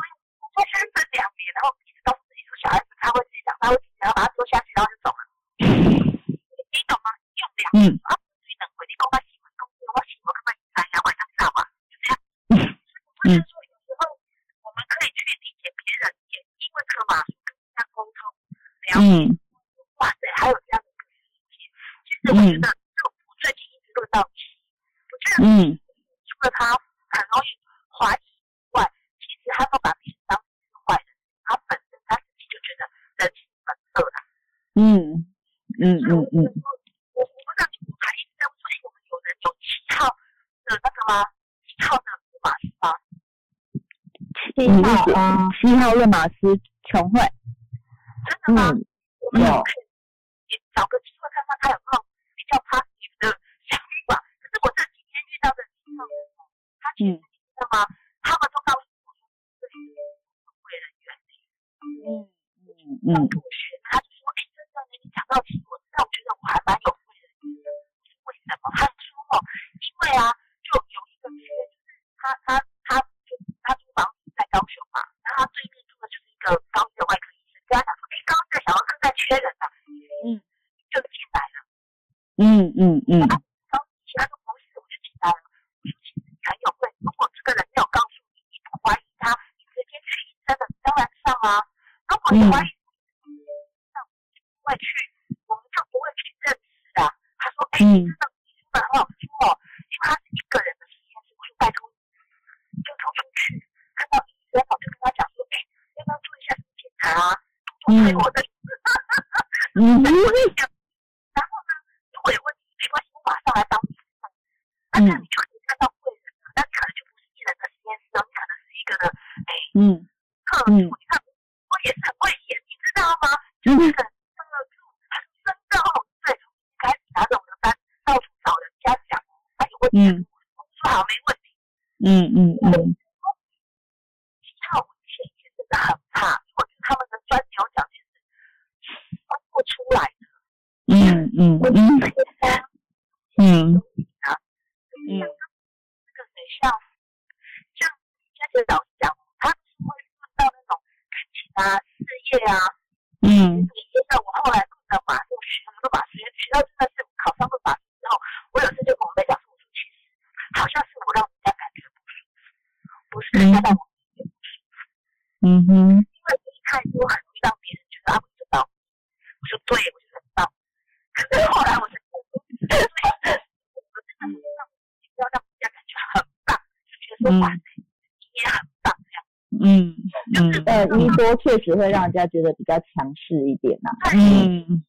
[181.76, 184.84] 会让人家觉得比较强势一点呐，嗯，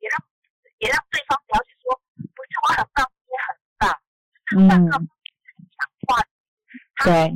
[0.00, 0.18] 也让
[0.78, 3.46] 也让对方了解说，不是我很棒，你很
[3.78, 3.84] 棒，
[4.56, 6.22] 嗯，强化，
[7.04, 7.34] 对，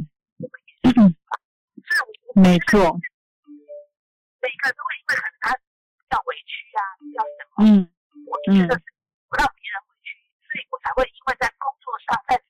[2.34, 2.98] 没错，
[4.40, 5.52] 每个人都会因为很单
[6.10, 6.80] 要委屈啊，
[7.14, 7.88] 要什么，嗯，
[8.26, 8.72] 我觉得
[9.28, 12.45] 不让别人委屈，所以我才会因为在工作上，在。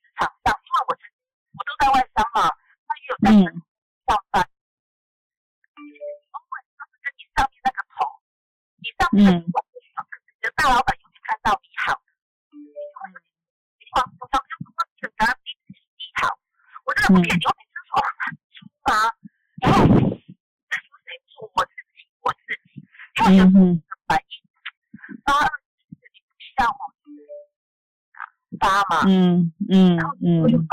[30.27, 30.66] mm.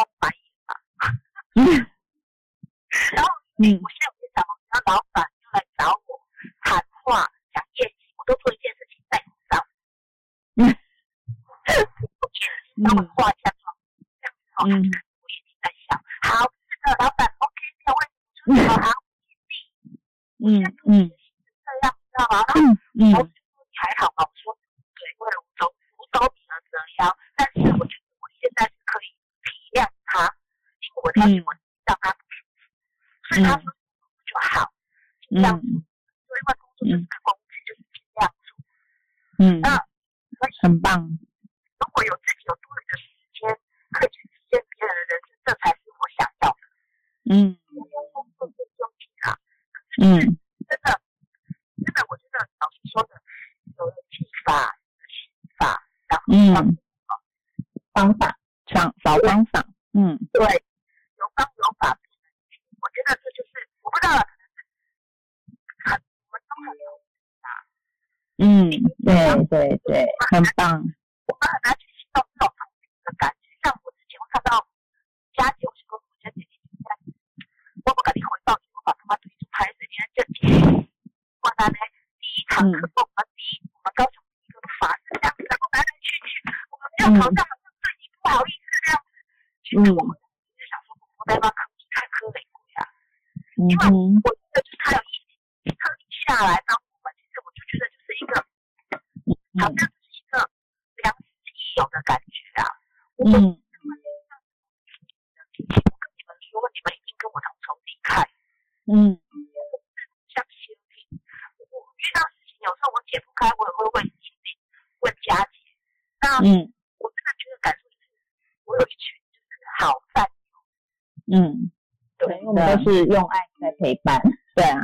[123.14, 124.20] 用爱在陪伴，
[124.58, 124.82] 对啊，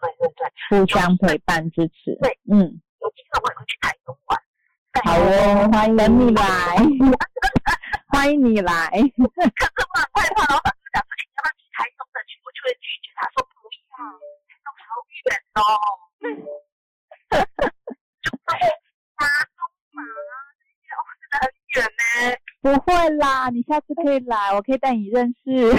[0.00, 0.28] 对对
[0.70, 2.62] 对，互相陪伴支持，对，嗯，
[3.00, 4.38] 我今天我会去台东玩，
[5.02, 6.78] 好哦，欢迎你来，
[8.14, 9.02] 欢迎你来，可是
[9.90, 12.38] 我很害怕，老板就讲说，你要去台东的去？
[12.46, 13.50] 我就会拒绝他说不
[13.90, 13.98] 要，
[14.46, 14.86] 台东好
[15.26, 15.60] 远哦，
[17.34, 17.66] 哈哈，
[18.46, 18.70] 哈哈，
[19.18, 19.98] 打东嘛，
[21.02, 25.74] 我觉得很远呢，不会啦，你下次可以来，我可以带你认识。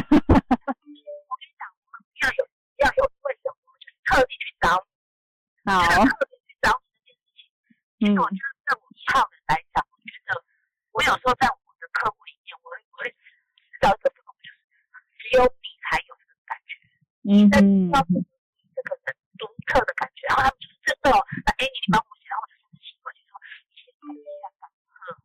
[17.44, 23.36] 嗯在嗯要这个很独特的感觉，然后他们就是真的哦，那 Amy 你帮我写，然后我就甚至习惯就说，
[23.68, 24.64] 你写感觉像吧，
[25.12, 25.18] 嗯，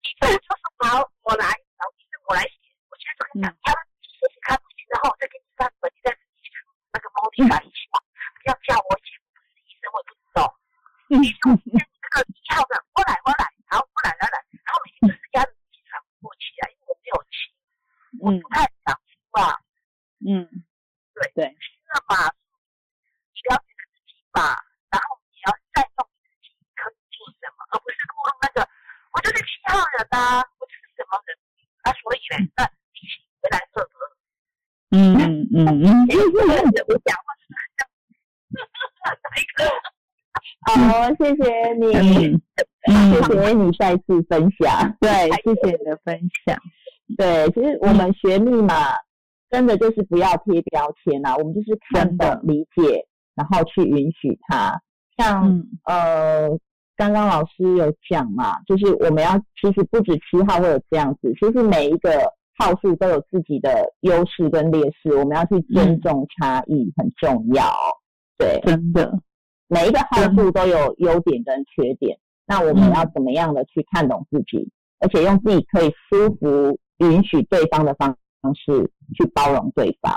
[0.00, 1.44] 你这就是好，我来，
[1.76, 2.56] 然后医生我来写，
[2.90, 3.72] 我现在就跟你讲，你要
[4.02, 6.50] 写写看不行，然后我再给你翻本，你再自己
[6.92, 7.82] 那个猫力感一下，
[8.40, 10.40] 不要叫我写，我不是医生，我也不知道。
[11.10, 11.82] 你说那
[12.14, 17.34] 个一号的，我来我来，然后我来来来，然后每天就是压着自己喘不过气来，因为我没有气，
[18.22, 19.10] 我嗯不太想出
[19.42, 19.58] 啊，
[20.22, 20.46] 嗯，
[21.34, 22.30] 那嘛，
[23.34, 24.54] 你了解了自己吧，
[24.90, 28.62] 然后你要善用你自己可以做什么，而不是录用那个
[29.10, 31.34] 我就是七号人呐、我就是什么人，
[31.82, 32.62] 那、所以嘞，那
[32.94, 33.02] 你
[33.42, 33.90] 回来做得，
[34.94, 36.06] 嗯嗯嗯嗯，
[36.86, 37.90] 我讲话是很像，
[39.10, 39.66] 哪一个？
[40.62, 41.84] 好，谢谢你，
[42.86, 44.96] 嗯谢谢你再次分享。
[45.00, 46.56] 对，谢谢你的分享。
[47.16, 48.94] 对，其实我们学密码
[49.50, 52.36] 真的就是不要贴标签啊，我们就是看真的。
[52.36, 54.80] 懂、理解，然后去允许它。
[55.16, 55.66] 像、嗯。
[55.84, 56.48] 呃，
[56.96, 62.10] 刚刚老师有讲嘛，就是我们要其实不止七号会有这样子，其实每一个
[62.58, 63.70] 号数都有自己的
[64.00, 67.64] 优势跟劣势，我们要去尊重差异，很重要。
[68.36, 69.18] 对，真的，
[69.68, 80.12] 每一个号数都有优点跟缺点，那我们要怎么样的去看懂自己，而且用自己可以舒服、允许对方的方方式去包容对方。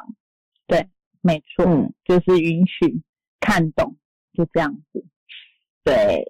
[0.68, 0.88] 对
[1.22, 3.02] 没错，嗯，就是允许
[3.40, 3.96] 看懂，
[4.34, 5.06] 就这样子。
[5.84, 6.26] 对，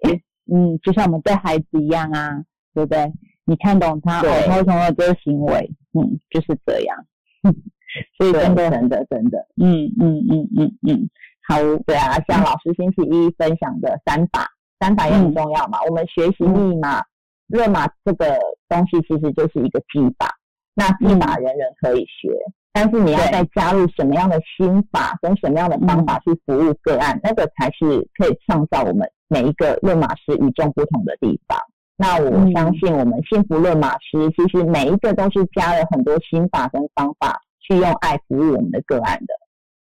[0.52, 2.44] 嗯，就像我们对孩子一样啊，
[2.74, 3.12] 对不对？
[3.44, 5.70] 你看懂他，对哦，他为什么有这个行为？
[5.92, 7.06] 嗯，就是这样。
[8.18, 11.10] 所以，真的，真的，真的，嗯嗯嗯嗯嗯，
[11.46, 14.50] 好，对啊，像老师星期一分享的三法，
[14.80, 15.78] 三法也很重要嘛。
[15.88, 17.04] 我们学习密码、
[17.46, 18.36] 热码这个
[18.68, 20.28] 东西，其实就是一个技法。
[20.74, 22.30] 那技法人人可以学，
[22.72, 31.58] 但是你要再加入什么样的心法跟什么样的方法去服务个案，那个才是可以创造我们每一个论马师与众不同的地方。
[31.96, 39.34] 那我嗯相信我们幸福论马师，其实每一个都是加了很多心法跟方法，去用爱服务我们的个案的。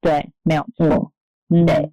[0.01, 1.13] 对，没有嗯错。
[1.49, 1.91] 嗯，对，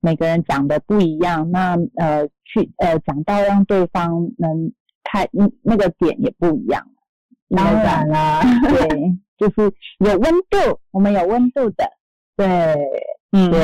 [0.00, 4.72] 每个人讲的不一样，那呃，去呃讲到让对方能
[5.04, 6.84] 看，嗯，那个点也不一样。
[7.56, 11.90] 当然啦、 对，就是有温度，我们有温度的，
[12.36, 12.46] 对
[13.32, 13.60] 嗯对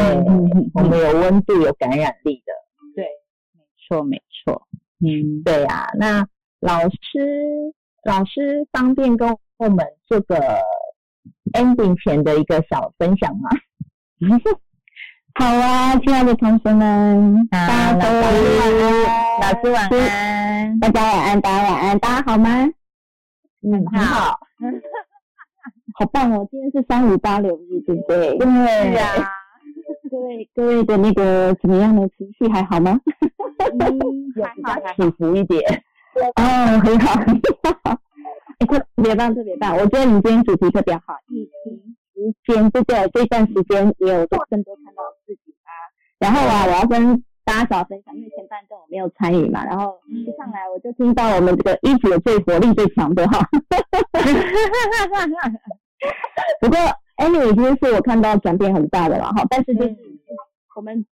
[0.74, 2.52] 我们有温度、有感染力的。
[2.94, 3.04] 对。
[3.52, 4.66] 没错没错，
[5.00, 6.26] 嗯，对呀、那
[6.60, 7.74] 老师
[8.04, 9.28] 老师方便跟
[9.58, 10.36] 我们做个
[11.52, 13.50] ending 前的一个小分享吗？
[15.38, 18.06] 好啊，亲爱的同学们，大家老都
[18.38, 18.62] 师
[19.42, 22.70] 老师晚安，大家晚安，大家晚安，大家好吗？
[23.64, 24.38] 嗯，很好，
[25.98, 26.46] 好棒哦！
[26.50, 28.36] 今天是三五八六日，对不对？
[28.36, 29.24] 对呀啊，
[30.10, 32.02] 各位各位的那个怎么样呢？
[32.18, 33.00] 情绪还好吗？
[33.72, 33.78] 嗯
[34.36, 35.62] 有比较起伏一点。
[36.36, 36.42] 哦，
[36.84, 37.40] 很好，很
[37.82, 37.98] 好。
[38.58, 39.74] 哎，特别棒，特别棒！
[39.76, 41.74] 我觉得你今天主题特别好，疫情
[42.14, 43.08] 时间，对不对？
[43.14, 45.72] 这段时间也有多更多看到自己啊。
[46.18, 53.46] 然后啊，我要跟大家小分享，因为前半段我没有参与嘛，然后一上来我就听到我们这个一姐最活力最强的哈。
[56.60, 56.78] 不过
[57.18, 59.44] ，anyway，已经是我看到转变很大的了哈。
[59.50, 59.94] 但是就是
[60.74, 61.04] 我们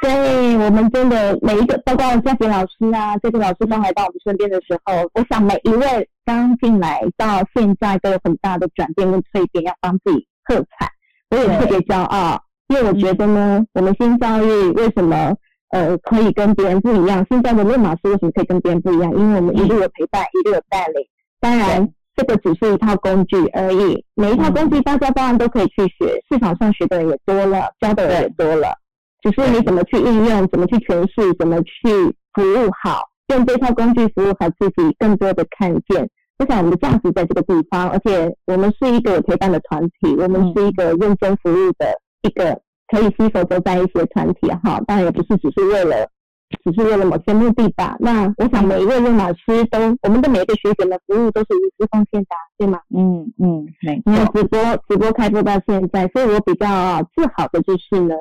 [0.00, 10.90] 对我们真的每一个，包括佳杰老师啊，这个老师刚来到我们身边的时候，我想每一位刚进来到现在都有很大的转变跟蜕变，要帮自己喝彩，
[11.30, 15.34] 我也特别骄傲，因为我觉得呢，我们新教育为什么
[15.74, 17.26] 呃可以跟别人不一样？
[17.28, 19.10] 现在的论马师为什么可以跟别人不一样？
[19.12, 21.04] 因为我们一路有陪伴，一路有带领，
[21.40, 21.92] 当然。
[22.16, 28.68] 这个只是一套工具而已，每一套工具大家当然都可以去学，市场上学的人也多了，教的人也多了，
[29.20, 31.88] 只是你怎么去应用，怎么去诠释，怎么去
[32.32, 33.00] 服务好，
[33.34, 36.08] 用这套工具服务好自己，更多的看见。
[36.38, 44.80] 我想我们的价值在这个地方，而且我们是一个有陪伴的团体，我们是一个认真服务的一个可以吸收都在一些团体哈。
[44.86, 46.08] 当然也不是只是为了。
[46.62, 47.96] 只是为了某些目的吧。
[47.98, 52.78] 那我想每一位任老师都，我们的每一个学姐的服务都是无私奉献的，对吗？
[52.94, 58.14] 嗯嗯，没因为错，直播直播开播到现在，所以我比较自豪的就是呢，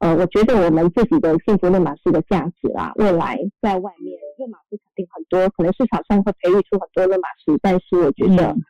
[0.00, 8.62] 呃，我觉得我们自己的幸福论马师的价值啊，未来在外面论马师肯定很多，可能市场上会培育出很多论马师，但是我觉得嗯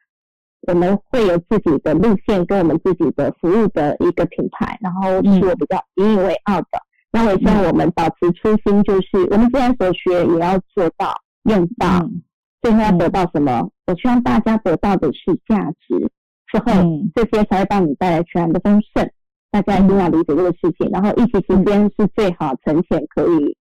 [0.63, 6.69] 我们会有自己的路线跟我们自己的服务的一个品牌，然后嗯是我比较引以为傲的。
[7.11, 11.15] 那我希望我们保持初心，就是我们既然所学也要做到
[11.45, 11.99] 用到。
[12.01, 12.23] 嗯
[12.61, 13.71] 最后要得到什么？
[13.87, 16.11] 我希望大家得到的是价值，
[16.49, 19.09] 之后嗯这些才会帮你带来全然的丰盛。
[19.53, 20.91] 大家一定要理解这个事情。
[20.91, 23.57] 然后疫情期间是最好呈现可以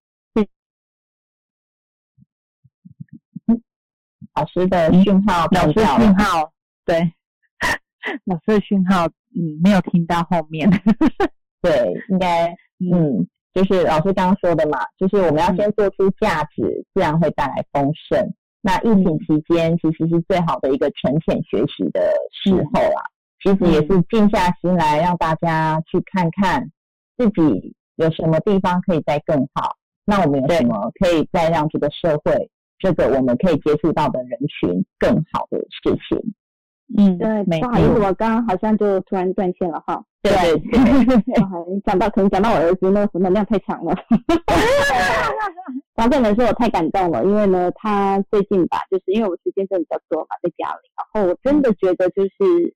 [4.34, 6.52] 老师的讯号老师断掉了讯号
[6.88, 7.12] 对，
[8.24, 10.70] 老师的讯号嗯没有听到后面，
[11.60, 12.46] 对，应该
[12.80, 18.32] 嗯，就是老师刚刚说的嘛，就是我们要先做出价值，自然会带来丰盛。
[18.62, 22.00] 那疫情期间其实是最好的一个沉潜学习的
[22.32, 23.02] 时候啦，
[23.42, 26.70] 其实也是静下心来，让大家去看看
[27.18, 29.76] 自己有什么地方可以再更好。
[30.04, 36.34] 那我们有什么可以再让这个社会，这个我们可以接触到的人群更好的事情？
[36.96, 40.02] 嗯，对，不好意思，我刚刚好像就突然断线了哈。
[40.22, 41.22] 对对
[41.84, 43.94] 讲到可能讲到我儿子，那个能量太强了。
[45.94, 52.74] 然后这人说我太感动了，因为呢，他最近吧，就是因为我时间真的比较多嘛，在家里，然后我真的觉得就是，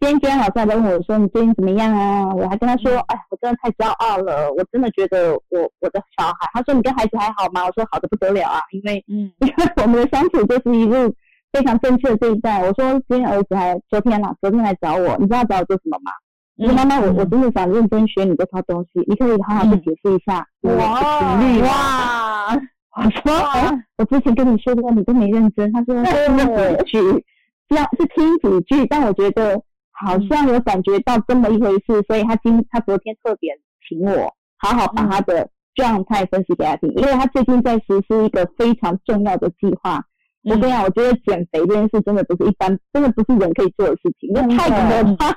[0.00, 2.34] 今天今天老师还在问我说你最近怎么样啊？
[2.34, 7.64] 我还跟他说，哎，我真的太骄傲了，我真的觉得我我的小孩，他说你跟孩子还好吗？
[7.66, 11.12] 我说好的不得了啊，因为嗯因为 我们的相处就是一路
[11.52, 12.60] 非常正确的对待。
[12.66, 16.12] 我说今天儿子还昨天啦，昨天来找我，你知道找我做什么吗？
[16.56, 21.62] 我说妈妈，我我真的想认真学你这套东西，你可以好好的解释一下我的频率？
[21.62, 22.54] 哇，
[22.96, 25.72] 我说，哎，我之前跟你说过，你都没认真。
[25.72, 27.24] 他说听几句，
[27.68, 29.62] 这样是听几句，但我觉得
[29.92, 33.58] 好像有感觉到这么一回事，所以他今他昨天特别
[33.88, 40.04] 请我好好把他的状态分析给他听，因为他最近在实施一个非常重要的计划。
[40.44, 44.76] 我跟你讲，我觉得减肥这件事真的不是一般，真的不是人可以做的事情，因为太可
[45.16, 45.28] 怕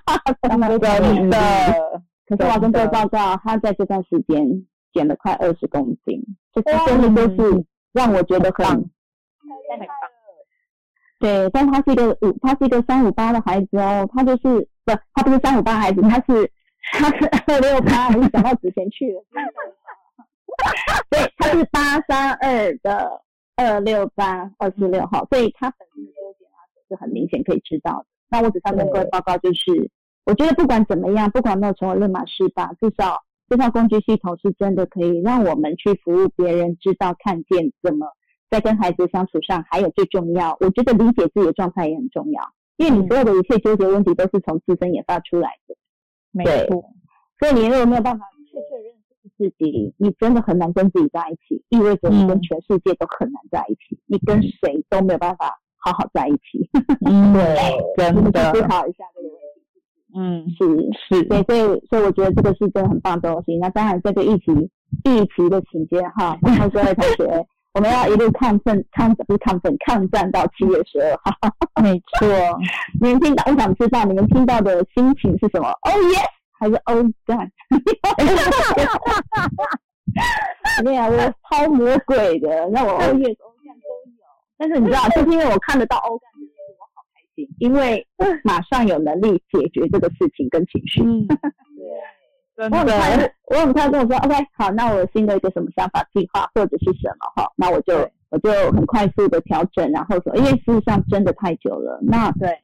[0.68, 1.38] 了， 真的。
[2.28, 6.22] 可是我要跟各位报告，他在这段时间减了快二十公斤，
[6.54, 7.66] 这真的就是。
[7.94, 8.90] 让我觉得很
[11.20, 16.52] 对，但他是一个五，他是一个三五八的孩子哦，他就是不，他不是三五八孩子，他是
[16.92, 19.24] 他是二六八，我讲到之前去了，
[21.12, 23.22] 对，他是八三二的
[23.64, 28.06] 二六八二四六号，所以他本身的优点啊是很明显可以知道的。
[28.30, 29.90] 那我只是要跟各位报告，就是
[30.26, 38.08] 我觉得不管怎么样，不管有没有成为论马师吧，至少这套工具系统是真的可以让我们去服务别人，知道看见怎么
[38.50, 42.42] 在跟孩子相处上，还有最重要，我觉得理解自己的状态也很重要，
[42.78, 45.76] 因为你所有的一切纠结问题都是从自身研发出来的。
[46.32, 46.68] 没对。
[46.68, 46.84] 错，
[47.40, 48.26] 所以你如果没有办法
[49.38, 56.70] 自己，你真的很难跟自己在一起，意味着你跟嗯全世界都很难在一起，你跟谁都没有办法好好在一起。
[57.06, 57.34] 嗯，
[57.98, 59.44] 真真的思，考一下这个问题。
[60.16, 63.58] 嗯，是是，对，所以所以我觉得这个是真的很棒的东西。
[63.58, 64.70] 那当然，这个疫情
[65.04, 71.82] 疫情的情节哈， 然后各位同学，我们要一路抗奋抗不是抗奋抗战到七月十二号。
[71.82, 72.28] 没错，
[73.02, 76.28] 你们听到，我想知道你们听到的心情是什么？Oh yes，
[76.64, 77.50] 还是 Oh God？
[80.78, 81.18] 我跟你讲，我
[81.50, 84.24] 超魔鬼的，让我 Oh yes Oh God 都有。
[84.58, 86.24] 但是你知道，就是因为我看得到 Oh God，
[86.80, 88.08] 我好开心，因为
[88.46, 91.02] 马上有能力解决这个事情跟情绪。
[91.04, 91.28] 嗯，
[92.56, 102.58] 真我很快，，我很快跟我说，OK，好，那我有新的一个什么想法、计划或者是什么哈，那我就我就很快速的调整，然后说，因为事实上真的太久了，那对，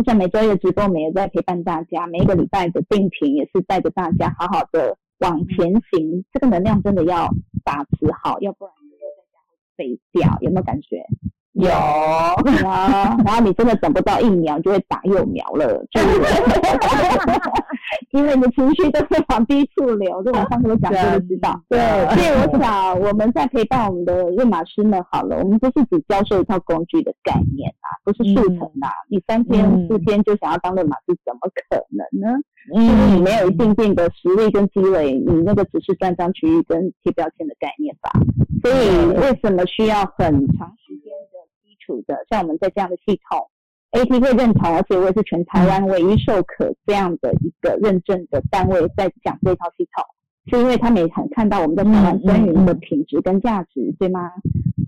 [0.00, 7.28] 我想每周一的直播，我们也在陪伴大家，每一个礼拜的定频也是带着大家好好的往前行，这个能量真的要
[7.62, 11.04] 把持好，要不然你就在家会废掉，有没有感觉？
[11.52, 16.06] 有啊，然后你真的等不到疫苗，就会打幼苗了，就 是
[18.12, 21.60] 因为你的情绪都会往低处流，这我上次有讲过就知道。
[21.68, 21.78] 对，
[22.14, 32.38] 所以我想我们在陪伴我们的润马师们好了，我们不是只教授一套工具的概念啊，不是速成啊，你三天嗯四天就想要当润马师，怎么可能呢？
[32.74, 38.10] 嗯就是你没有一定定的实力跟积累，你那个只是断章取义跟贴标签的概念吧。
[38.62, 41.10] 所以为什么需要很长时间
[42.06, 43.48] 的像我们在这样的系统
[43.92, 50.04] ，AT 会认同，而且我也是全台湾唯一授可这样的一个认证的单位在讲这套系统，
[50.46, 54.30] 是因为他们也很看到我们在台湾耕耘的品质跟价值，对吗？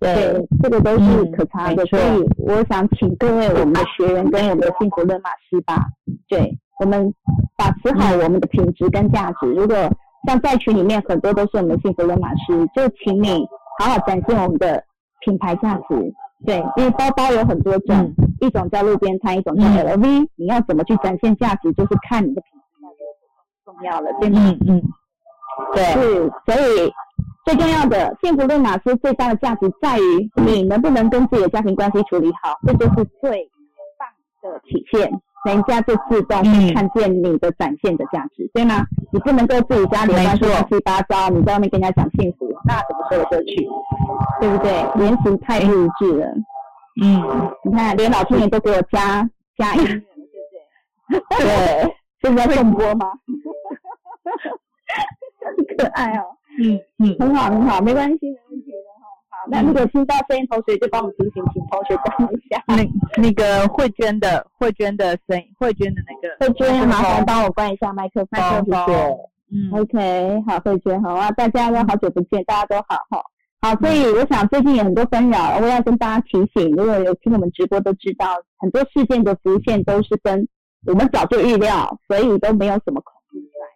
[0.00, 5.76] 对，这个都是可查的，嗯所以我想请各位我们的学员跟我们的幸福论马师吧，
[6.28, 7.14] 对我们
[7.56, 9.46] 把持好我们的品质跟价值。
[9.52, 9.76] 如果
[10.26, 13.46] 像在群里面很多都是我们的幸福论马师，就请你
[13.78, 14.82] 好好展现我们的
[15.24, 16.12] 品牌价值。
[16.46, 18.14] 对，因为包包有很多种，嗯。
[18.40, 19.86] 一种叫路边摊，一种叫嗯。
[19.86, 22.96] LV，、你要怎么去展现价值，就是看你的品质那就
[23.64, 24.40] 重要了，对吗？
[24.40, 24.82] 嗯嗯，
[25.74, 26.92] 对，是，所以
[27.44, 33.48] 最重要的，幸福论马斯最大的价值在于你能不能跟自己的家庭关系处理好，这就是最
[33.96, 34.08] 棒
[34.42, 35.08] 的体现。
[35.44, 38.86] 人家就自动会看见你的展现的价值，对吗？
[39.12, 43.68] 你不能够自己家里乱七八糟，你在外面跟人家讲幸福，那怎么说得过去？
[44.40, 44.70] 对不对？
[45.04, 46.26] 言行太不一致了。
[47.02, 50.02] 嗯，你看，连老天爷都给我加加音乐了，
[51.30, 51.46] 对不对？
[51.46, 53.10] 对，现在重播吗？
[55.44, 56.22] 很可爱哦。
[56.62, 58.18] 嗯嗯，很好很好，没关系，
[59.50, 62.62] 那如果听到声音，同学就帮我提醒，请同学关一下。
[62.68, 69.32] 那那个慧娟的慧娟的声音，慧娟的那个慧娟，麻烦帮我关一下麦克风，麦克风谢谢。
[69.54, 73.22] 嗯 OK，好，慧娟，好啊，大家都好久不见，大家都好哈。
[73.60, 80.48] 好，所以我想最近有很多纷扰，我要跟大家提醒，如果有听我们直播都知道，很多事件的浮现都是跟
[80.86, 83.66] 我们早就预料，所以都没有什么恐惧来，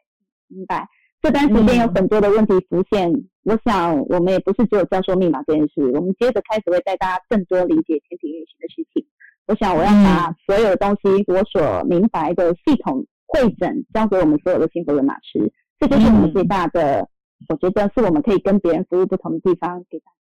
[0.49, 0.89] 明白？
[1.23, 3.13] 这段时间有很多的问题浮现，
[3.47, 9.07] 我想我们也不是只有教授密码这件事，我们接着开始会带大家更多理解天体运行的事情。
[9.47, 17.09] 我想我要把所有的东西我所明白的系统会诊交给我们所有的幸福人马师，这就是我们最大的，
[17.49, 20.17] 我觉得是我们可以跟别人服务不同的地方给大家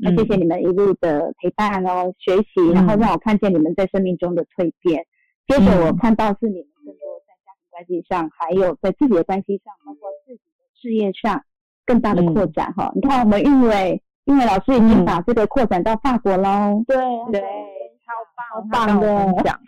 [0.00, 5.04] 那谢谢你们一路的陪伴哦，学习，然后让我看见你们在生命中的蜕变。
[5.48, 11.44] 接着我看到是你们更多在家庭关系上，还有在自己的关系上，包括自己的事业上
[11.88, 12.92] 更大的扩展哈。
[12.94, 16.84] 你看我们韵伟，韵伟老师已经把这个扩展到法国喽。
[16.86, 16.96] 对
[17.32, 17.40] 对，
[18.04, 19.08] 超棒棒的，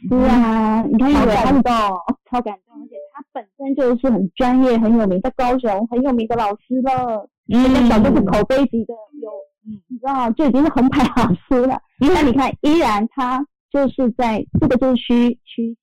[0.07, 8.93] 是啊，你看韵伟他是超感动，而且他本身就是很专业、很有名，在高雄很有名的老师了，人家小就是口碑级的，
[9.23, 9.31] 有，
[9.67, 11.81] 嗯，你知道就已经是红牌老师了。
[11.99, 13.43] 那你看，依然他
[13.73, 15.77] 就是在这个就是虚虚心。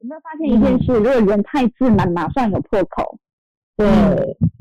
[0.00, 0.92] 有没有发现一件事？
[0.98, 3.18] 如果人太自满，马上有破口。
[3.76, 3.86] 对，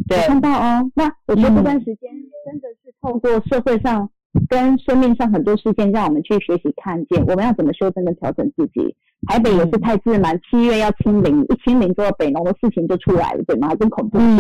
[0.08, 0.92] 对看到哦。
[0.96, 2.12] 那我觉得这段时间
[2.46, 4.10] 真的是透过社会上
[4.50, 8.96] 跟生命上很多事件，让我们去学习看见我们要怎么修正跟调整自己。
[9.28, 13.74] 台北也是太自满，七月要清零，一清零之后，北农的事情就出来了，对吗？
[13.76, 14.18] 真恐怖。
[14.20, 14.36] 嗯，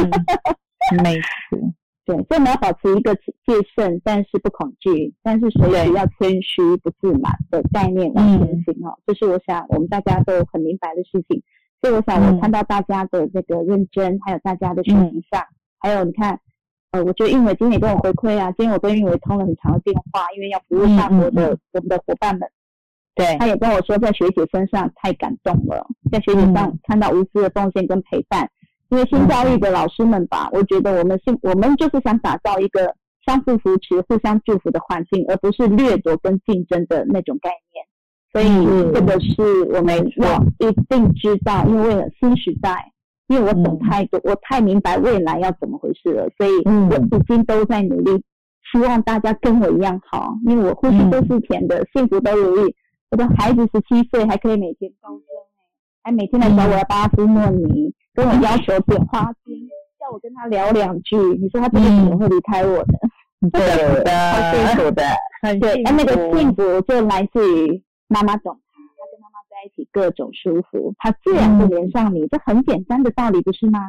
[1.02, 1.58] 没错，
[2.06, 9.00] 对，所以我们要保持一个戒慎，但是不恐惧，但是随时要谦虚不自满的概念往前行哦。
[9.08, 11.42] 这是我想我们大家都很明白的事情。
[11.84, 15.44] 所以我想我看到大家的这个认真，还有大家的学习上，
[15.82, 16.40] 还有你看，
[16.92, 22.50] 呃，我觉得运伟今天也跟我回馈啊，今天我跟运伟通了很长的电话，因为要服务上我的我们的伙伴们。
[23.16, 28.50] 对，他也跟我说，在学姐身上太感动了，在学姐上看到无私的奉献跟陪伴。
[28.88, 32.96] 因为新教育的老师们吧，我觉得我们是，我们就是想打造一个
[33.26, 37.73] 相互扶持、互相祝福的环境，而不是掠夺跟竞争的那种概念。
[38.34, 38.48] 所以
[38.92, 42.92] 这个是我们要一定知道，因为为了新时代，
[43.28, 48.24] 因为我懂太多，我太明白未来要怎么回事了，所以我已经都在努力，
[48.72, 52.76] 希望大家跟我一样好，因为我呼吸都是甜的，幸福都如意。
[53.12, 55.22] 我的孩子十七岁，还可以每天高中
[56.04, 59.70] 还每天来找我要帮他敷诺尼，跟我要求点花精，
[60.00, 61.16] 叫我跟他聊两句。
[61.40, 63.50] 你说他这个怎么会离开我呢？
[63.52, 63.62] 对
[64.04, 65.04] 的，好幸福的，
[65.62, 67.84] 对，哎，那个幸福就来自于
[68.14, 73.80] 妈妈懂他，他跟妈妈在一起各种舒服，他自然会连上你，这很简单的道理，不是吗？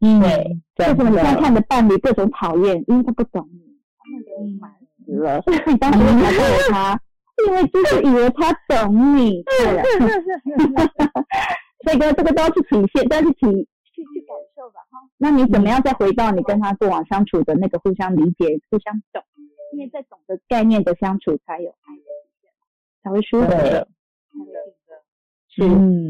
[0.00, 0.88] 嗯，对。
[0.88, 2.82] 为什么你现在看的伴侣各种讨厌？
[2.88, 3.60] 因为他不懂你，
[3.98, 4.72] 他们都烦
[5.04, 5.42] 死了。
[5.70, 6.98] 你 当时为什么为他？
[7.46, 9.82] 因为就是以为他懂你， 对，
[11.84, 15.02] 所以哥这个都要去体现，都要去体去去感受吧，哈。
[15.18, 19.22] 那你怎么样再回到你跟他过往相处的那个互相理解、互相懂？
[19.72, 21.74] 因为在懂的概念的相处，才有
[23.04, 23.86] 才会舒服的。
[25.56, 25.62] 是，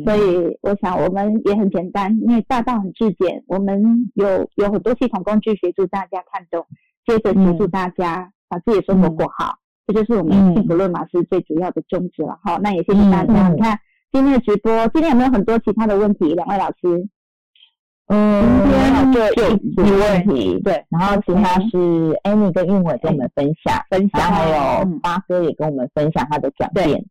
[0.05, 6.67] 所以我想我们也很简单，因为大道很质简，我们有有很多系统工具协助大家看懂，
[7.05, 9.59] 接着协助大家把自己的生活过好。
[9.87, 12.59] 这就是我们幸福论马师最主要的宗旨了哈。
[12.63, 13.51] 那也谢谢大家。
[13.51, 13.79] 你看
[14.11, 16.33] 今天的直播，今天有没有很多其他的问题？
[16.33, 17.07] 两位老师，
[18.09, 21.79] 嗯，今天就一题问题，对，然后其他是
[22.25, 27.05] Amy 跟韵伟跟我们分享，分享，还有八哥也跟我们分享他的转变。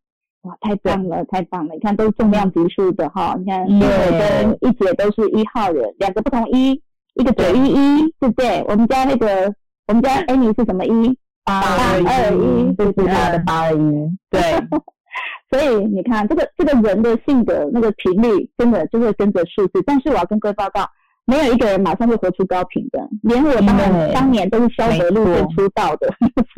[0.43, 1.73] 哇，太棒了，太棒了！
[1.73, 3.35] 你看都是重量级数的哈。
[3.39, 6.79] 你看韵伟跟一姐都是一号人，两个不同一，
[7.15, 8.63] 一个九一一，对不对？
[8.67, 9.53] 我们家那个，
[9.87, 11.17] 我们家 Amy 是什么一？
[11.45, 11.99] 八二
[12.33, 13.77] 一，就是他的八二一，
[14.29, 14.41] 对，
[15.53, 19.83] 所以你看这个这个人的性格那个频率，真的就会跟着数字。
[19.85, 20.83] 但是我要跟各位报告，
[21.25, 26.11] 没有一个人马上会活出高频的，连我当然当年都是消德路线出道的，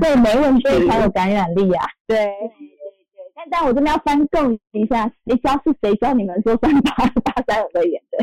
[0.00, 1.86] 对，没问题，才有感染力啊。
[2.08, 6.92] 对对对，但但我真的要翻供一下，谁教是谁教你们说三八
[7.22, 8.18] 八三五的眼的？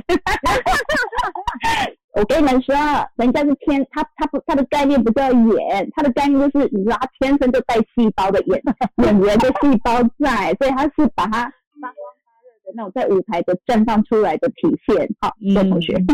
[2.13, 2.75] 我跟你们说，
[3.15, 8.61] 人家是天，他他不他的概念不叫演，他的概念就是你知道，他天生就带细胞的演
[9.03, 11.43] 演员的细胞在，所以他是把他
[11.81, 15.09] 发光发热的那种在舞台的绽放出来的体现。
[15.19, 15.93] 好，各位同学，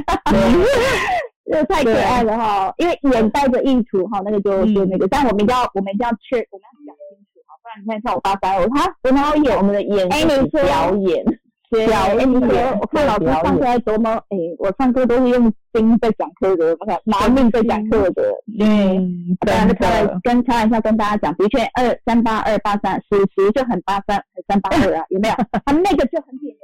[1.52, 2.74] 这太可爱了哈！
[2.78, 11.26] 因为眼带着意图哈，那个就就那个，但我们要我们一定要确我们要讲清楚哈，不然你看像我爸三，我他我哪有演我们的演哎，你说表演，
[11.70, 11.86] 表
[12.18, 18.24] 哎，你说我看老师上课还多么哎，我上课都是用心在讲课的，我看拿命在讲课的，
[18.60, 25.36] 嗯，当然真开玩的，跟开玩笑跟大家讲，的确二三八二八三属实就很八三很三八二啊，有没有？
[25.66, 26.60] 他们那个就很典型。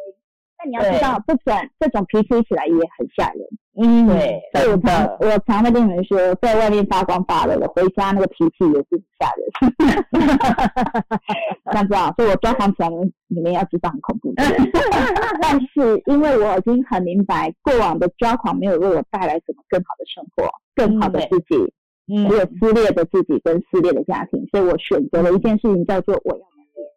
[0.58, 3.42] 但你要知道，不准这种脾气起来也很吓人。
[3.78, 9.46] 嗯，对所以我常我常会跟你们说，在外面发光发热的，回家那个脾气也是很吓人。
[11.72, 12.90] 这样子啊，所以我抓狂起来，
[13.28, 14.44] 你们要知道很恐怖的。
[15.42, 21.74] 但是因为我已经很明白，过往的抓狂没有为我带来什么更好的生活、更好的自己，
[22.08, 26.88] 嗯只有撕裂的自己跟撕裂的家庭，所以我选择了一件事情叫做我要改变。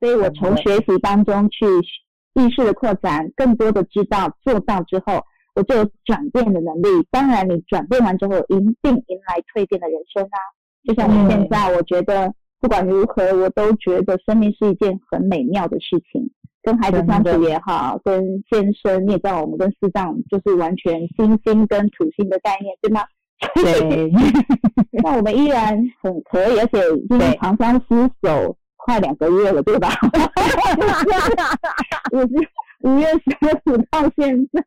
[0.00, 1.66] 所以我从学习当中去
[2.34, 5.22] 意识的扩展，更多的知道做到之后，
[5.56, 6.88] 我就有转变的能力。
[7.10, 10.38] 当然，你转变完之后，一定迎来蜕变的人生啊！
[10.84, 16.30] 就像我现在，我觉得不管如何，我都觉得生命是一件很美妙的事情。
[16.62, 23.02] 跟孩子相处也好，跟先生，你也知道，我们跟四藏就是完全星星跟土星的概念，对吗？
[23.54, 24.10] 对，
[25.04, 29.90] 那我们依然很可以，而且已经对长相厮守快两个月了，对吧？
[32.12, 32.26] 五 十
[32.80, 34.62] 五月十五到现在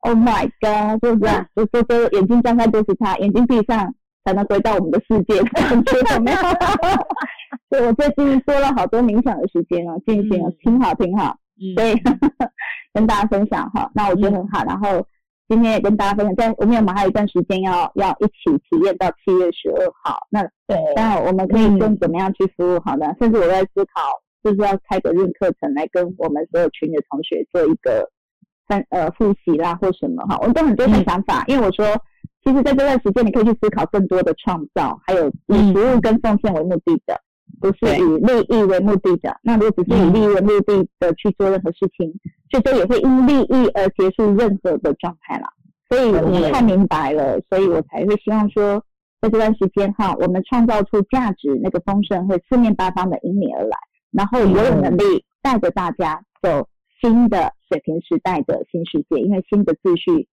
[0.00, 3.94] ，Oh my God，就这样，就就就眼睛张开就是他，眼睛闭上
[4.24, 5.40] 才能回到我们的世界，
[5.74, 6.38] 你觉得没有？
[7.70, 11.36] 对，我最近多了好多冥想的时间哦，进行了，挺好挺好。
[11.62, 11.94] 嗯所以
[12.94, 14.64] 跟大家分享哈，那我觉得很好。
[14.64, 15.06] 然后
[15.46, 20.18] 今天也跟大家分享，在我们有马还有一段时间要要一起体验到七月十二号。
[20.30, 23.14] 那对，当然我们可以更怎么样去服务好呢？
[23.20, 24.00] 甚至我在思考，
[24.42, 28.08] 是不是要开个润课程来跟我们所有群的同学做一个
[28.70, 31.84] 翻呃复习啦或什么哈，我都很多的想法，因为我说。
[32.42, 37.14] 其实，在这段时间，你可以去思考更多的创造，还有以服务跟奉献为目的的，
[37.60, 39.36] 不是以利益为目的的。
[39.42, 42.10] 那如果只是以利益为目的的去做任何事情，
[42.48, 45.50] 最终也会因利益而结束任何的状态啦。
[45.90, 48.82] 所以我对看明白了，所以我才会希望说，
[49.20, 53.76] 在这段时间哈，我们创造出价值，那个丰盛会四面八方的迎你而来，
[54.12, 56.66] 然后我有能力带着大家走
[57.00, 60.28] 新的水平时代的新世界，因为新的秩序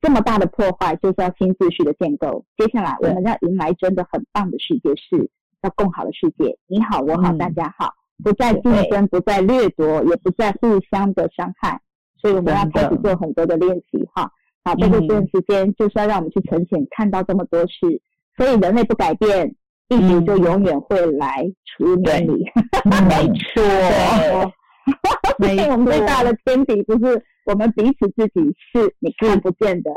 [0.00, 2.44] 这么大的破坏，就是要新秩序的建构。
[2.56, 5.30] 接下来我们要迎来真的很棒的世界，是
[5.62, 6.56] 要更好的世界。
[6.66, 11.80] 你好，我好，嗯大家好，不再竞争，不再掠夺，也不再互相的伤害。
[12.20, 14.30] 所以我们要开始做很多的练习哈。
[14.64, 18.00] 好，在这段时间就是要让我们去呈现，看到这么多事。
[18.36, 19.54] 所以人类不改变，
[19.88, 22.44] 地球就永远会来除灭你。
[22.84, 24.52] 没错，
[25.70, 28.40] 我们最大的天敌就是我们彼此自己，
[28.72, 29.90] 是你看不见的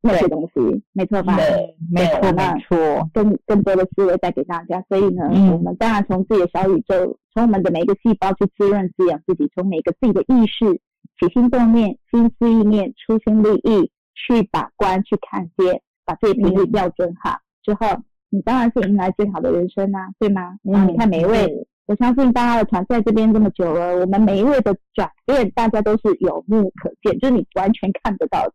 [0.00, 1.36] 那些东西，没错吧？
[1.36, 4.82] 对没错，那没错，更更多的思维带给大家。
[4.88, 10.80] 所以呢，嗯我们当然从自己的小宇宙，从我们的每一个细胞去滋润滋养自己，从每个自己的意识
[11.18, 20.58] 起心动念、心思意念、初心立意去把关、去看见，把自己频率调准好之后，你当然是迎来最好的人生啊，对吗？
[20.62, 21.66] 然后你看每一位。
[21.88, 28.52] 我相信大家的团在这边这么久了，我们每一位的转变，大家都是有目可见，就是你完全看得到的。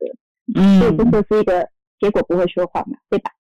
[0.55, 1.67] 嗯所以这嗯就是一个
[1.99, 3.31] 结果不会说谎嘛，对吧？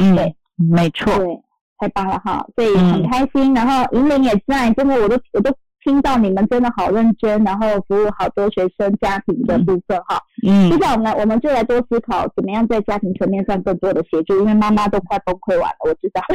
[0.00, 1.42] 嗯对，没错，对，
[1.78, 2.46] 太棒了哈！
[2.54, 5.50] 所以嗯很开心，然后银玲也在，真的我都我都
[5.82, 10.20] 听到你们真的好认真，然后服务好多学生家庭的部分哈。
[10.46, 16.22] 嗯接下来我们我们就来多思考怎么样在家庭层面上更多的协助，因为妈妈都快崩溃完了，我知道。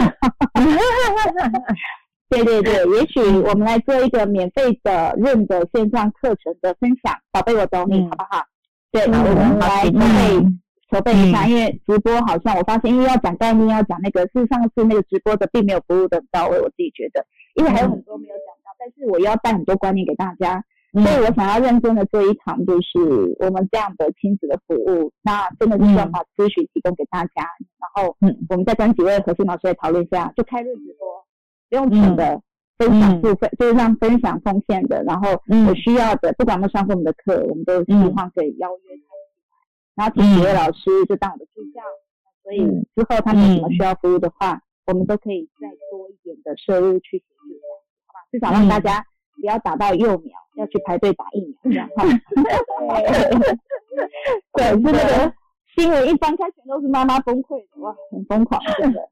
[2.30, 8.10] 对对对，也许我们来做一个免费的润的线上课程的分享，宝贝，我懂你，嗯。
[8.10, 8.44] 好不好？
[8.92, 10.00] 对，嗯我们来筹备
[10.46, 10.60] 嗯。
[10.90, 17.26] 筹备一下，因为直播好像我发现，因为要讲概念，要讲那个，事实上次那个直播的并没有服务的到位，我自己觉得，
[17.56, 20.64] 因为还有很多没有讲到，但是我要带很多观念给大家，
[20.94, 27.44] 所以我想要认真的做一场，就是我们这样的亲子的服务，那真的是要把咨询提供给大家，
[27.80, 28.36] 然后嗯。
[28.50, 31.27] 我们再跟几位核心老师来讨论一下，就开论直播，
[31.70, 32.42] 不用钱的。
[32.78, 39.04] 分享付费、就是让分享奉献的，然后有需要的，不管有没有上过我们的课，我们都希望可以邀约他进
[39.58, 41.82] 来，然后请几位老师就当我的助教，
[42.44, 42.60] 所以
[42.96, 47.56] 之后他们有什么需要服务的话，我们都可以再多一点的收入去协助，
[48.06, 48.20] 好吧？
[48.32, 49.04] 至少让大家
[49.42, 51.90] 不要打到幼苗，要去排队打疫苗，这样。
[51.98, 52.06] 哈。
[54.54, 55.34] 对，是那个
[55.76, 59.10] 新闻一翻开，全都是妈妈崩溃的，哇，很疯狂，真的，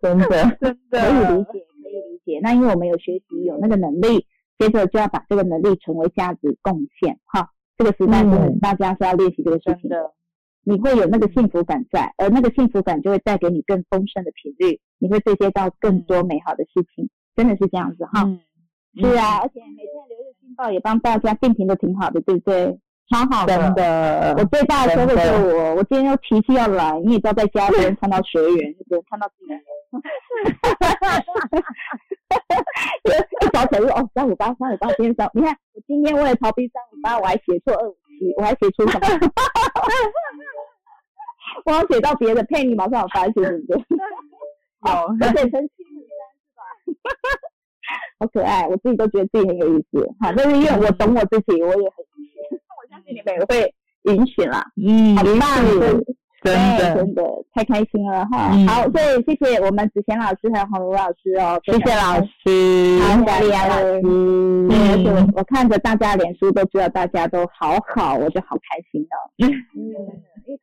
[0.00, 0.26] 真的，
[0.60, 2.40] 真的 可以理解，可以理解。
[2.42, 4.26] 那因为我们有学习，有那个能力，
[4.58, 7.50] 接着就要把这个能力成为价值贡献，哈。
[7.76, 10.12] 这个时代真的嗯大家是要练习这个事情的，
[10.62, 18.22] 你会有那个幸福感在，而那个幸福感就会带给你更丰盛的频率，你会对接到更多美好的事情，真的是这样子哈。
[18.22, 18.40] 嗯，
[18.94, 22.78] 是啊，而且每天的《流日新报》也帮大家定评的挺好的，对不对？
[23.12, 23.58] 超好的。
[23.58, 29.60] 真的，我最大的收获就是我，我今天又脾气要来，你也知道，在家不能看到学员，就只能看到自己人。
[33.42, 39.06] 一早起来就哦，三五八，三五八，今天三，你看我今天为了逃避三五八，我还写错二五七，我还写出什么？
[41.66, 43.98] 我要写到别的，佩妮马上有发现，对不对？
[44.86, 44.90] 有
[45.20, 46.16] 我写成七五三
[46.86, 47.02] 是吧？
[48.18, 50.08] 好可爱，我自己都觉得自己很有意思。
[50.20, 52.04] 好，但是因为我懂我自己，我也很
[53.12, 53.74] 你们也会
[54.12, 54.62] 允许了。
[54.76, 55.64] 嗯，好棒，
[56.42, 57.22] 真的对真的
[57.54, 58.50] 太开心了哈。
[58.52, 62.98] 嗯好，所以谢谢我们子贤老师还有洪茹老师哦，谢谢老师。
[63.00, 69.16] 好，雅丽亚老师，嗯，而且我我看着大家脸书都知道大家都好好，我就好开心哦。
[69.38, 69.52] 嗯，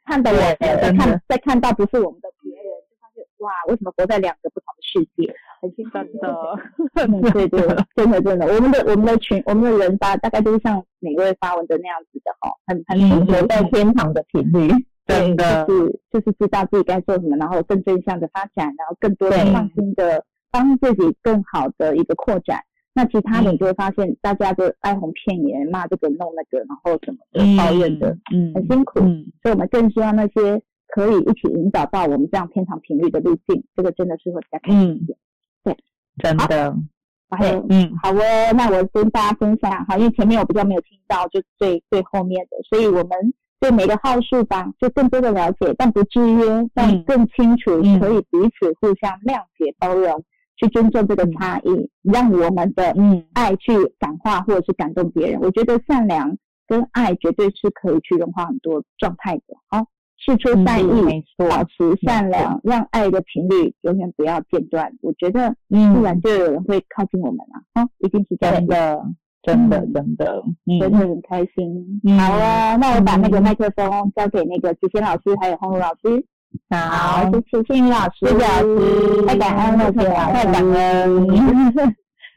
[0.06, 5.34] 看到我对再看再看到不是我们的别人，就发现哇，为什么活在两个不同的世界？
[5.62, 6.30] 很兴奋真的，
[6.96, 7.60] 嗯， 对对，
[7.96, 14.70] 真的真的，我们的我们的群我们的人吧，大概就是像每位发文的那样子的哦，很很嗯活在天堂的频率。
[15.06, 22.60] 真的对就是就是知道自己该做什么，然后更正向的发展，然后更多的对创新的帮自己更好的一个扩展。
[22.94, 29.00] 那其他的你就会发现，大家都哀鸿遍野，骂这个弄那个，然后什么的抱怨的，嗯，很辛苦。
[29.00, 35.18] 嗯，所以我们更希望那些可以一起引导到我们这样天堂频率的路径，这个真的是会比较开心一点。
[36.20, 36.76] 真的
[37.30, 50.24] ，OK，嗯，好哦，那我跟大家分享哈，因为前面我比较没有听到，就最最后面的，所以我们对每个号数吧，就更多的了解，但不制约，但更清楚，嗯可以彼此互相谅解、包容，
[50.56, 55.40] 去尊重这个差异，让我们的嗯爱去感化或者是感动别人。
[55.42, 56.38] 我觉得善良
[56.68, 59.44] 跟爱绝对是可以去融化很多状态的。
[59.68, 59.86] 好，
[60.26, 61.48] 事出善意，嗯没错。
[61.50, 64.92] 保持善良，让爱的频率永远不要间断。
[65.02, 69.02] 我觉得自嗯，然就有人会靠近我们了，哈、一定是这样真的，
[69.44, 70.44] 真的，嗯真的，
[70.82, 72.02] 真的很开心。
[72.04, 72.20] 嗯。
[72.20, 76.26] 好啊，那我把那个麦克风交给那个子谦老师还有洪茹老师。
[76.70, 81.28] 好，谢谢幸运老师，谢谢老师太感恩了，太太感恩，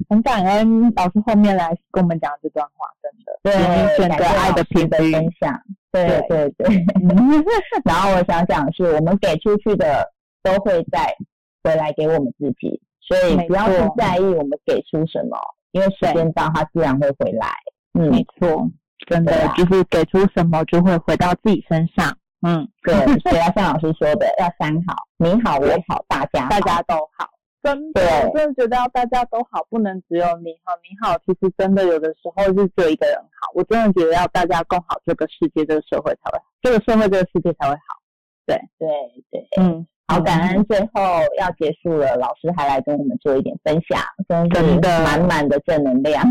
[0.09, 5.61] 很感恩老师后面来跟我们讲这段话，真的，对，选择爱的频老师的率，分享，
[5.93, 6.51] 对对。
[6.57, 6.85] 对。
[7.85, 10.11] 然后我想讲的是，我们给出去的
[10.43, 11.15] 都会再
[11.63, 15.39] 回来给我们自己，所以不要去在意我们给出什么，
[15.73, 17.47] 因为时间到，它自然会回来。
[17.95, 18.69] 嗯，没错，
[19.07, 19.55] 真的啊。
[19.55, 27.29] 就是给出什么就会回到自己身上，嗯，对，所以要像老师说的，要三好，你好，我好，大家大家都好。
[27.63, 30.75] 真的，我真的觉得要大家都好，不能只有你好。
[30.83, 33.53] 你好，其实真的有的时候是只有一个人好。
[33.55, 38.03] 我真的觉得要大家共好，这个世界、这个社会才会好，这个社会、这个世界才会好。
[38.45, 38.89] 对对
[39.31, 39.49] 对。
[39.61, 41.03] 嗯，好，感恩最后
[41.39, 46.25] 要结束了，老师还来跟我们做一点分享，真的满满的正能量。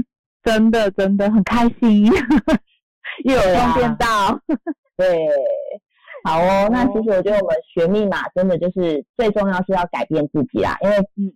[0.43, 2.07] 真的真的很开心，
[3.25, 4.07] 又有啊用变到。
[4.97, 5.27] 对，
[6.23, 6.69] 好哦。
[6.71, 11.31] 那其实我觉得我们学密码真的就是最重要是要改变自己啦，因为嗯，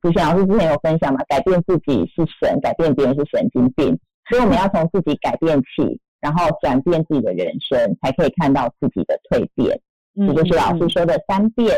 [0.00, 9.80] 主持老师之前有分享嘛，改变自己是神，改变别人是神经病，所以我们要从自己改变起，然后转变自己的人生，才可以看到自己的蜕变。
[10.14, 11.74] 嗯这就是老师说的三变。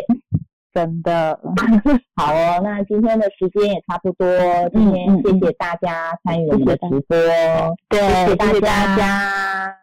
[0.74, 1.38] 真的，
[2.16, 4.26] 好哦，那今天的时间也差不多，
[4.72, 7.16] 今天谢谢大家参与我们的直播，
[7.88, 9.76] 对，谢谢大谢谢大家。